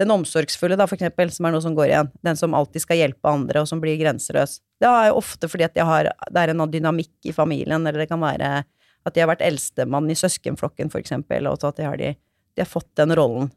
den 0.00 0.10
omsorgsfulle, 0.10 0.76
da, 0.76 0.86
for 0.90 0.98
eksempel, 0.98 1.30
som 1.32 1.46
er 1.46 1.54
noe 1.54 1.62
som 1.62 1.74
går 1.76 1.86
igjen. 1.86 2.10
Den 2.26 2.38
som 2.38 2.54
alltid 2.56 2.82
skal 2.82 2.98
hjelpe 2.98 3.30
andre, 3.30 3.62
og 3.62 3.70
som 3.70 3.80
blir 3.82 3.96
grenseløs. 4.00 4.58
Det 4.82 4.90
er 4.90 5.08
jo 5.08 5.20
ofte 5.20 5.48
fordi 5.50 5.68
at 5.68 5.78
har, 5.86 6.10
det 6.10 6.42
er 6.42 6.52
en 6.52 6.64
dynamikk 6.70 7.30
i 7.30 7.34
familien, 7.36 7.86
eller 7.86 8.02
det 8.02 8.10
kan 8.10 8.22
være 8.22 8.64
at 9.04 9.14
de 9.14 9.22
har 9.22 9.30
vært 9.30 9.44
eldstemann 9.44 10.10
i 10.10 10.18
søskenflokken, 10.18 10.90
for 10.92 11.02
eksempel, 11.02 11.46
og 11.46 11.62
at 11.62 11.78
de 11.78 11.86
har, 11.86 12.00
de, 12.00 12.14
de 12.56 12.64
har 12.64 12.70
fått 12.70 12.90
den 12.98 13.14
rollen 13.16 13.52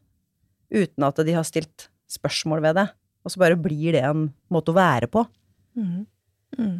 uten 0.68 1.06
at 1.06 1.20
de 1.24 1.32
har 1.32 1.46
stilt 1.48 1.88
spørsmål 2.12 2.60
ved 2.66 2.76
det. 2.76 2.86
Og 3.28 3.34
så 3.34 3.42
bare 3.42 3.60
blir 3.60 3.92
det 3.92 4.00
en 4.08 4.30
måte 4.52 4.72
å 4.72 4.78
være 4.78 5.10
på. 5.12 5.26
Mm. 5.76 6.06
Mm. 6.56 6.78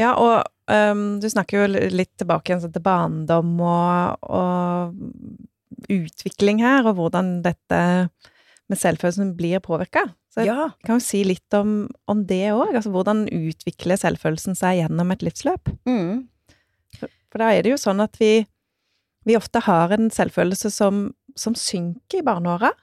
Ja, 0.00 0.14
og 0.16 0.48
um, 0.72 1.04
du 1.20 1.28
snakker 1.28 1.62
jo 1.62 1.84
litt 1.92 2.14
tilbake 2.16 2.52
igjen 2.52 2.64
til 2.72 2.84
barndom 2.84 3.52
og, 3.60 4.24
og 4.24 5.92
utvikling 5.92 6.62
her, 6.64 6.88
og 6.88 6.96
hvordan 6.98 7.40
dette 7.44 7.80
med 8.66 8.80
selvfølelsen 8.80 9.34
blir 9.38 9.62
påvirka. 9.64 10.06
Så 10.32 10.44
jeg 10.44 10.52
ja. 10.52 10.66
kan 10.84 10.98
jo 10.98 11.04
si 11.04 11.22
litt 11.24 11.54
om, 11.56 11.86
om 12.10 12.24
det 12.28 12.50
òg. 12.52 12.74
Altså 12.74 12.92
hvordan 12.92 13.24
utvikler 13.32 14.00
selvfølelsen 14.00 14.58
seg 14.58 14.82
gjennom 14.82 15.12
et 15.14 15.22
livsløp? 15.24 15.70
Mm. 15.88 16.26
For, 16.98 17.12
for, 17.30 17.40
da 17.40 17.52
er 17.54 17.64
det 17.64 17.72
jo 17.72 17.80
sånn 17.80 18.02
at 18.04 18.18
vi, 18.20 18.32
vi 19.28 19.38
ofte 19.38 19.62
har 19.64 19.94
en 19.96 20.10
selvfølelse 20.12 20.72
som, 20.74 21.06
som 21.38 21.56
synker 21.56 22.20
i 22.20 22.26
barneåra, 22.26 22.74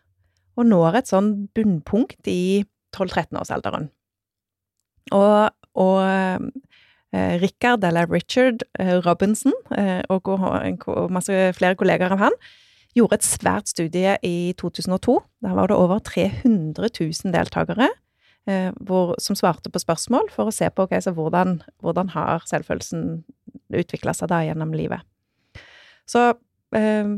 og 0.57 0.69
når 0.69 0.99
et 0.99 1.11
sånn 1.11 1.33
bunnpunkt 1.55 2.29
i 2.29 2.63
12-13-årsalderen. 2.93 3.89
Og, 5.13 5.53
og 5.81 5.97
eh, 6.05 7.39
Richard, 7.41 7.83
eller 7.85 8.09
Richard 8.11 8.63
eh, 8.79 8.99
Robinson, 9.05 9.55
eh, 9.75 10.01
og, 10.13 10.29
og 10.29 11.11
masse 11.13 11.49
flere 11.57 11.77
kollegaer 11.79 12.15
av 12.15 12.21
han, 12.27 12.37
gjorde 12.93 13.17
et 13.17 13.25
svært 13.25 13.71
studie 13.71 14.15
i 14.25 14.53
2002. 14.59 15.17
Der 15.45 15.57
var 15.57 15.69
det 15.69 15.77
over 15.77 16.01
300 16.05 16.89
000 16.93 17.33
deltakere 17.33 17.89
eh, 18.49 18.69
hvor, 18.85 19.15
som 19.21 19.37
svarte 19.37 19.71
på 19.73 19.81
spørsmål 19.81 20.29
for 20.33 20.49
å 20.49 20.55
se 20.55 20.69
på 20.69 20.85
okay, 20.85 21.01
hvordan, 21.01 21.61
hvordan 21.83 22.13
har 22.13 22.45
selvfølelsen 22.49 23.23
utvikla 23.73 24.13
seg 24.17 24.29
da 24.31 24.43
gjennom 24.45 24.75
livet. 24.77 25.01
Så 26.09 26.33
eh, 26.77 27.15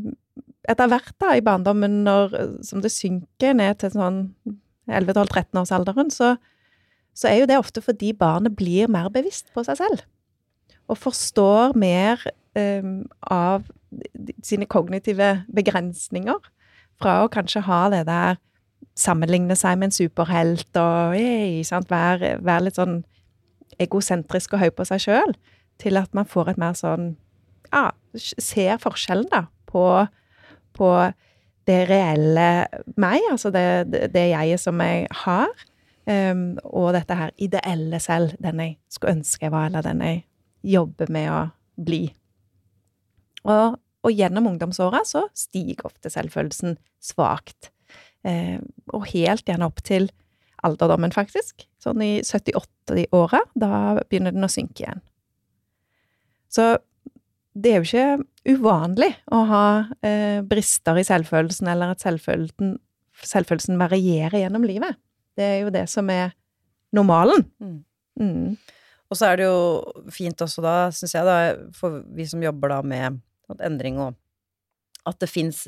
etter 0.69 0.89
hvert 0.89 1.15
da 1.21 1.35
i 1.37 1.43
barndommen, 1.45 2.03
når, 2.05 2.35
som 2.65 2.81
det 2.83 2.93
synker 2.93 3.55
ned 3.57 3.79
til 3.81 3.93
sånn 3.93 4.19
11-12-13-årsalderen, 4.89 6.11
så, 6.13 6.35
så 7.17 7.29
er 7.29 7.41
jo 7.41 7.49
det 7.49 7.59
ofte 7.61 7.83
fordi 7.85 8.13
barnet 8.17 8.55
blir 8.57 8.91
mer 8.91 9.11
bevisst 9.13 9.51
på 9.55 9.65
seg 9.67 9.79
selv. 9.81 10.05
Og 10.89 10.99
forstår 11.01 11.73
mer 11.79 12.21
um, 12.57 13.05
av 13.31 13.65
sine 14.45 14.67
kognitive 14.69 15.45
begrensninger. 15.53 16.51
Fra 17.01 17.21
å 17.23 17.31
kanskje 17.31 17.65
ha 17.67 17.85
det 17.93 18.05
der 18.09 18.41
Sammenligne 18.95 19.57
seg 19.59 19.75
med 19.75 19.89
en 19.89 19.95
superhelt 19.95 20.77
og 20.79 21.15
hey, 21.17 21.65
være, 21.89 22.37
være, 22.39 22.61
litt 22.63 22.77
sånn 22.79 23.01
egosentrisk 23.81 24.53
og 24.55 24.61
høy 24.61 24.69
på 24.71 24.85
seg 24.87 25.01
sjøl, 25.03 25.33
til 25.83 25.99
at 25.99 26.13
man 26.15 26.27
får 26.29 26.53
et 26.53 26.61
mer 26.61 26.77
sånn 26.79 27.09
Ja, 27.73 27.89
ser 28.15 28.77
forskjellen, 28.79 29.27
da, 29.33 29.41
på, 29.67 29.83
på 30.75 30.91
det 31.65 31.79
reelle 31.89 32.49
meg, 33.01 33.23
altså 33.31 33.49
det, 33.53 33.65
det, 33.89 34.09
det 34.13 34.27
jeget 34.29 34.61
som 34.61 34.81
jeg 34.85 35.07
har, 35.23 35.63
um, 36.05 36.43
og 36.63 36.91
dette 36.93 37.17
her 37.17 37.33
ideelle 37.41 37.99
selv, 38.03 38.35
den 38.43 38.61
jeg 38.61 38.75
skulle 38.93 39.15
ønske 39.17 39.47
jeg 39.47 39.55
var, 39.55 39.71
eller 39.71 39.85
den 39.85 40.03
jeg 40.05 40.21
jobber 40.75 41.09
med 41.13 41.31
å 41.33 41.39
bli. 41.87 42.03
Og, 43.45 43.77
og 44.05 44.13
gjennom 44.13 44.51
ungdomsåra 44.51 45.03
så 45.05 45.25
stiger 45.37 45.87
ofte 45.89 46.11
selvfølelsen 46.13 46.77
svakt. 47.03 47.71
Eh, 48.25 48.57
og 48.93 49.05
helt 49.11 49.45
gjerne 49.45 49.67
opp 49.69 49.83
til 49.85 50.09
alderdommen, 50.65 51.13
faktisk. 51.13 51.67
Sånn 51.81 52.01
i 52.01 52.11
78-åra. 52.25 53.43
Da 53.53 53.71
begynner 54.09 54.33
den 54.33 54.47
å 54.47 54.51
synke 54.51 54.85
igjen. 54.85 55.03
Så 56.49 56.75
det 57.55 57.71
er 57.71 57.79
jo 57.79 57.87
ikke 57.87 58.55
uvanlig 58.57 59.11
å 59.31 59.41
ha 59.47 59.65
eh, 60.03 60.41
brister 60.43 60.99
i 60.99 61.05
selvfølelsen, 61.07 61.69
eller 61.71 61.93
at 61.93 62.03
selvfølelsen, 62.03 62.73
selvfølelsen, 63.23 63.77
varierer 63.79 64.41
gjennom 64.41 64.65
livet. 64.67 64.97
Det 65.35 65.45
er 65.45 65.61
jo 65.63 65.71
det 65.73 65.85
som 65.91 66.09
er 66.11 66.33
normalen. 66.95 67.45
Mm. 67.63 67.77
Mm. 68.19 68.57
Og 69.07 69.19
så 69.19 69.29
er 69.29 69.39
det 69.39 69.47
jo 69.47 70.09
fint 70.11 70.43
også 70.43 70.63
da, 70.65 70.75
syns 70.95 71.15
jeg, 71.15 71.27
da, 71.27 71.37
for 71.75 72.01
vi 72.15 72.27
som 72.27 72.43
jobber 72.43 72.73
da 72.73 72.81
med 72.83 73.21
endring 73.63 73.99
og 74.01 74.15
At 75.05 75.19
det 75.21 75.27
fins 75.29 75.67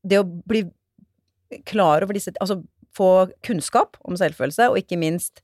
Det 0.00 0.16
å 0.16 0.24
bli 0.24 0.62
klar 1.68 2.00
over 2.00 2.16
disse 2.16 2.32
Altså 2.40 2.62
få 2.96 3.28
kunnskap 3.44 3.98
om 4.08 4.16
selvfølelse, 4.16 4.70
og 4.70 4.80
ikke 4.80 4.96
minst 4.98 5.42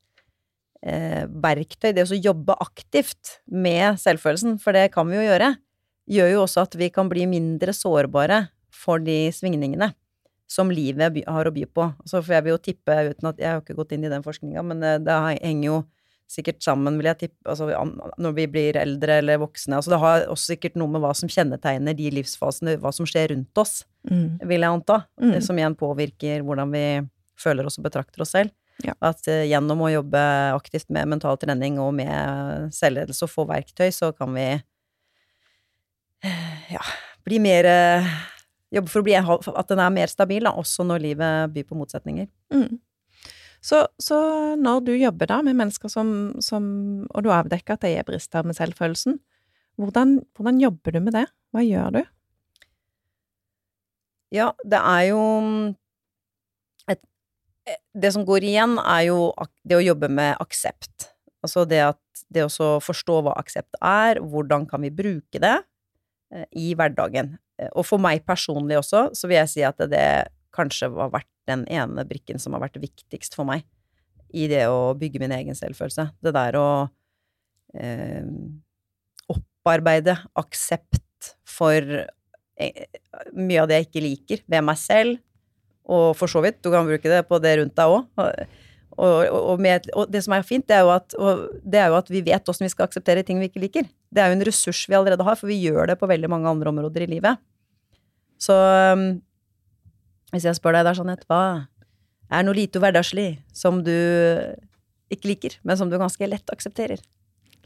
verktøy, 0.84 1.94
det 1.96 2.04
å 2.04 2.18
jobbe 2.18 2.56
aktivt 2.60 3.38
med 3.48 3.96
selvfølelsen, 4.02 4.58
for 4.60 4.76
det 4.76 4.90
kan 4.92 5.08
vi 5.08 5.16
jo 5.16 5.24
gjøre, 5.24 5.54
gjør 6.12 6.32
jo 6.34 6.42
også 6.44 6.66
at 6.66 6.76
vi 6.76 6.90
kan 6.92 7.08
bli 7.08 7.24
mindre 7.30 7.72
sårbare 7.72 8.42
for 8.74 9.00
de 9.00 9.30
svingningene 9.32 9.94
som 10.50 10.70
livet 10.70 11.24
har 11.26 11.48
å 11.48 11.54
by 11.54 11.64
på. 11.72 11.88
Så 12.04 12.20
får 12.22 12.38
jeg 12.38 12.52
jo 12.52 12.60
tippe, 12.62 12.96
uten 13.10 13.30
at 13.30 13.40
Jeg 13.40 13.50
har 13.50 13.62
ikke 13.62 13.76
gått 13.78 13.94
inn 13.96 14.04
i 14.04 14.12
den 14.12 14.24
forskninga, 14.24 14.62
men 14.62 14.82
eh, 14.82 15.00
det 15.02 15.16
henger 15.42 15.66
jo 15.70 15.78
sikkert 16.30 16.62
sammen, 16.64 16.96
vil 16.98 17.10
jeg 17.10 17.20
tippe, 17.26 17.42
altså, 17.52 17.68
når 18.18 18.36
vi 18.36 18.46
blir 18.50 18.78
eldre 18.80 19.18
eller 19.20 19.42
voksne. 19.42 19.76
Altså, 19.76 19.92
det 19.92 20.00
har 20.02 20.26
også 20.32 20.54
sikkert 20.54 20.78
noe 20.80 20.90
med 20.90 21.02
hva 21.04 21.12
som 21.16 21.30
kjennetegner 21.30 21.96
de 21.96 22.10
livsfasene, 22.16 22.78
hva 22.80 22.92
som 22.96 23.08
skjer 23.08 23.30
rundt 23.34 23.60
oss, 23.60 23.82
mm. 24.08 24.40
vil 24.48 24.64
jeg 24.64 24.70
anta. 24.70 25.02
Mm. 25.20 25.36
Som 25.44 25.60
igjen 25.60 25.76
påvirker 25.78 26.44
hvordan 26.46 26.72
vi 26.74 26.84
føler 27.40 27.68
oss 27.68 27.78
og 27.78 27.86
betrakter 27.86 28.24
oss 28.24 28.32
selv. 28.34 28.54
Ja. 28.82 28.96
At 28.98 29.22
uh, 29.30 29.44
gjennom 29.46 29.84
å 29.86 29.92
jobbe 29.92 30.20
aktivt 30.56 30.90
med 30.92 31.08
mental 31.12 31.38
trening 31.40 31.78
og 31.82 31.92
med 31.94 32.72
selvledelse 32.74 33.26
og 33.26 33.32
få 33.32 33.46
verktøy, 33.48 33.88
så 33.94 34.10
kan 34.16 34.34
vi 34.34 34.48
uh, 36.26 36.56
ja, 36.74 36.82
bli 37.26 37.38
mer 37.42 37.70
uh, 37.70 38.14
Jobbe 38.74 38.90
for 38.90 39.06
bli, 39.06 39.14
at 39.14 39.68
den 39.70 39.78
er 39.78 39.92
mer 39.94 40.10
stabil, 40.10 40.42
da, 40.42 40.50
også 40.58 40.82
når 40.86 41.02
livet 41.04 41.52
byr 41.54 41.66
på 41.68 41.76
motsetninger. 41.78 42.26
Mm. 42.50 42.80
Så, 43.64 43.84
så, 44.02 44.16
når 44.60 44.82
du 44.88 44.90
jobber 44.96 45.30
da 45.30 45.38
med 45.46 45.56
mennesker 45.56 45.88
som, 45.88 46.08
som 46.42 46.64
Og 47.06 47.24
du 47.24 47.30
avdekker 47.32 47.76
at 47.76 47.84
de 47.86 47.94
er 47.96 48.04
brister 48.04 48.44
med 48.44 48.58
selvfølelsen, 48.58 49.20
hvordan, 49.80 50.18
hvordan, 50.36 50.58
jobber 50.60 50.94
du 50.94 51.00
med 51.00 51.16
det? 51.16 51.24
Hva 51.54 51.62
gjør 51.64 51.94
du? 51.96 52.02
Ja, 54.34 54.50
det 54.66 54.80
er 54.82 55.06
jo 55.12 55.22
et, 55.22 55.78
Det 57.94 58.10
som 58.12 58.24
går 58.28 58.44
igjen, 58.44 58.76
er 58.82 59.06
jo 59.08 59.30
det 59.64 59.78
å 59.78 59.84
jobbe 59.84 60.10
med 60.12 60.36
aksept. 60.42 61.10
Altså 61.44 61.64
det 61.68 61.80
at 61.86 62.24
det 62.32 62.44
å 62.46 62.68
forstå 62.82 63.20
hva 63.24 63.36
aksept 63.40 63.78
er, 63.80 64.20
hvordan 64.20 64.66
kan 64.68 64.84
vi 64.84 64.92
bruke 64.92 65.40
det 65.40 65.56
eh, 66.34 66.46
i 66.60 66.72
hverdagen. 66.76 67.34
Og 67.78 67.84
for 67.86 68.02
meg 68.02 68.24
personlig 68.26 68.80
også, 68.80 69.06
så 69.14 69.30
vil 69.30 69.38
jeg 69.38 69.52
si 69.52 69.62
at 69.66 69.78
det 69.88 70.06
kanskje 70.54 70.90
har 70.94 71.12
vært 71.12 71.30
den 71.48 71.64
ene 71.70 72.04
brikken 72.08 72.40
som 72.42 72.56
har 72.56 72.64
vært 72.64 72.80
viktigst 72.82 73.36
for 73.36 73.46
meg 73.48 73.64
i 74.34 74.48
det 74.50 74.64
å 74.70 74.94
bygge 74.98 75.20
min 75.22 75.34
egen 75.36 75.56
selvfølelse. 75.56 76.08
Det 76.24 76.32
der 76.34 76.58
å 76.58 76.68
eh, 77.78 78.26
opparbeide 79.30 80.16
aksept 80.40 81.34
for 81.46 81.78
eh, 82.58 82.84
mye 83.36 83.62
av 83.62 83.70
det 83.70 83.80
jeg 83.80 83.88
ikke 83.88 84.04
liker 84.04 84.44
ved 84.50 84.66
meg 84.66 84.80
selv, 84.80 85.20
og 85.84 86.14
for 86.16 86.30
så 86.30 86.40
vidt, 86.44 86.62
du 86.64 86.70
kan 86.72 86.86
bruke 86.88 87.10
det 87.10 87.24
på 87.28 87.40
det 87.44 87.58
rundt 87.60 87.74
deg 87.76 87.96
òg. 87.96 88.06
Og, 88.94 89.26
og, 89.26 89.58
med, 89.58 89.88
og, 89.92 90.06
det 90.12 90.22
som 90.22 90.36
er 90.36 90.46
fint, 90.46 90.66
det 90.70 90.76
er, 90.78 90.88
at, 90.94 91.16
det 91.66 91.80
er 91.82 91.90
jo 91.90 91.98
at, 91.98 92.10
vi 92.14 92.22
vet 92.24 92.48
åssen 92.48 92.64
vi 92.64 92.70
skal 92.70 92.86
akseptere 92.86 93.24
ting 93.26 93.40
vi 93.42 93.48
ikke 93.50 93.62
liker. 93.64 93.88
Det 94.14 94.22
er 94.22 94.30
jo 94.30 94.38
en 94.38 94.46
ressurs 94.46 94.84
vi 94.86 94.96
allerede 94.96 95.26
har, 95.26 95.38
for 95.40 95.50
vi 95.50 95.58
gjør 95.58 95.90
det 95.90 95.98
på 96.00 96.08
veldig 96.08 96.30
mange 96.30 96.50
andre 96.50 96.70
områder 96.70 97.04
i 97.04 97.10
livet. 97.16 97.42
Så 98.38 98.54
hvis 100.34 100.46
jeg 100.46 100.58
spør 100.58 100.78
deg 100.78 100.86
der, 100.86 100.98
Jeanette, 100.98 101.26
hva 101.30 101.42
er 102.34 102.46
noe 102.46 102.56
lite 102.56 102.80
hverdagslig 102.82 103.28
som 103.54 103.82
du 103.86 103.94
ikke 105.12 105.30
liker, 105.32 105.58
men 105.66 105.78
som 105.78 105.90
du 105.90 105.98
ganske 106.00 106.30
lett 106.30 106.54
aksepterer? 106.54 107.02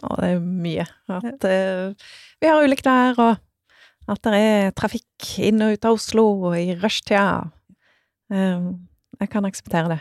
Å, 0.00 0.14
det 0.20 0.33
er 0.33 0.40
mye. 0.42 0.87
At 1.11 1.44
uh, 1.44 2.09
vi 2.40 2.50
har 2.50 2.64
ulikt 2.64 2.88
vær, 2.88 3.18
og 3.18 4.12
at 4.12 4.24
det 4.24 4.40
er 4.40 4.74
trafikk 4.76 5.33
inn 5.44 5.61
og 5.64 5.76
ut 5.76 5.88
av 5.88 5.98
Oslo 5.98 6.26
og 6.48 6.59
i 6.59 6.72
rushtida. 6.78 7.50
Uh, 8.33 8.77
jeg 9.19 9.33
kan 9.33 9.49
akseptere 9.49 9.97
det. 9.97 10.01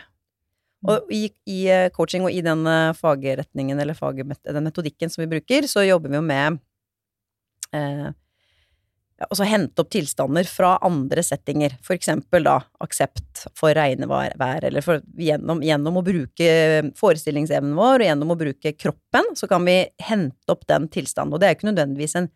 Og 0.86 1.10
i, 1.10 1.24
i, 1.50 1.58
eh, 1.74 1.88
coaching 1.90 2.22
og 2.22 2.30
i 2.30 2.38
den 2.44 2.60
fagretningen 2.94 3.80
eller 3.82 3.96
fagmet, 3.98 4.38
den 4.46 4.62
metodikken 4.62 5.10
som 5.10 5.24
vi 5.24 5.32
bruker, 5.32 5.66
så 5.66 5.82
jobber 5.82 6.12
vi 6.12 6.20
jo 6.20 6.22
med 6.22 6.60
eh, 7.74 8.12
altså 9.26 9.46
hente 9.48 9.82
opp 9.82 9.90
tilstander 9.90 10.46
fra 10.48 10.76
andre 10.86 11.22
settinger, 11.26 11.74
for 11.84 11.96
eksempel 11.98 12.46
da 12.46 12.58
aksept 12.84 13.46
for 13.58 13.74
regnevær, 13.74 14.64
eller 14.68 14.84
for, 14.84 15.02
gjennom, 15.18 15.62
gjennom, 15.66 15.98
å 15.98 16.04
bruke 16.06 16.50
forestillingsevnen 16.98 17.74
vår, 17.78 18.04
og 18.04 18.10
gjennom 18.10 18.34
å 18.34 18.38
bruke 18.38 18.74
kroppen, 18.78 19.32
så 19.38 19.50
kan 19.50 19.66
vi 19.66 19.80
hente 20.06 20.54
opp 20.54 20.66
den 20.70 20.86
tilstanden, 20.92 21.34
og 21.34 21.42
det 21.42 21.48
er 21.48 21.54
jo 21.54 21.60
ikke 21.60 21.70
nødvendigvis 21.72 22.18
en 22.20 22.30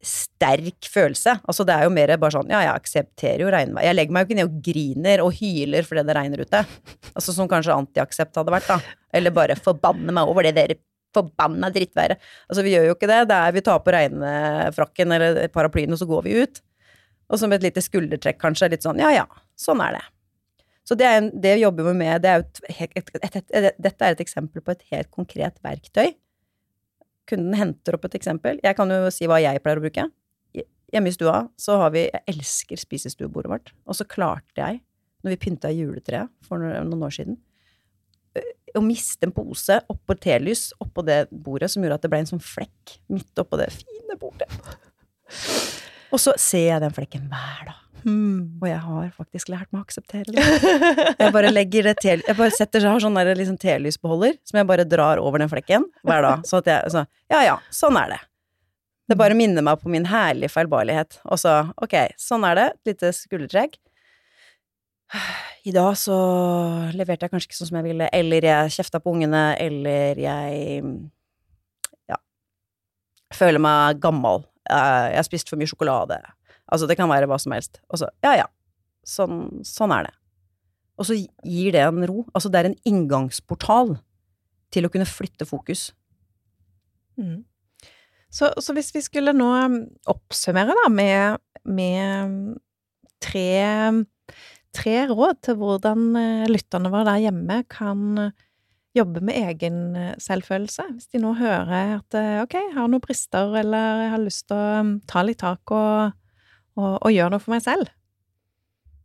sterk 0.00 0.86
følelse, 0.88 1.34
altså 1.44 1.64
det 1.68 1.74
er 1.76 1.84
jo 1.84 1.92
mer 1.92 2.14
bare 2.16 2.32
sånn, 2.32 2.48
ja, 2.48 2.62
jeg 2.64 2.72
aksepterer 2.72 3.42
jo 3.44 3.50
regnvær, 3.52 3.84
jeg 3.84 3.96
legger 3.98 4.16
meg 4.16 4.22
jo 4.22 4.28
ikke 4.30 4.38
ned 4.38 4.48
og 4.48 4.60
griner 4.64 5.22
og 5.24 5.34
hyler 5.36 5.84
fordi 5.88 6.04
det 6.08 6.16
regner 6.16 6.44
ute, 6.46 6.62
altså 7.12 7.34
som 7.36 7.50
kanskje 7.50 7.76
antiaksept 7.76 8.40
hadde 8.40 8.54
vært 8.54 8.70
da, 8.70 8.78
eller 9.12 9.34
bare 9.36 9.58
forbanne 9.60 10.14
meg 10.16 10.30
over 10.30 10.48
det 10.48 10.54
dere 10.56 10.78
forbanna 11.14 11.70
drittværet. 11.74 12.20
Altså, 12.48 12.62
vi 12.62 12.74
gjør 12.74 12.84
jo 12.90 12.96
ikke 12.96 13.08
det. 13.10 13.24
Det 13.30 13.36
er 13.36 13.54
vi 13.56 13.64
tar 13.66 13.82
på 13.82 13.94
regnefrakken 13.94 15.16
eller 15.16 15.40
paraplyen, 15.50 15.94
og 15.94 15.98
så 15.98 16.06
går 16.06 16.26
vi 16.26 16.36
ut. 16.44 16.62
Og 17.30 17.40
som 17.42 17.52
et 17.54 17.64
lite 17.66 17.82
skuldertrekk, 17.82 18.40
kanskje. 18.42 18.70
Litt 18.72 18.86
sånn 18.86 19.02
ja 19.02 19.12
ja, 19.14 19.26
sånn 19.58 19.82
er 19.84 19.98
det. 19.98 20.04
Så 20.86 20.96
det, 20.98 21.06
er, 21.06 21.20
en, 21.20 21.28
det 21.42 21.56
jobber 21.60 21.90
vi 21.90 21.96
med. 22.00 22.24
Det 22.24 22.30
er 22.30 22.42
et, 22.42 22.62
et, 22.88 23.36
et, 23.38 23.68
dette 23.78 24.06
er 24.06 24.16
et 24.16 24.22
eksempel 24.24 24.64
på 24.64 24.74
et 24.74 24.82
helt 24.94 25.10
konkret 25.14 25.58
verktøy. 25.66 26.16
Kunden 27.28 27.54
henter 27.58 27.96
opp 27.96 28.06
et 28.08 28.16
eksempel. 28.18 28.60
Jeg 28.64 28.76
kan 28.78 28.90
jo 28.90 29.10
si 29.14 29.28
hva 29.30 29.40
jeg 29.42 29.62
pleier 29.62 29.80
å 29.80 29.84
bruke. 29.84 30.06
Hjemme 30.90 31.10
i 31.10 31.14
stua 31.14 31.44
så 31.60 31.76
har 31.78 31.92
vi 31.94 32.08
Jeg 32.08 32.24
elsker 32.32 32.80
spisestuebordet 32.80 33.50
vårt. 33.52 33.72
Og 33.86 33.98
så 33.98 34.06
klarte 34.08 34.58
jeg, 34.58 34.80
når 35.22 35.34
vi 35.34 35.42
pynta 35.44 35.70
juletreet 35.70 36.32
for 36.46 36.62
noen 36.62 37.06
år 37.06 37.14
siden, 37.14 37.38
å 38.78 38.82
miste 38.84 39.26
en 39.26 39.34
pose 39.34 39.80
oppå 39.90 40.14
telys 40.22 40.68
oppå 40.82 41.02
det 41.06 41.24
bordet 41.30 41.70
som 41.72 41.82
gjorde 41.82 41.98
at 41.98 42.04
det 42.04 42.10
ble 42.12 42.20
en 42.22 42.30
sånn 42.30 42.42
flekk 42.42 42.96
midt 43.10 43.42
oppå 43.42 43.58
det 43.58 43.66
fine 43.74 44.16
bordet. 44.20 44.46
Og 46.10 46.22
så 46.22 46.34
ser 46.38 46.68
jeg 46.68 46.82
den 46.82 46.94
flekken 46.94 47.26
hver 47.30 47.70
dag. 47.70 47.89
Hmm. 48.04 48.56
Og 48.62 48.66
jeg 48.68 48.78
har 48.84 49.10
faktisk 49.16 49.50
lært 49.52 49.68
meg 49.72 49.82
å 49.82 49.86
akseptere 49.86 50.32
det. 50.32 50.44
Jeg 51.20 51.34
bare 51.34 51.50
legger 51.52 51.90
det 51.90 51.96
til 52.00 52.22
Jeg 52.26 52.36
bare 52.38 52.54
setter 52.54 52.86
har 52.88 53.02
sånn 53.02 53.18
der 53.18 53.32
liksom 53.36 53.58
telysbeholder 53.60 54.38
som 54.46 54.60
jeg 54.60 54.68
bare 54.70 54.86
drar 54.88 55.20
over 55.22 55.42
den 55.42 55.50
flekken 55.52 55.84
hver 56.06 56.24
dag. 56.26 56.46
Så 56.48 56.62
at 56.62 56.70
jeg 56.70 56.92
så, 56.94 57.04
Ja 57.32 57.42
ja, 57.46 57.58
sånn 57.74 57.98
er 58.00 58.14
det. 58.16 58.20
Det 59.10 59.18
bare 59.18 59.34
minner 59.34 59.64
meg 59.66 59.80
på 59.82 59.90
min 59.90 60.06
herlige 60.06 60.52
feilbarlighet. 60.54 61.18
Og 61.26 61.40
så, 61.42 61.54
ok, 61.82 61.96
sånn 62.20 62.44
er 62.46 62.54
det. 62.60 62.66
Et 62.78 62.92
lite 62.92 63.10
skuldertrekk. 63.16 63.78
I 65.66 65.72
dag 65.74 65.96
så 65.98 66.16
leverte 66.94 67.26
jeg 67.26 67.32
kanskje 67.32 67.48
ikke 67.50 67.58
sånn 67.58 67.70
som 67.72 67.80
jeg 67.80 67.88
ville, 67.88 68.06
eller 68.14 68.46
jeg 68.46 68.74
kjefta 68.76 69.00
på 69.02 69.10
ungene, 69.16 69.40
eller 69.58 70.20
jeg 70.22 70.84
ja, 72.08 72.18
føler 73.34 73.58
meg 73.62 73.98
gammel. 74.02 74.44
Eh, 74.70 75.08
Jeg 75.10 75.18
har 75.18 75.26
spist 75.26 75.50
for 75.50 75.58
mye 75.58 75.68
sjokolade. 75.72 76.20
Altså, 76.70 76.88
det 76.88 76.96
kan 76.98 77.10
være 77.10 77.28
hva 77.30 77.38
som 77.42 77.54
helst. 77.56 77.82
Og 77.90 78.00
så, 78.02 78.08
ja 78.24 78.36
ja, 78.42 78.48
sånn, 79.06 79.60
sånn 79.66 79.94
er 79.96 80.08
det. 80.08 80.14
Og 81.00 81.08
så 81.08 81.16
gir 81.16 81.74
det 81.74 81.84
en 81.86 82.04
ro. 82.08 82.24
Altså, 82.34 82.50
det 82.52 82.60
er 82.60 82.70
en 82.70 82.80
inngangsportal 82.88 83.96
til 84.70 84.86
å 84.86 84.90
kunne 84.92 85.08
flytte 85.08 85.48
fokus. 85.48 85.90
Mm. 87.18 87.40
Så, 88.30 88.52
så 88.62 88.74
hvis 88.76 88.92
vi 88.94 89.02
skulle 89.02 89.34
nå 89.34 89.48
um, 89.48 89.80
oppsummere 90.10 90.76
da 90.76 90.86
med, 90.92 91.40
med 91.66 92.28
um, 92.28 92.36
tre, 93.22 93.48
tre 94.76 94.94
råd 95.10 95.40
til 95.46 95.58
hvordan 95.58 96.06
eh, 96.20 96.46
lytterne 96.50 96.92
våre 96.92 97.08
der 97.08 97.24
hjemme 97.26 97.58
kan 97.70 98.22
eh, 98.22 98.46
jobbe 98.94 99.22
med 99.26 99.50
egen 99.50 99.80
eh, 99.98 100.14
selvfølelse, 100.22 100.86
hvis 100.94 101.10
de 101.10 101.24
nå 101.24 101.34
hører 101.40 101.96
at 101.98 102.18
ok, 102.44 102.54
jeg 102.54 102.72
har 102.76 102.86
noen 102.86 103.02
brister, 103.02 103.50
eller 103.64 104.04
jeg 104.04 104.14
har 104.14 104.22
lyst 104.22 104.46
til 104.46 104.56
å 104.62 104.80
um, 104.86 104.94
ta 105.10 105.26
litt 105.26 105.42
tak 105.42 105.74
og, 105.74 106.14
og, 106.78 106.98
og 107.00 107.10
gjøre 107.14 107.34
noe 107.34 107.42
for 107.42 107.54
meg 107.54 107.64
selv, 107.64 107.90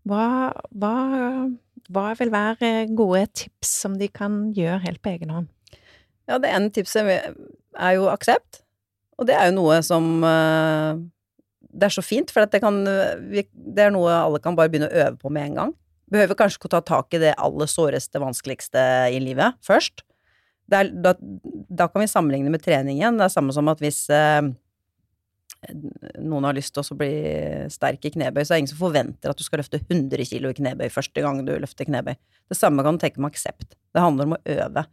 hva, 0.05 0.53
hva, 0.77 0.95
hva 1.89 2.05
vil 2.19 2.31
være 2.33 2.71
gode 2.97 3.25
tips 3.41 3.71
som 3.81 3.95
de 3.97 4.09
kan 4.11 4.51
gjøre 4.53 4.83
helt 4.83 5.01
på 5.01 5.15
egen 5.15 5.33
hånd? 5.33 5.49
Ja, 6.29 6.37
det 6.41 6.51
ene 6.51 6.71
tipset 6.73 7.09
er 7.09 7.95
jo 7.97 8.07
aksept. 8.11 8.61
Og 9.19 9.27
det 9.29 9.35
er 9.37 9.49
jo 9.49 9.57
noe 9.61 9.77
som 9.85 10.23
eh, 10.27 10.97
Det 11.71 11.87
er 11.87 11.93
så 11.93 12.03
fint, 12.03 12.31
for 12.33 12.45
det, 12.51 12.59
kan, 12.63 12.81
det 12.85 13.83
er 13.83 13.93
noe 13.93 14.11
alle 14.11 14.41
kan 14.43 14.57
bare 14.57 14.71
begynne 14.71 14.89
å 14.91 15.05
øve 15.05 15.17
på 15.21 15.31
med 15.33 15.49
en 15.49 15.59
gang. 15.61 15.73
Behøver 16.11 16.37
kanskje 16.37 16.59
ikke 16.59 16.69
å 16.69 16.75
ta 16.75 16.83
tak 16.85 17.15
i 17.17 17.21
det 17.23 17.33
aller 17.41 17.69
såreste, 17.69 18.21
vanskeligste 18.21 18.81
i 19.11 19.21
livet 19.23 19.57
først. 19.65 20.05
Er, 20.73 20.89
da, 20.89 21.13
da 21.69 21.87
kan 21.91 22.01
vi 22.01 22.09
sammenligne 22.09 22.53
med 22.53 22.63
trening 22.65 22.97
igjen. 22.97 23.17
Det 23.19 23.27
er 23.27 23.33
samme 23.33 23.53
som 23.53 23.69
at 23.69 23.81
hvis 23.83 24.05
eh, 24.13 24.41
noen 26.21 26.47
har 26.47 26.55
lyst 26.57 26.73
til 26.75 26.83
å 26.83 26.97
bli 26.99 27.11
sterk 27.73 28.05
i 28.07 28.11
knebøy, 28.13 28.43
så 28.43 28.53
er 28.53 28.57
det 28.57 28.63
ingen 28.63 28.73
som 28.73 28.81
forventer 28.81 29.31
at 29.31 29.39
du 29.39 29.45
skal 29.45 29.61
løfte 29.61 29.81
100 29.83 30.27
kilo 30.29 30.51
i 30.51 30.57
knebøy 30.57 30.91
første 30.93 31.23
gang 31.23 31.41
du 31.47 31.53
løfter 31.61 31.87
knebøy. 31.89 32.13
Det 32.51 32.57
samme 32.59 32.85
kan 32.85 32.97
du 32.97 33.03
tenke 33.03 33.23
med 33.23 33.33
aksept. 33.33 33.73
Det 33.73 34.03
handler 34.03 34.29
om 34.29 34.37
å 34.37 34.43
øve. 34.55 34.85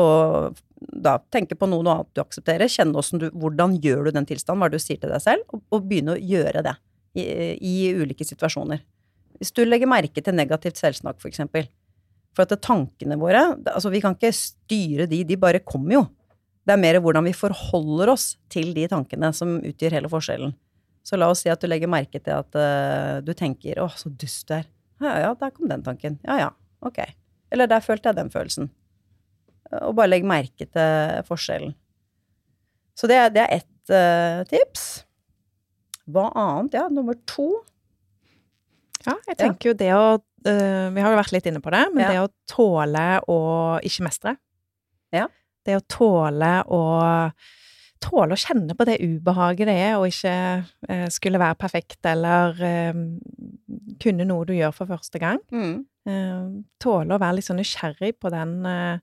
Og 0.00 0.60
da 1.02 1.16
tenke 1.34 1.56
på 1.58 1.66
noe, 1.70 1.82
annet 1.82 2.12
du 2.14 2.22
aksepterer, 2.22 2.70
kjenne 2.70 3.02
du, 3.18 3.26
hvordan 3.34 3.76
gjør 3.82 4.06
du 4.06 4.14
den 4.14 4.28
tilstanden, 4.28 4.62
hva 4.62 4.70
er 4.70 4.74
det 4.74 4.80
du 4.80 4.86
sier 4.86 5.00
til 5.02 5.12
deg 5.12 5.24
selv, 5.24 5.44
og, 5.50 5.64
og 5.74 5.88
begynne 5.90 6.14
å 6.14 6.22
gjøre 6.22 6.64
det 6.66 6.76
i, 7.18 7.24
i 7.56 7.74
ulike 7.98 8.26
situasjoner. 8.26 8.82
Hvis 9.40 9.54
du 9.56 9.64
legger 9.64 9.90
merke 9.90 10.22
til 10.22 10.36
negativt 10.36 10.78
selvsnakk, 10.80 11.18
for 11.22 11.30
eksempel, 11.32 11.66
for 12.36 12.46
at 12.46 12.62
tankene 12.62 13.18
våre, 13.18 13.42
altså 13.72 13.90
vi 13.90 14.02
kan 14.02 14.14
ikke 14.14 14.32
styre 14.36 15.08
de, 15.10 15.24
de 15.26 15.38
bare 15.40 15.62
kommer 15.66 15.96
jo. 15.96 16.04
Det 16.66 16.74
er 16.74 16.80
mer 16.82 16.98
hvordan 17.00 17.24
vi 17.26 17.32
forholder 17.36 18.12
oss 18.12 18.34
til 18.52 18.74
de 18.76 18.86
tankene 18.90 19.32
som 19.36 19.56
utgjør 19.64 19.96
hele 19.96 20.10
forskjellen. 20.12 20.52
Så 21.06 21.16
la 21.16 21.30
oss 21.32 21.42
si 21.44 21.50
at 21.50 21.62
du 21.62 21.66
legger 21.70 21.88
merke 21.90 22.20
til 22.20 22.36
at 22.36 22.56
uh, 22.58 23.20
du 23.24 23.32
tenker 23.34 23.80
'Å, 23.80 23.88
så 23.96 24.12
dust 24.12 24.46
du 24.48 24.54
er'. 24.58 24.68
Ja, 25.00 25.14
ja, 25.24 25.30
der 25.34 25.50
kom 25.50 25.68
den 25.70 25.82
tanken. 25.82 26.18
Ja, 26.26 26.36
ja, 26.36 26.50
ok. 26.84 27.00
Eller 27.50 27.66
der 27.66 27.80
følte 27.80 28.10
jeg 28.10 28.18
den 28.20 28.30
følelsen. 28.30 28.68
Og 29.80 29.94
bare 29.96 30.10
legg 30.10 30.26
merke 30.28 30.66
til 30.68 31.22
forskjellen. 31.24 31.72
Så 32.98 33.08
det, 33.08 33.16
det 33.32 33.46
er 33.46 33.62
ett 33.62 33.92
uh, 33.94 34.44
tips. 34.50 35.06
Hva 36.10 36.28
annet? 36.36 36.76
Ja, 36.76 36.88
nummer 36.92 37.16
to. 37.24 37.48
Ja, 39.06 39.14
jeg 39.30 39.38
tenker 39.40 39.70
jo 39.70 39.76
det 39.80 39.90
å 39.96 40.04
uh, 40.20 40.88
Vi 40.92 41.00
har 41.00 41.14
jo 41.14 41.20
vært 41.22 41.32
litt 41.32 41.46
inne 41.48 41.62
på 41.64 41.72
det, 41.72 41.86
men 41.94 42.04
Ja. 42.04 42.10
det 42.12 42.20
å 42.26 42.32
tåle 42.50 43.06
å 43.24 43.40
ikke 43.86 44.04
mestre. 44.04 44.36
Ja. 45.16 45.28
Det 45.66 45.76
å 45.78 45.86
tåle 45.88 46.52
å 46.72 46.82
Tåle 48.00 48.32
å 48.32 48.40
kjenne 48.40 48.72
på 48.72 48.86
det 48.88 48.94
ubehaget 49.04 49.68
det 49.68 49.74
er 49.76 49.98
å 50.00 50.06
ikke 50.08 50.30
eh, 50.88 51.02
skulle 51.12 51.36
være 51.36 51.58
perfekt 51.60 52.06
eller 52.08 52.56
eh, 52.64 53.00
kunne 54.00 54.24
noe 54.24 54.46
du 54.48 54.54
gjør 54.56 54.72
for 54.72 54.88
første 54.88 55.20
gang. 55.20 55.36
Eh, 56.08 56.46
tåle 56.80 57.12
å 57.12 57.20
være 57.20 57.36
litt 57.36 57.44
sånn 57.44 57.60
nysgjerrig 57.60 58.14
på 58.16 58.30
den 58.32 58.54
eh, 58.64 59.02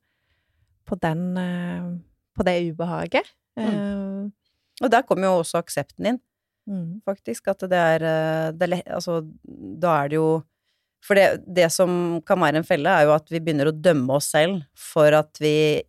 På 0.90 0.98
den 0.98 1.22
eh, 1.38 1.84
På 2.34 2.46
det 2.48 2.56
ubehaget. 2.72 3.30
Eh, 3.62 4.26
Og 4.82 4.90
der 4.90 5.06
kommer 5.06 5.30
jo 5.30 5.44
også 5.44 5.62
aksepten 5.62 6.10
inn. 6.16 6.20
mm. 6.66 7.02
faktisk. 7.06 7.48
At 7.54 7.68
det 7.70 7.78
er, 7.78 8.06
det 8.58 8.72
er 8.72 8.82
Altså, 8.98 9.20
da 9.54 9.94
er 10.02 10.10
det 10.10 10.18
jo 10.18 10.42
For 11.06 11.14
det, 11.14 11.44
det 11.46 11.70
som 11.70 12.18
kan 12.26 12.42
være 12.42 12.64
en 12.64 12.66
felle, 12.66 12.90
er 12.90 13.06
jo 13.06 13.14
at 13.14 13.30
vi 13.30 13.44
begynner 13.46 13.70
å 13.70 13.78
dømme 13.78 14.18
oss 14.18 14.32
selv 14.34 14.66
for 14.74 15.14
at 15.14 15.38
vi 15.38 15.84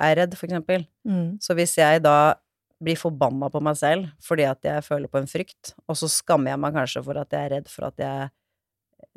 er 0.00 0.16
redd, 0.22 0.34
for 0.38 0.46
eksempel. 0.48 0.84
Mm. 1.08 1.38
Så 1.42 1.54
hvis 1.58 1.76
jeg 1.78 2.02
da 2.04 2.34
blir 2.78 2.94
forbanna 3.00 3.48
på 3.50 3.58
meg 3.66 3.74
selv 3.74 4.06
fordi 4.22 4.44
at 4.46 4.62
jeg 4.62 4.84
føler 4.86 5.10
på 5.10 5.18
en 5.18 5.26
frykt, 5.26 5.72
og 5.90 5.96
så 5.98 6.06
skammer 6.12 6.52
jeg 6.52 6.60
meg 6.62 6.76
kanskje 6.76 7.02
for 7.02 7.18
at 7.18 7.32
jeg 7.34 7.48
er 7.48 7.54
redd 7.56 7.68
for 7.72 7.88
at 7.90 7.98
jeg 8.04 8.28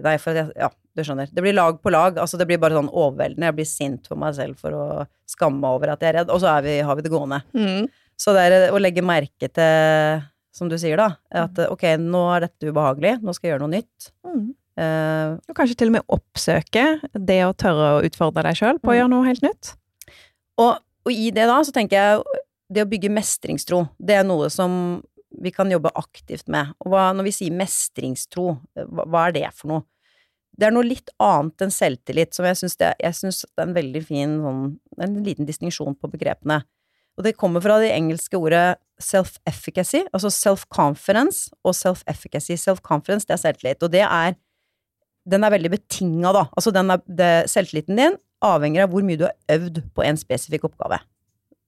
Nei, 0.02 0.16
for 0.22 0.32
at 0.34 0.38
jeg 0.48 0.56
Ja, 0.62 0.70
du 0.96 1.02
skjønner. 1.06 1.30
Det 1.34 1.42
blir 1.44 1.54
lag 1.54 1.78
på 1.82 1.92
lag. 1.94 2.18
Altså, 2.22 2.38
det 2.38 2.46
blir 2.50 2.58
bare 2.62 2.74
sånn 2.78 2.90
overveldende. 2.90 3.48
Jeg 3.50 3.56
blir 3.58 3.68
sint 3.70 4.08
på 4.10 4.16
meg 4.18 4.34
selv 4.38 4.58
for 4.62 4.74
å 4.78 4.86
skamme 5.30 5.60
meg 5.62 5.76
over 5.78 5.92
at 5.94 6.02
jeg 6.02 6.10
er 6.14 6.18
redd, 6.20 6.32
og 6.34 6.40
så 6.42 6.50
er 6.56 6.64
vi, 6.66 6.74
har 6.86 6.98
vi 6.98 7.06
det 7.06 7.12
gående. 7.14 7.40
Mm. 7.54 7.86
Så 8.18 8.34
det 8.38 8.44
er 8.48 8.74
å 8.74 8.80
legge 8.82 9.02
merke 9.06 9.50
til, 9.50 10.22
som 10.54 10.70
du 10.70 10.78
sier, 10.82 10.98
da, 11.02 11.08
at 11.44 11.58
ok, 11.68 11.86
nå 12.02 12.22
er 12.36 12.46
dette 12.48 12.70
ubehagelig, 12.72 13.14
nå 13.22 13.34
skal 13.34 13.48
jeg 13.50 13.54
gjøre 13.56 13.66
noe 13.68 13.74
nytt. 13.78 14.10
Mm. 14.26 14.42
Uh, 14.82 15.38
Og 15.52 15.58
kanskje 15.58 15.78
til 15.82 15.92
og 15.92 15.98
med 15.98 16.14
oppsøke 16.18 16.86
det 17.14 17.40
å 17.46 17.54
tørre 17.58 17.90
å 18.00 18.04
utfordre 18.08 18.46
deg 18.48 18.58
sjøl 18.62 18.80
på 18.82 18.90
å 18.90 18.96
Mm. 18.96 18.98
gjøre 19.02 19.14
noe 19.14 19.28
helt 19.28 19.46
nytt. 19.46 19.74
Og, 20.60 20.82
og 21.06 21.14
i 21.14 21.30
det 21.34 21.48
da, 21.50 21.60
så 21.64 21.74
tenker 21.76 21.98
jeg 21.98 22.42
det 22.72 22.84
å 22.86 22.90
bygge 22.90 23.12
mestringstro, 23.12 23.86
det 24.00 24.20
er 24.20 24.28
noe 24.28 24.50
som 24.54 25.02
vi 25.42 25.52
kan 25.56 25.72
jobbe 25.72 25.92
aktivt 25.96 26.50
med. 26.52 26.74
Og 26.84 26.92
hva, 26.92 27.10
når 27.16 27.30
vi 27.30 27.36
sier 27.36 27.56
mestringstro, 27.56 28.54
hva, 28.76 29.08
hva 29.08 29.26
er 29.28 29.38
det 29.40 29.48
for 29.56 29.72
noe? 29.72 29.86
Det 30.52 30.68
er 30.68 30.76
noe 30.76 30.86
litt 30.86 31.10
annet 31.24 31.64
enn 31.64 31.74
selvtillit, 31.74 32.36
som 32.36 32.46
jeg 32.46 32.60
syns 32.60 32.78
det, 32.82 32.92
synes 33.18 33.42
det 33.48 33.64
er 33.64 33.70
en 33.70 33.78
veldig 33.78 34.02
fin 34.06 34.38
sånn, 34.44 34.64
en 35.02 35.20
liten 35.26 35.48
distinksjon 35.48 35.96
på 35.98 36.12
begrepene. 36.12 36.60
Og 37.20 37.26
det 37.26 37.38
kommer 37.40 37.64
fra 37.64 37.80
det 37.82 37.92
engelske 37.96 38.40
ordet 38.40 38.76
self-efficacy, 39.02 40.04
altså 40.12 40.30
self-confidence 40.32 41.50
og 41.66 41.76
self-efficacy. 41.76 42.60
Self-confidence, 42.60 43.28
det 43.28 43.36
er 43.36 43.44
selvtillit, 43.46 43.84
og 43.88 43.94
det 43.96 44.04
er 44.06 44.36
den 45.30 45.46
er 45.46 45.54
veldig 45.54 45.72
betinga, 45.76 46.32
da. 46.34 46.46
Altså 46.58 46.74
den 46.74 46.94
er, 46.94 47.02
det, 47.06 47.32
selvtilliten 47.52 48.00
din 48.00 48.16
avhenger 48.46 48.86
av 48.86 48.94
hvor 48.94 49.06
mye 49.06 49.20
du 49.20 49.26
har 49.28 49.58
øvd 49.58 49.82
på 49.96 50.06
en 50.06 50.20
spesifikk 50.20 50.68
oppgave. 50.70 51.00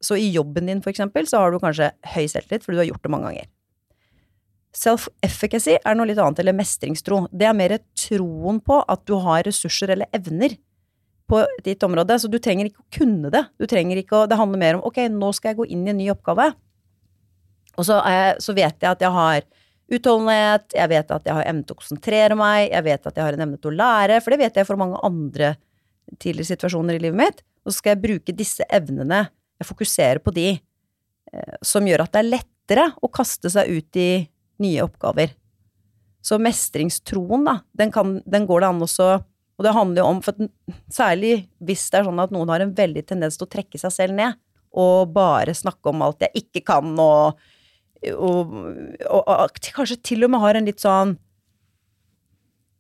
Så 0.04 0.18
i 0.20 0.30
jobben 0.34 0.68
din, 0.68 0.82
for 0.84 0.92
eksempel, 0.92 1.28
så 1.30 1.40
har 1.40 1.54
du 1.54 1.62
kanskje 1.64 1.94
høy 2.16 2.26
selvtillit 2.28 2.66
fordi 2.66 2.78
du 2.78 2.82
har 2.84 2.90
gjort 2.92 3.06
det 3.06 3.14
mange 3.14 3.30
ganger. 3.30 3.52
Self-efficacy 4.74 5.78
er 5.78 5.96
noe 5.96 6.10
litt 6.10 6.20
annet, 6.20 6.42
eller 6.42 6.56
mestringstro. 6.58 7.28
Det 7.30 7.46
er 7.46 7.56
mer 7.56 7.78
troen 8.00 8.60
på 8.66 8.80
at 8.90 9.04
du 9.08 9.16
har 9.22 9.46
ressurser 9.46 9.94
eller 9.94 10.10
evner 10.18 10.58
på 11.30 11.40
ditt 11.64 11.84
område, 11.86 12.18
så 12.20 12.28
du 12.28 12.40
trenger 12.42 12.68
ikke 12.68 12.82
å 12.82 12.94
kunne 12.98 13.32
det. 13.34 13.46
Du 13.62 13.68
trenger 13.70 14.02
ikke 14.02 14.24
å 14.24 14.30
Det 14.30 14.38
handler 14.38 14.60
mer 14.60 14.80
om 14.80 14.88
ok, 14.90 15.06
nå 15.14 15.32
skal 15.38 15.54
jeg 15.54 15.62
gå 15.62 15.70
inn 15.72 15.86
i 15.86 15.94
en 15.94 16.02
ny 16.02 16.10
oppgave. 16.12 16.50
Og 17.78 17.86
så, 17.88 18.00
jeg, 18.02 18.42
så 18.44 18.56
vet 18.58 18.76
jeg 18.76 18.90
at 18.90 19.02
jeg 19.02 19.14
har 19.14 19.46
utholdenhet, 19.94 20.66
jeg 20.74 20.90
vet 20.90 21.14
at 21.16 21.30
jeg 21.30 21.38
har 21.38 21.48
evne 21.50 21.66
til 21.68 21.76
å 21.76 21.80
konsentrere 21.80 22.38
meg, 22.38 22.72
jeg 22.72 22.86
vet 22.86 23.08
at 23.08 23.18
jeg 23.18 23.26
har 23.28 23.38
en 23.38 23.46
evne 23.46 23.62
til 23.62 23.72
å 23.72 23.78
lære, 23.78 24.20
for 24.24 24.34
det 24.34 24.42
vet 24.42 24.60
jeg 24.60 24.68
for 24.68 24.80
mange 24.80 25.00
andre 25.06 25.54
tidligere 26.20 26.54
situasjoner 26.54 26.98
i 26.98 27.04
livet 27.06 27.20
mitt. 27.20 27.42
Og 27.64 27.72
så 27.72 27.80
skal 27.80 27.96
jeg 27.96 28.04
bruke 28.04 28.36
disse 28.36 28.66
evnene, 28.74 29.26
jeg 29.62 29.70
fokuserer 29.70 30.20
på 30.24 30.34
de, 30.36 30.50
eh, 31.32 31.56
som 31.64 31.86
gjør 31.88 32.06
at 32.06 32.16
det 32.16 32.24
er 32.24 32.32
lettere 32.32 32.88
å 33.02 33.12
kaste 33.12 33.52
seg 33.54 33.70
ut 33.72 34.00
i 34.00 34.10
nye 34.64 34.84
oppgaver. 34.84 35.34
Så 36.24 36.40
mestringstroen, 36.40 37.46
da, 37.48 37.60
den, 37.76 37.92
kan, 37.92 38.18
den 38.26 38.48
går 38.48 38.64
det 38.64 38.68
an 38.72 38.86
også 38.86 39.08
Og 39.60 39.66
det 39.68 39.74
handler 39.76 40.02
jo 40.02 40.06
om, 40.10 40.20
for 40.26 40.48
særlig 40.90 41.34
hvis 41.62 41.84
det 41.92 42.00
er 42.00 42.08
sånn 42.08 42.22
at 42.24 42.32
noen 42.34 42.50
har 42.50 42.64
en 42.64 42.72
veldig 42.74 43.04
tendens 43.06 43.36
til 43.38 43.46
å 43.46 43.52
trekke 43.54 43.78
seg 43.78 43.92
selv 43.94 44.16
ned, 44.18 44.40
og 44.74 45.12
bare 45.14 45.54
snakke 45.54 45.92
om 45.92 46.02
alt 46.02 46.26
jeg 46.26 46.42
ikke 46.42 46.64
kan, 46.72 46.90
og, 46.98 47.38
og, 48.16 48.56
og, 49.06 49.22
og 49.22 49.60
kanskje 49.78 50.00
til 50.10 50.26
og 50.26 50.34
med 50.34 50.42
har 50.42 50.58
en 50.58 50.66
litt 50.66 50.82
sånn 50.82 51.14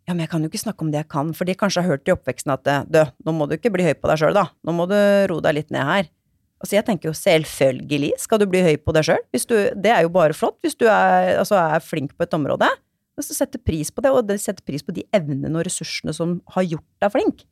ja, 0.03 0.11
men 0.11 0.25
jeg 0.25 0.31
kan 0.33 0.43
jo 0.43 0.49
ikke 0.51 0.59
snakke 0.59 0.83
om 0.83 0.91
det 0.91 0.99
jeg 0.99 1.09
kan, 1.13 1.31
for 1.37 1.47
de 1.47 1.55
kanskje 1.55 1.83
har 1.83 1.95
hørt 1.95 2.09
i 2.09 2.13
oppveksten 2.13 2.51
at 2.51 2.67
du, 2.91 2.99
nå 3.23 3.35
må 3.35 3.47
du 3.47 3.55
ikke 3.55 3.71
bli 3.71 3.85
høy 3.87 3.93
på 3.95 4.09
deg 4.11 4.19
sjøl, 4.19 4.35
da. 4.35 4.49
Nå 4.67 4.75
må 4.75 4.87
du 4.91 4.97
roe 5.31 5.43
deg 5.45 5.55
litt 5.61 5.71
ned 5.71 5.87
her. 5.87 6.09
Altså, 6.63 6.77
jeg 6.77 6.85
tenker 6.87 7.09
jo 7.09 7.15
selvfølgelig 7.17 8.13
skal 8.23 8.39
du 8.39 8.47
bli 8.51 8.61
høy 8.63 8.75
på 8.79 8.95
deg 8.95 9.07
sjøl. 9.07 9.23
Det 9.31 9.91
er 9.91 10.05
jo 10.05 10.11
bare 10.15 10.35
flott 10.35 10.59
hvis 10.63 10.75
du 10.79 10.85
er, 10.87 11.37
altså, 11.41 11.59
er 11.59 11.83
flink 11.83 12.15
på 12.15 12.27
et 12.27 12.35
område. 12.35 12.69
Men 13.13 13.27
så 13.27 13.35
setter 13.37 13.61
pris 13.61 13.91
på 13.93 14.03
det, 14.03 14.11
og 14.11 14.25
det 14.27 14.39
setter 14.41 14.65
pris 14.65 14.83
på 14.83 14.95
de 14.95 15.05
evnene 15.13 15.53
og 15.59 15.67
ressursene 15.67 16.15
som 16.15 16.37
har 16.55 16.65
gjort 16.65 16.87
deg 17.03 17.13
flink. 17.13 17.45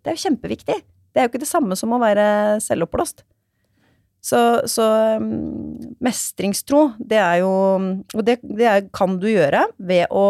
Det 0.00 0.12
er 0.12 0.16
jo 0.16 0.24
kjempeviktig. 0.24 0.78
Det 1.10 1.20
er 1.20 1.26
jo 1.26 1.32
ikke 1.32 1.42
det 1.42 1.50
samme 1.50 1.76
som 1.76 1.92
å 1.92 2.00
være 2.00 2.24
selvoppblåst. 2.64 3.24
Så, 4.20 4.40
så 4.68 4.86
um, 5.16 5.80
mestringstro, 6.04 6.90
det 7.00 7.16
er 7.16 7.38
jo 7.40 7.52
Og 8.12 8.20
det, 8.20 8.34
det 8.44 8.90
kan 8.92 9.14
du 9.16 9.24
gjøre 9.30 9.62
ved 9.80 10.12
å 10.12 10.24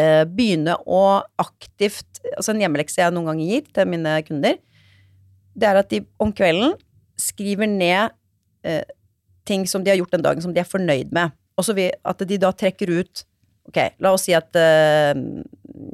eh, 0.00 0.24
begynne 0.28 0.76
å 0.88 1.20
aktivt 1.40 2.06
Altså 2.34 2.52
en 2.52 2.60
hjemmelekse 2.60 3.00
jeg 3.00 3.12
noen 3.14 3.30
ganger 3.30 3.48
gir 3.48 3.68
til 3.74 3.88
mine 3.88 4.14
kunder, 4.26 4.58
det 5.56 5.66
er 5.66 5.78
at 5.80 5.88
de 5.92 6.02
om 6.20 6.32
kvelden 6.36 6.74
skriver 7.20 7.68
ned 7.68 8.12
eh, 8.66 8.84
ting 9.48 9.64
som 9.68 9.84
de 9.84 9.92
har 9.92 9.98
gjort 10.00 10.14
den 10.16 10.24
dagen 10.24 10.44
som 10.44 10.52
de 10.52 10.60
er 10.62 10.68
fornøyd 10.68 11.14
med. 11.16 11.32
Og 11.56 11.66
så 11.66 11.74
at 11.76 12.24
de 12.28 12.38
da 12.40 12.52
trekker 12.56 12.92
ut 13.00 13.24
Ok, 13.70 13.76
la 14.02 14.10
oss 14.16 14.24
si 14.26 14.32
at, 14.34 14.56
eh, 14.58 15.12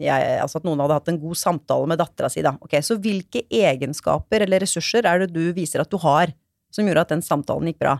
jeg, 0.00 0.26
altså 0.40 0.60
at 0.60 0.64
noen 0.64 0.80
hadde 0.80 0.96
hatt 0.96 1.08
en 1.12 1.18
god 1.20 1.36
samtale 1.36 1.90
med 1.90 1.98
dattera 2.00 2.30
si, 2.32 2.40
da. 2.46 2.54
Ok, 2.62 2.78
så 2.80 2.96
hvilke 3.02 3.42
egenskaper 3.52 4.46
eller 4.46 4.62
ressurser 4.64 5.04
er 5.04 5.20
det 5.20 5.34
du 5.34 5.50
viser 5.52 5.82
at 5.82 5.90
du 5.92 5.98
har, 6.00 6.32
som 6.72 6.86
gjorde 6.88 7.04
at 7.04 7.12
den 7.12 7.24
samtalen 7.26 7.68
gikk 7.68 7.82
bra? 7.82 7.98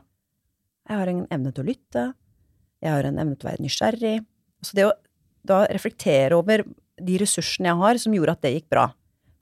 Jeg 0.87 1.03
har 1.03 1.11
en 1.11 1.27
evne 1.35 1.53
til 1.53 1.67
å 1.67 1.69
lytte. 1.69 2.07
Jeg 2.81 2.95
har 2.95 3.09
en 3.09 3.21
evne 3.21 3.37
til 3.37 3.49
å 3.49 3.51
være 3.51 3.65
nysgjerrig. 3.67 4.15
Så 4.65 4.79
det 4.79 4.87
å 4.87 4.95
da 5.49 5.65
reflektere 5.73 6.37
over 6.37 6.65
de 6.97 7.19
ressursene 7.21 7.71
jeg 7.71 7.81
har, 7.83 8.01
som 8.01 8.15
gjorde 8.17 8.37
at 8.37 8.47
det 8.47 8.55
gikk 8.57 8.71
bra. 8.73 8.89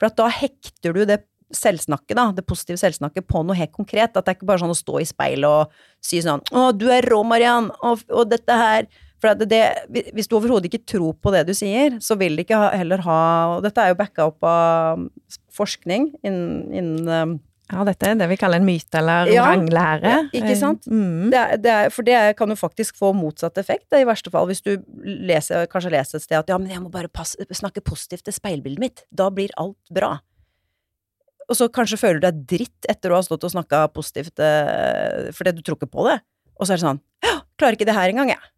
For 0.00 0.10
da 0.18 0.28
hekter 0.32 0.96
du 0.96 1.04
det 1.08 1.22
selvsnakket, 1.54 2.16
da, 2.18 2.30
det 2.34 2.46
positive 2.48 2.80
selvsnakket, 2.80 3.26
på 3.30 3.44
noe 3.46 3.56
helt 3.58 3.72
konkret. 3.74 4.16
At 4.16 4.24
det 4.24 4.32
er 4.32 4.38
ikke 4.38 4.48
bare 4.48 4.64
sånn 4.64 4.74
å 4.74 4.78
stå 4.78 5.00
i 5.00 5.08
speilet 5.08 5.48
og 5.48 5.74
si 6.02 6.20
sånn 6.24 6.42
'Å, 6.50 6.72
du 6.76 6.88
er 6.90 7.06
rå, 7.06 7.22
Mariann', 7.22 7.70
og, 7.82 8.02
og 8.10 8.30
dette 8.30 8.58
her 8.58 8.88
for 9.24 9.32
det, 9.40 9.48
det, 9.48 10.10
hvis 10.12 10.28
du 10.28 10.36
overhodet 10.36 10.68
ikke 10.68 10.84
tror 10.84 11.14
på 11.16 11.32
det 11.32 11.46
du 11.48 11.54
sier, 11.56 11.96
så 12.04 12.16
vil 12.20 12.36
det 12.36 12.44
ikke 12.44 12.60
heller 12.76 13.00
ha 13.06 13.20
Og 13.56 13.62
dette 13.64 13.80
er 13.80 13.92
jo 13.92 13.96
backa 13.96 14.26
opp 14.28 14.44
av 14.44 15.06
forskning 15.54 16.10
innen, 16.20 16.72
innen 16.74 17.08
um, 17.08 17.40
ja, 17.72 17.80
dette 17.88 18.10
er 18.10 18.18
det 18.20 18.26
vi 18.28 18.36
kaller 18.36 18.60
en 18.60 18.66
myte 18.66 18.98
eller 19.00 19.30
ja, 19.32 19.46
vranglære. 19.48 20.12
Ikke 20.36 20.52
sant? 20.60 20.84
Mm. 20.90 21.30
Det 21.32 21.38
er, 21.40 21.60
det 21.62 21.72
er, 21.72 21.88
for 21.94 22.04
det 22.04 22.18
kan 22.36 22.52
jo 22.52 22.58
faktisk 22.60 22.98
få 23.00 23.14
motsatt 23.16 23.56
effekt, 23.62 23.88
i 23.96 24.04
verste 24.04 24.32
fall. 24.32 24.50
Hvis 24.50 24.60
du 24.66 24.74
leser, 25.00 25.64
kanskje 25.72 25.94
leser 25.94 26.20
et 26.20 26.26
sted 26.26 26.36
at 26.42 26.52
ja, 26.52 26.58
men 26.60 26.74
jeg 26.74 26.82
må 26.84 26.92
bare 26.92 27.08
passe, 27.08 27.40
snakke 27.56 27.80
positivt 27.84 28.26
til 28.28 28.36
speilbildet 28.36 28.84
mitt. 28.84 29.04
Da 29.08 29.30
blir 29.32 29.54
alt 29.60 29.80
bra. 29.96 30.18
Og 31.48 31.56
så 31.56 31.68
kanskje 31.72 32.00
føler 32.00 32.20
du 32.20 32.28
deg 32.28 32.44
dritt 32.54 32.88
etter 32.88 33.12
å 33.12 33.18
ha 33.18 33.24
stått 33.24 33.44
og 33.48 33.52
snakka 33.52 33.86
positivt 33.96 34.40
eh, 34.44 35.30
fordi 35.36 35.56
du 35.56 35.64
tror 35.64 35.80
ikke 35.80 35.92
på 35.92 36.08
det. 36.08 36.18
Og 36.56 36.66
så 36.66 36.74
er 36.74 36.80
det 36.80 36.86
sånn 36.86 37.02
Ja, 37.24 37.38
klarer 37.60 37.78
ikke 37.78 37.88
det 37.88 37.96
her 37.96 38.12
engang, 38.12 38.32
jeg. 38.32 38.50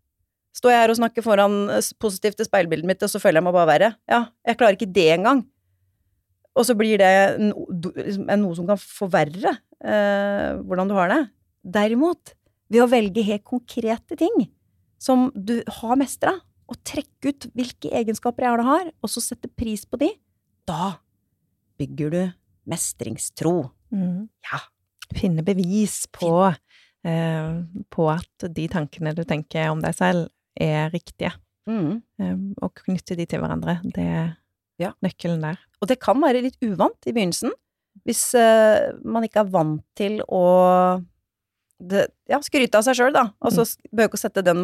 Står 0.57 0.73
jeg 0.73 0.83
her 0.83 0.93
og 0.93 0.99
snakker 0.99 1.25
foran 1.27 1.59
eh, 1.73 1.91
positivt 2.03 2.39
til 2.41 2.49
speilbildet 2.49 2.91
mitt, 2.91 3.03
og 3.03 3.13
så 3.13 3.23
føler 3.23 3.41
jeg 3.41 3.49
meg 3.49 3.57
bare 3.59 3.71
verre? 3.71 3.91
Ja, 4.11 4.27
jeg 4.47 4.59
klarer 4.59 4.79
ikke 4.79 4.95
det 4.99 5.11
engang. 5.15 5.47
Og 6.57 6.65
så 6.65 6.77
blir 6.79 7.01
det 7.01 7.13
liksom, 7.37 8.27
noe 8.41 8.57
som 8.57 8.69
kan 8.69 8.81
forverre 8.81 9.53
eh, 9.85 10.57
hvordan 10.65 10.89
du 10.89 10.97
har 10.97 11.13
det. 11.13 11.23
Derimot, 11.77 12.33
ved 12.73 12.83
å 12.83 12.91
velge 12.91 13.25
helt 13.27 13.45
konkrete 13.47 14.19
ting 14.19 14.47
som 15.03 15.29
du 15.37 15.59
har 15.81 15.99
mestra, 16.01 16.33
og 16.67 16.79
trekke 16.87 17.31
ut 17.31 17.47
hvilke 17.55 17.93
egenskaper 17.95 18.47
jeg 18.47 18.67
har, 18.67 18.89
og 18.99 19.11
så 19.13 19.23
sette 19.23 19.51
pris 19.53 19.85
på 19.87 20.01
de, 20.01 20.09
da 20.67 20.97
bygger 21.79 22.15
du 22.15 22.23
mestringstro. 22.67 23.69
Mm. 23.95 24.27
Ja. 24.49 24.63
Finne 25.15 25.45
bevis 25.47 26.05
på, 26.11 26.33
eh, 27.07 27.53
på 27.93 28.09
at 28.11 28.49
de 28.57 28.67
tankene 28.73 29.15
du 29.15 29.23
tenker 29.29 29.71
om 29.71 29.85
deg 29.85 29.95
selv, 29.95 30.33
er 30.59 30.91
riktige. 30.91 31.35
Mm. 31.69 32.01
Eh, 32.19 32.37
og 32.65 32.75
knytte 32.83 33.15
de 33.19 33.29
til 33.29 33.43
hverandre. 33.43 33.79
Det 33.85 34.11
ja. 34.83 34.93
nøkkelen 35.05 35.45
der. 35.45 35.61
Og 35.83 35.91
det 35.91 35.99
kan 36.03 36.21
være 36.23 36.45
litt 36.45 36.59
uvant 36.65 37.09
i 37.09 37.15
begynnelsen, 37.15 37.53
hvis 38.07 38.29
uh, 38.39 38.93
man 39.05 39.25
ikke 39.27 39.43
er 39.45 39.53
vant 39.53 39.85
til 39.99 40.21
å 40.29 40.45
det, 41.77 42.07
ja, 42.31 42.39
skryte 42.45 42.79
av 42.79 42.87
seg 42.87 42.97
sjøl, 42.97 43.13
da. 43.13 43.27
Altså, 43.45 43.67
mm. 43.67 43.91
Behøver 43.93 44.11
ikke 44.11 44.19
å 44.21 44.23
sette 44.23 44.45
den 44.47 44.63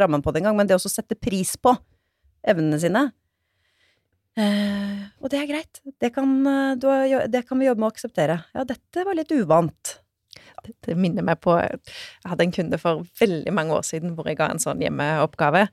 rammen 0.00 0.24
på 0.24 0.32
det 0.32 0.42
engang, 0.42 0.58
men 0.58 0.68
det 0.68 0.76
å 0.76 0.82
sette 0.82 1.16
pris 1.16 1.54
på 1.56 1.72
evnene 2.44 2.80
sine. 2.82 3.06
Uh, 4.38 5.08
og 5.20 5.32
det 5.32 5.40
er 5.40 5.48
greit. 5.48 5.80
Det 6.00 6.12
kan, 6.14 6.28
uh, 6.46 6.76
du, 6.78 6.86
det 7.32 7.42
kan 7.48 7.60
vi 7.60 7.68
jobbe 7.68 7.82
med 7.82 7.90
å 7.90 7.94
akseptere. 7.94 8.38
Ja, 8.54 8.66
dette 8.68 9.06
var 9.06 9.16
litt 9.16 9.32
uvant. 9.34 9.96
Det 10.84 10.92
minner 10.92 11.24
meg 11.24 11.38
på 11.40 11.54
Jeg 11.56 12.28
hadde 12.28 12.44
en 12.44 12.52
kunde 12.52 12.78
for 12.80 13.06
veldig 13.16 13.52
mange 13.56 13.72
år 13.72 13.84
siden 13.88 14.12
hvor 14.12 14.28
jeg 14.28 14.36
ga 14.36 14.50
en 14.52 14.60
sånn 14.60 14.82
hjemmeoppgave, 14.84 15.66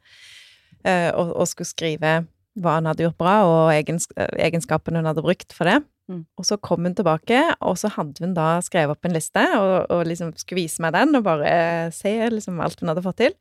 uh, 0.87 1.11
og, 1.11 1.35
og 1.35 1.51
skulle 1.51 1.69
skrive 1.69 2.15
hva 2.61 2.77
han 2.79 2.89
hadde 2.89 3.05
gjort 3.05 3.19
bra, 3.19 3.35
og 3.47 3.71
egens, 3.75 4.09
egenskapene 4.17 5.01
hun 5.01 5.09
hadde 5.09 5.23
brukt 5.25 5.55
for 5.55 5.69
det. 5.69 5.79
Mm. 6.07 6.23
Og 6.39 6.47
så 6.47 6.57
kom 6.63 6.85
hun 6.87 6.95
tilbake, 6.95 7.41
og 7.59 7.77
så 7.79 7.91
hadde 7.93 8.23
hun 8.23 8.35
da 8.37 8.57
skrevet 8.63 8.95
opp 8.95 9.07
en 9.07 9.15
liste, 9.15 9.43
og, 9.59 9.75
og 9.93 10.05
liksom 10.07 10.33
skulle 10.39 10.63
vise 10.63 10.83
meg 10.83 10.95
den, 10.95 11.15
og 11.19 11.25
bare 11.27 11.91
se 11.95 12.15
liksom 12.31 12.61
alt 12.63 12.81
hun 12.81 12.93
hadde 12.93 13.05
fått 13.05 13.21
til. 13.25 13.37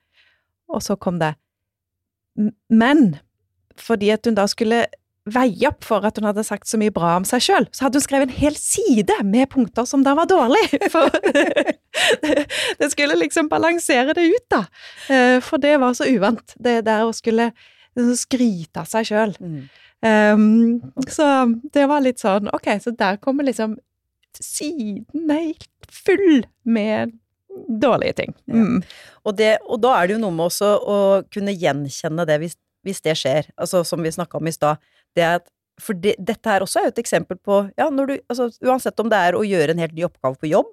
Og 0.73 0.83
så 0.83 0.97
kom 0.99 1.21
det 1.23 1.37
Men 2.69 3.21
fordi 3.79 4.11
at 4.11 4.27
hun 4.27 4.35
da 4.35 4.47
skulle 4.51 4.87
veie 5.27 5.69
opp 5.69 5.85
for 5.85 6.05
at 6.07 6.19
hun 6.19 6.27
hadde 6.29 6.45
sagt 6.47 6.69
så 6.71 6.79
mye 6.81 6.95
bra 6.95 7.17
om 7.19 7.27
seg 7.27 7.43
sjøl, 7.43 7.67
så 7.75 7.87
hadde 7.87 8.01
hun 8.01 8.05
skrevet 8.05 8.31
en 8.31 8.39
hel 8.39 8.57
side 8.59 9.17
med 9.27 9.51
punkter 9.53 9.87
som 9.89 10.05
da 10.07 10.15
var 10.19 10.29
dårlig. 10.31 10.63
For 10.95 11.11
det 12.81 12.91
skulle 12.93 13.19
liksom 13.19 13.51
balansere 13.51 14.15
det 14.17 14.27
ut, 14.29 14.45
da. 14.53 14.63
Eh, 15.11 15.39
for 15.43 15.59
det 15.63 15.79
var 15.81 15.97
så 15.97 16.07
uvant, 16.07 16.55
det 16.63 16.83
der 16.87 17.07
å 17.07 17.15
skulle 17.17 17.51
skryte 18.19 18.83
av 18.83 18.89
seg 18.91 19.09
sjøl. 19.09 19.35
Mm. 19.41 19.61
Um, 20.05 21.05
så 21.09 21.27
det 21.73 21.87
var 21.89 22.03
litt 22.05 22.21
sånn 22.21 22.51
Ok, 22.53 22.69
så 22.85 22.93
der 22.93 23.17
kommer 23.17 23.47
liksom 23.47 23.79
siden 24.37 25.31
helt 25.33 25.89
full 25.89 26.45
med 26.69 27.15
dårlige 27.81 28.19
ting. 28.21 28.35
Mm. 28.53 28.59
Ja. 28.83 28.95
Og, 29.25 29.37
det, 29.39 29.51
og, 29.65 29.81
da 29.81 29.95
er 29.97 30.09
det 30.09 30.17
jo 30.17 30.23
noe 30.27 30.35
med 30.37 30.51
også 30.51 30.73
å 30.77 30.99
kunne 31.33 31.55
gjenkjenne 31.57 32.27
det 32.29 32.37
hvis, 32.43 32.57
hvis 32.85 33.01
det 33.07 33.17
skjer. 33.19 33.49
Altså 33.57 33.81
som 33.89 34.05
vi 34.05 34.13
snakka 34.13 34.39
om 34.39 34.51
i 34.51 34.55
stad 34.55 34.83
det 35.17 35.29
at 35.41 35.47
For 35.81 35.93
det, 35.93 36.15
dette 36.17 36.49
her 36.49 36.65
også 36.65 36.81
er 36.81 36.87
jo 36.87 36.93
et 36.95 37.01
eksempel 37.03 37.37
på 37.37 37.59
ja, 37.77 37.91
du, 37.93 38.15
altså, 38.33 38.47
Uansett 38.65 39.01
om 39.01 39.11
det 39.13 39.19
er 39.21 39.37
å 39.37 39.45
gjøre 39.45 39.75
en 39.75 39.83
helt 39.83 39.93
ny 39.97 40.07
oppgave 40.07 40.39
på 40.41 40.49
jobb, 40.49 40.71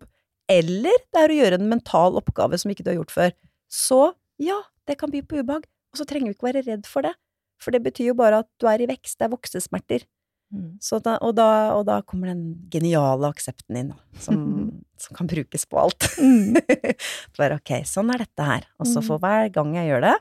eller 0.48 0.96
det 1.12 1.20
er 1.20 1.34
å 1.34 1.40
gjøre 1.42 1.60
en 1.60 1.68
mental 1.68 2.16
oppgave 2.20 2.60
som 2.60 2.72
ikke 2.72 2.86
du 2.86 2.92
har 2.94 3.02
gjort 3.02 3.12
før, 3.12 3.34
så 3.68 4.00
ja, 4.40 4.62
det 4.88 4.96
kan 5.02 5.12
by 5.12 5.20
på 5.28 5.42
ubehag. 5.42 5.68
Og 5.94 6.02
så 6.02 6.08
trenger 6.10 6.32
vi 6.32 6.38
ikke 6.38 6.50
være 6.50 6.66
redd 6.66 6.90
for 6.90 7.06
det. 7.06 7.14
For 7.62 7.76
det 7.76 7.84
betyr 7.86 8.12
jo 8.12 8.18
bare 8.20 8.42
at 8.44 8.50
du 8.60 8.68
er 8.68 8.82
i 8.84 8.90
vekst, 8.90 9.20
det 9.20 9.28
er 9.28 9.34
voksesmerter. 9.34 10.06
Mm. 10.54 10.78
Da, 11.02 11.16
og, 11.18 11.32
da, 11.38 11.48
og, 11.74 11.86
da, 11.88 12.02
kommer 12.06 12.30
den 12.30 12.68
geniale 12.74 13.30
aksepten 13.32 13.78
inn, 13.80 13.94
som, 14.22 14.42
som 15.02 15.18
kan 15.18 15.30
brukes 15.30 15.66
på 15.70 15.80
alt. 15.82 16.10
Mm. 16.22 16.60
Bare 17.40 17.58
ok, 17.62 17.80
sånn 17.90 18.12
er 18.14 18.26
dette 18.26 18.50
her. 18.50 18.68
Og 18.78 18.90
så 18.90 19.00
mm. 19.02 19.08
for 19.08 19.24
hver 19.24 19.50
gang 19.54 19.74
jeg 19.80 19.90
gjør 19.90 20.08
det, 20.10 20.16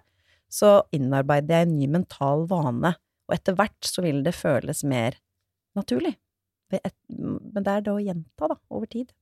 så 0.53 0.75
innarbeider 0.93 1.63
jeg 1.63 1.69
en 1.69 1.79
ny 1.81 1.89
mental 1.97 2.47
vane 2.49 2.95
og 3.33 3.39
etter 3.39 3.57
hvert 3.57 3.89
så 3.89 4.05
vil 4.05 4.21
det 4.27 4.35
føles 4.37 4.83
mer 4.85 5.17
naturlig. 5.79 6.15
Men 6.73 7.65
det 7.65 7.73
er 7.73 7.85
det 7.85 7.93
å 7.93 8.01
gjenta, 8.01 8.49
da, 8.51 8.57
over 8.73 8.89
tid. 8.93 9.13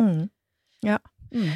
Mm. 0.00 0.26
Ja. 0.84 0.98
Mm. 1.32 1.52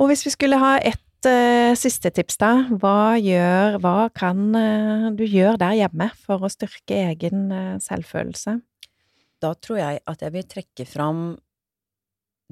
Og 0.00 0.10
hvis 0.10 0.24
vi 0.26 0.32
skulle 0.34 0.60
ha 0.60 0.74
ett 0.80 1.02
uh, 1.28 1.72
siste 1.78 2.10
tips, 2.14 2.38
da. 2.40 2.50
Hva 2.80 3.14
gjør 3.20 3.78
Hva 3.82 4.08
kan 4.14 4.50
uh, 4.56 5.08
du 5.16 5.24
gjøre 5.26 5.60
der 5.60 5.78
hjemme 5.80 6.10
for 6.24 6.42
å 6.42 6.50
styrke 6.52 6.98
egen 7.12 7.48
uh, 7.52 7.78
selvfølelse? 7.82 8.58
Da 9.42 9.54
tror 9.58 9.80
jeg 9.80 10.02
at 10.06 10.22
jeg 10.22 10.34
vil 10.36 10.46
trekke 10.50 10.86
fram 10.86 11.24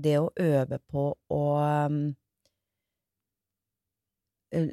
det 0.01 0.17
å 0.19 0.31
øve 0.41 0.81
på 0.91 1.11
å 1.31 1.43
um, 1.61 2.01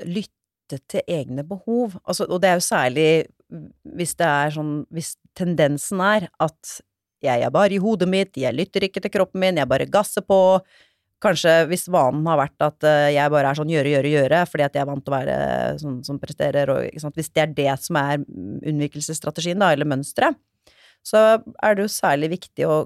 lytte 0.07 0.79
til 0.89 1.03
egne 1.03 1.45
behov. 1.47 1.97
Altså, 2.03 2.25
og 2.25 2.41
det 2.41 2.51
er 2.51 2.59
jo 2.59 2.65
særlig 2.65 3.09
hvis 3.97 4.17
det 4.19 4.27
er 4.27 4.49
sånn 4.51 4.71
Hvis 4.91 5.13
tendensen 5.37 6.01
er 6.03 6.25
at 6.43 6.79
jeg 7.23 7.41
er 7.41 7.53
bare 7.53 7.73
i 7.73 7.79
hodet 7.81 8.09
mitt, 8.09 8.35
jeg 8.37 8.53
lytter 8.53 8.85
ikke 8.85 9.01
til 9.01 9.13
kroppen 9.13 9.41
min, 9.41 9.57
jeg 9.57 9.69
bare 9.69 9.87
gasser 9.89 10.21
på 10.21 10.59
Kanskje 11.23 11.53
hvis 11.71 11.87
vanen 11.89 12.27
har 12.29 12.37
vært 12.37 12.61
at 12.61 12.85
eh, 12.85 13.11
jeg 13.15 13.33
bare 13.33 13.49
er 13.49 13.57
sånn 13.57 13.71
gjøre, 13.71 13.89
gjøre, 13.95 14.11
gjøre, 14.13 14.41
fordi 14.51 14.65
at 14.67 14.75
jeg 14.77 14.83
er 14.83 14.89
vant 14.89 15.05
til 15.05 15.13
å 15.13 15.17
være 15.17 15.37
sånn 15.81 15.95
som 16.05 16.19
presterer, 16.21 16.69
og 16.69 17.09
Hvis 17.15 17.31
det 17.33 17.43
er 17.43 17.55
det 17.57 17.73
som 17.81 17.97
er 17.97 18.21
unnvikelsesstrategien, 18.21 19.57
da, 19.61 19.71
eller 19.73 19.89
mønsteret, 19.89 20.37
så 21.05 21.23
er 21.63 21.77
det 21.77 21.87
jo 21.87 21.93
særlig 21.93 22.29
viktig 22.35 22.67
å 22.67 22.83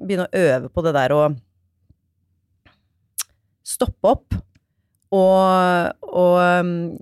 begynne 0.00 0.26
å 0.28 0.44
øve 0.44 0.68
på 0.72 0.84
det 0.84 0.92
der 0.96 1.14
å 1.14 1.22
stoppe 3.70 4.10
opp 4.10 4.36
og, 5.14 5.92
og 6.10 6.96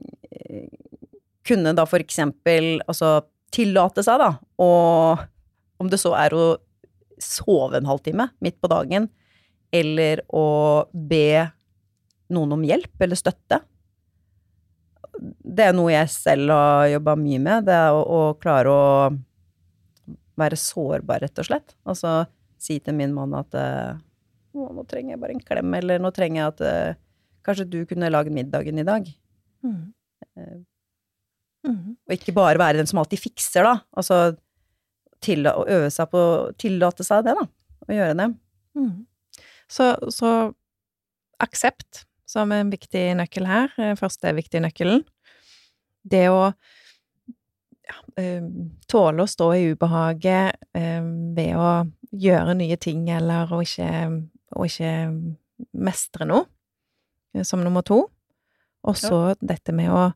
kunne 1.49 1.75
da 1.77 1.87
for 1.89 2.03
eksempel 2.03 2.79
altså 2.87 3.23
tillate 3.55 4.05
seg, 4.05 4.21
da, 4.21 4.35
og 4.61 5.25
om 5.81 5.91
det 5.91 6.01
så 6.01 6.13
er 6.19 6.35
å 6.37 6.47
sove 7.23 7.79
en 7.79 7.89
halvtime 7.89 8.29
midt 8.45 8.59
på 8.61 8.71
dagen, 8.71 9.09
eller 9.75 10.23
å 10.35 10.87
be 10.93 11.49
noen 12.33 12.55
om 12.57 12.65
hjelp 12.65 13.05
eller 13.05 13.19
støtte. 13.19 13.63
det 15.19 15.65
er 15.65 15.73
noe 15.75 15.91
jeg 15.91 16.11
selv 16.13 16.53
har 16.55 16.89
jobba 16.93 17.17
mye 17.19 17.41
med. 17.43 17.65
Det 17.67 17.75
er 17.75 17.97
å, 17.97 18.03
å, 18.05 18.21
klare 18.39 18.71
å 18.71 18.85
være 20.39 20.59
sårbar, 20.61 21.25
rett 21.25 21.41
og 21.43 21.49
slett. 21.49 21.75
Altså 21.89 22.21
si 22.59 22.79
til 22.83 22.95
min 22.99 23.15
mann 23.15 23.35
at 23.39 23.55
eh, 23.59 23.99
å, 24.55 24.71
nå 24.75 24.85
trenger 24.91 25.15
jeg 25.15 25.23
bare 25.23 25.37
en 25.37 25.45
klem, 25.45 25.75
eller 25.79 26.03
nå 26.03 26.11
trenger 26.15 26.41
jeg 26.41 26.53
at 26.53 26.65
eh, 26.69 26.99
kanskje 27.47 27.69
du 27.71 27.79
kunne 27.89 28.11
lage 28.13 28.33
middagen 28.35 28.81
i 28.81 28.87
dag. 28.87 29.07
Mm. 29.67 29.83
Eh, 30.39 30.57
mm. 31.69 31.85
Og 32.07 32.17
ikke 32.17 32.35
bare 32.37 32.61
være 32.61 32.81
den 32.81 32.91
som 32.91 33.03
alltid 33.03 33.23
fikser, 33.23 33.67
da. 33.67 33.77
Altså 33.99 34.39
til, 35.25 35.47
å 35.51 35.67
øve 35.67 35.91
seg 35.91 36.11
på 36.13 36.23
å 36.23 36.51
tillate 36.59 37.07
seg 37.07 37.27
det, 37.27 37.35
da. 37.39 37.47
Å 37.89 37.95
gjøre 37.95 38.19
det. 38.19 38.29
Mm. 38.79 38.93
Så, 39.69 39.93
så 40.15 40.53
aksept 41.39 42.07
som 42.29 42.53
en 42.53 42.73
viktig 42.73 43.05
nøkkel 43.19 43.49
her. 43.49 43.73
Eh, 43.81 43.95
første 43.99 44.33
viktige 44.37 44.63
nøkkelen. 44.65 45.05
Det 46.09 46.27
å 46.33 46.51
ja, 47.89 47.97
eh, 48.21 48.45
tåle 48.89 49.25
å 49.25 49.31
stå 49.31 49.49
i 49.57 49.71
ubehaget 49.73 50.59
eh, 50.77 51.03
ved 51.37 51.57
å 51.57 51.71
gjøre 52.13 52.57
nye 52.59 52.77
ting, 52.81 53.09
eller 53.13 53.53
å 53.53 53.63
ikke, 53.65 53.89
å 54.57 54.69
ikke 54.69 54.93
mestre 55.77 56.29
noe, 56.29 56.47
som 57.45 57.65
nummer 57.65 57.85
to. 57.85 58.05
Og 58.89 58.97
så 58.97 59.19
ja. 59.33 59.37
dette 59.55 59.75
med 59.77 59.93
å 59.93 60.09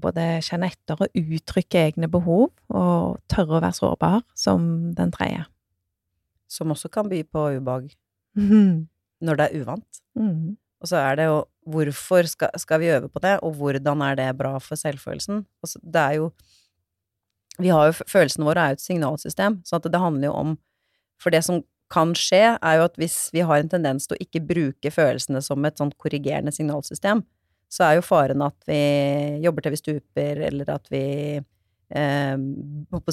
både 0.00 0.38
kjenne 0.40 0.70
etter 0.70 1.02
og 1.04 1.18
uttrykke 1.18 1.82
egne 1.90 2.08
behov, 2.08 2.46
og 2.72 3.18
tørre 3.28 3.58
å 3.58 3.60
være 3.60 3.76
sårbar, 3.76 4.22
som 4.32 4.62
den 4.96 5.12
tredje. 5.12 5.42
Som 6.48 6.72
også 6.72 6.88
kan 6.92 7.10
by 7.10 7.18
på 7.28 7.42
ubehag. 7.58 7.90
Mm. 8.36 8.88
Når 9.20 9.38
det 9.38 9.46
er 9.46 9.62
uvant. 9.62 10.02
Mm. 10.16 10.56
Og 10.80 10.88
så 10.88 11.00
er 11.00 11.18
det 11.18 11.26
jo 11.28 11.42
hvorfor 11.70 12.26
skal, 12.26 12.50
skal, 12.56 12.80
vi 12.80 12.90
øve 12.90 13.08
på 13.08 13.20
det, 13.22 13.38
og 13.44 13.54
hvordan 13.54 14.02
er 14.02 14.14
det 14.16 14.30
bra 14.38 14.58
for 14.58 14.80
selvfølelsen? 14.80 15.44
Altså, 15.62 15.80
det 15.84 16.00
er 16.00 16.12
jo 16.12 16.30
Vi 17.60 17.68
har 17.68 17.86
jo 17.86 17.92
Følelsene 18.08 18.46
våre 18.46 18.60
er 18.60 18.68
jo 18.72 18.78
et 18.78 18.80
signalsystem, 18.80 19.60
så 19.64 19.78
det 19.78 20.00
handler 20.00 20.26
jo 20.28 20.32
om 20.32 20.58
For 21.20 21.30
det 21.30 21.44
som 21.44 21.62
kan 21.90 22.14
skje, 22.14 22.56
er 22.62 22.74
jo 22.78 22.84
at 22.86 22.96
hvis 22.96 23.30
vi 23.34 23.42
har 23.42 23.58
en 23.58 23.68
tendens 23.68 24.06
til 24.06 24.14
å 24.14 24.22
ikke 24.22 24.40
bruke 24.46 24.90
følelsene 24.94 25.42
som 25.42 25.64
et 25.64 25.78
sånt 25.78 25.96
korrigerende 25.98 26.52
signalsystem, 26.54 27.24
så 27.70 27.84
er 27.84 27.96
jo 27.98 28.04
faren 28.06 28.42
at 28.46 28.54
vi 28.66 28.78
jobber 29.42 29.62
til 29.62 29.74
vi 29.74 29.80
stuper, 29.80 30.42
eller 30.46 30.70
at 30.70 30.86
vi 30.90 31.02
eh, 31.90 32.36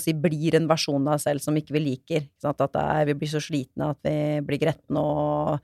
si, 0.01 0.13
blir 0.13 0.57
en 0.59 0.69
versjon 0.69 1.07
av 1.07 1.17
oss 1.17 1.27
selv 1.27 1.43
som 1.43 1.57
ikke 1.57 1.75
vi 1.77 1.83
liker. 1.89 2.29
At 2.47 2.63
er, 2.69 3.05
vi 3.09 3.17
blir 3.17 3.31
så 3.31 3.43
slitne 3.43 3.91
at 3.95 4.01
vi 4.05 4.17
blir 4.45 4.61
gretne 4.61 5.03
og 5.03 5.59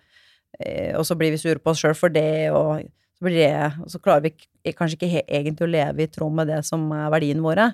Eh, 0.60 0.94
og 0.98 1.06
så 1.08 1.18
blir 1.18 1.34
vi 1.34 1.42
sure 1.42 1.62
på 1.62 1.74
oss 1.74 1.82
sjøl 1.82 1.96
for 1.98 2.14
det, 2.14 2.52
og 2.54 2.84
så, 3.18 3.30
det, 3.30 3.54
og 3.82 3.90
så 3.90 4.02
klarer 4.04 4.28
vi 4.28 4.74
kanskje 4.76 5.00
ikke 5.00 5.24
egentlig 5.24 5.66
å 5.66 5.72
leve 5.72 6.06
i 6.06 6.12
tråd 6.12 6.36
med 6.38 6.52
det 6.52 6.60
som 6.68 6.86
er 6.96 7.10
verdiene 7.14 7.46
våre. 7.46 7.72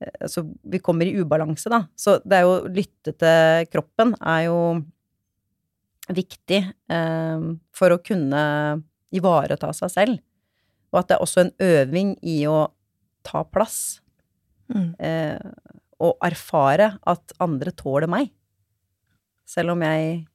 Eh, 0.00 0.28
så 0.30 0.46
vi 0.46 0.80
kommer 0.84 1.08
i 1.08 1.16
ubalanse, 1.18 1.70
da. 1.72 1.84
Så 1.98 2.18
det 2.24 2.38
er 2.38 2.46
jo 2.46 2.54
å 2.56 2.72
lytte 2.72 3.14
til 3.16 3.68
kroppen 3.72 4.14
er 4.20 4.46
jo 4.48 4.60
viktig 6.08 6.62
eh, 6.64 7.48
for 7.76 7.92
å 7.92 8.00
kunne 8.00 8.42
ivareta 9.12 9.72
seg 9.76 9.92
selv. 9.92 10.24
Og 10.88 11.02
at 11.02 11.10
det 11.10 11.18
er 11.18 11.24
også 11.24 11.44
en 11.44 11.56
øving 11.60 12.14
i 12.24 12.40
å 12.48 12.70
ta 13.26 13.42
plass. 13.44 14.00
Mm. 14.72 14.90
Eh, 15.00 15.38
og 15.98 16.18
erfare 16.22 16.92
at 17.08 17.34
andre 17.42 17.72
tåler 17.74 18.10
meg. 18.10 18.30
Selv 19.48 19.74
om 19.74 19.82
jeg 19.82 20.26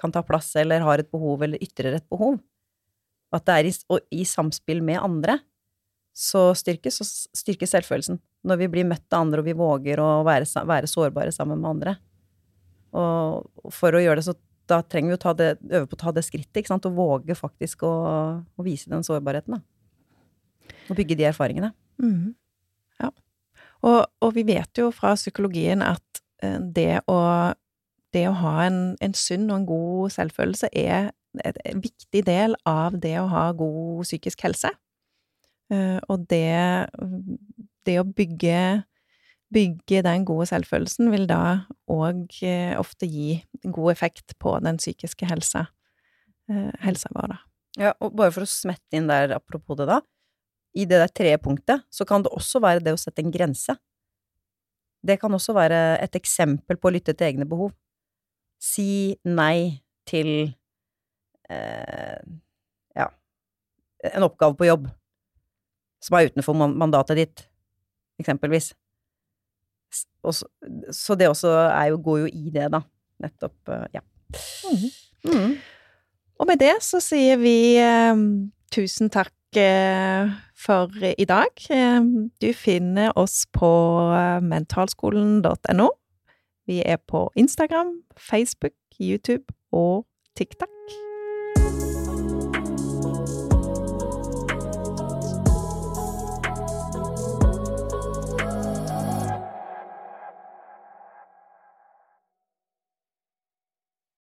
kan 0.00 0.12
ta 0.12 0.24
plass 0.26 0.50
eller 0.58 0.84
har 0.84 1.00
et 1.00 1.10
behov 1.12 1.44
eller 1.46 1.62
ytrer 1.62 1.94
et 1.96 2.08
behov. 2.10 2.40
At 3.34 3.46
det 3.46 3.58
er 3.58 3.68
i, 3.68 3.74
og 3.90 4.14
i 4.14 4.24
samspill 4.28 4.82
med 4.84 5.02
andre 5.02 5.38
så 6.14 6.52
styrkes, 6.54 7.00
så 7.00 7.06
styrkes 7.34 7.72
selvfølelsen. 7.74 8.20
Når 8.46 8.60
vi 8.60 8.70
blir 8.70 8.86
møtt 8.86 9.06
av 9.10 9.24
andre 9.24 9.42
og 9.42 9.48
vi 9.48 9.56
våger 9.58 10.02
å 10.02 10.22
være, 10.26 10.46
være 10.70 10.90
sårbare 10.90 11.34
sammen 11.34 11.58
med 11.62 11.70
andre. 11.72 11.94
Og 12.94 13.72
for 13.74 13.96
å 13.96 14.02
gjøre 14.02 14.20
det, 14.20 14.26
så 14.28 14.36
da 14.70 14.78
trenger 14.86 15.12
vi 15.12 15.18
å 15.18 15.34
det, 15.36 15.48
øve 15.66 15.88
på 15.90 15.98
å 15.98 16.02
ta 16.04 16.12
det 16.14 16.22
skrittet, 16.24 16.62
ikke 16.62 16.70
sant, 16.70 16.86
og 16.88 16.96
våge 16.96 17.34
faktisk 17.36 17.82
å, 17.88 17.94
å 18.40 18.64
vise 18.64 18.92
den 18.92 19.04
sårbarheten, 19.04 19.58
da. 19.58 20.74
Og 20.88 20.96
bygge 20.96 21.18
de 21.18 21.26
erfaringene. 21.28 21.72
Mm. 22.00 22.32
Og, 23.84 24.00
og, 24.24 24.30
vi 24.36 24.46
vet 24.48 24.80
jo 24.80 24.88
fra 24.94 25.12
psykologien 25.18 25.84
at 25.84 26.22
eh, 26.42 26.58
det 26.74 27.04
å 27.10 27.18
det 28.14 28.28
å 28.30 28.36
ha 28.38 28.54
en, 28.68 28.80
en 29.02 29.14
sunn 29.18 29.48
og 29.50 29.56
en 29.58 29.66
god 29.66 30.12
selvfølelse 30.14 30.68
er 30.78 31.10
en 31.42 31.80
viktig 31.82 32.20
del 32.28 32.54
av 32.68 32.94
det 33.02 33.16
å 33.18 33.26
ha 33.32 33.48
god 33.58 34.04
psykisk 34.06 34.44
helse. 34.46 34.70
Uh, 35.72 35.98
og 36.12 36.28
det, 36.30 36.86
det 37.88 37.96
å 37.98 38.06
bygge, 38.06 38.84
bygge 39.54 40.04
den 40.06 40.26
gode 40.28 40.46
selvfølelsen 40.52 41.10
vil 41.10 41.26
da 41.26 41.40
òg 41.90 42.38
eh, 42.46 42.76
ofte 42.78 43.08
gi 43.10 43.40
god 43.64 43.90
effekt 43.96 44.36
på 44.38 44.54
den 44.62 44.78
psykiske 44.78 45.26
helsa, 45.26 45.66
helsa 46.84 47.10
vår, 47.16 47.34
da. 47.34 47.40
Ja, 47.80 47.92
og 47.98 48.14
bare 48.14 48.30
for 48.34 48.46
å 48.46 48.50
smette 48.50 48.94
inn 48.94 49.10
der, 49.10 49.34
apropos 49.34 49.80
det, 49.80 49.88
da. 49.90 49.98
I 50.74 50.86
det 50.90 50.98
der 50.98 51.10
tredje 51.12 51.38
punktet, 51.38 51.84
så 51.90 52.06
kan 52.08 52.24
det 52.24 52.32
også 52.34 52.60
være 52.62 52.82
det 52.82 52.94
å 52.96 53.00
sette 53.00 53.22
en 53.22 53.32
grense. 53.34 53.76
Det 55.04 55.18
kan 55.20 55.32
også 55.36 55.54
være 55.54 55.80
et 56.02 56.16
eksempel 56.18 56.80
på 56.80 56.90
å 56.90 56.94
lytte 56.96 57.14
til 57.14 57.28
egne 57.28 57.46
behov 57.48 57.72
si 58.64 59.14
nei 59.28 59.82
til 60.08 60.30
eh, 61.52 62.20
ja, 62.96 63.08
en 64.12 64.26
oppgave 64.26 64.56
på 64.58 64.68
jobb 64.68 64.88
som 66.04 66.18
er 66.18 66.28
utenfor 66.28 66.56
mandatet 66.68 67.20
ditt, 67.20 67.44
eksempelvis. 68.20 68.72
Så, 69.94 70.48
så, 70.92 71.16
det 71.16 71.30
også 71.30 71.52
er 71.68 71.92
jo, 71.92 72.00
går 72.02 72.24
jo 72.24 72.26
i 72.28 72.50
det, 72.52 72.66
da. 72.74 72.82
Nettopp, 73.24 73.56
eh, 73.72 73.86
ja. 73.94 74.02
Mm. 74.66 74.84
Mm. 75.30 75.54
Og 76.40 76.48
med 76.50 76.60
det 76.60 76.74
så 76.84 77.00
sier 77.00 77.38
vi 77.40 77.56
eh, 77.80 78.24
tusen 78.74 79.12
takk 79.12 79.60
eh, 79.60 80.34
for 80.64 80.90
i 81.18 81.24
dag. 81.28 81.52
Eh, 81.70 82.00
du 82.40 82.52
finner 82.56 83.12
oss 83.18 83.44
på 83.52 83.70
eh, 84.16 84.40
mentalskolen.no. 84.42 85.88
Vi 86.66 86.82
er 86.84 86.96
på 86.96 87.30
Instagram, 87.36 87.92
Facebook, 88.16 88.78
YouTube 89.00 89.44
og 89.72 90.06
TikTok. 90.36 90.73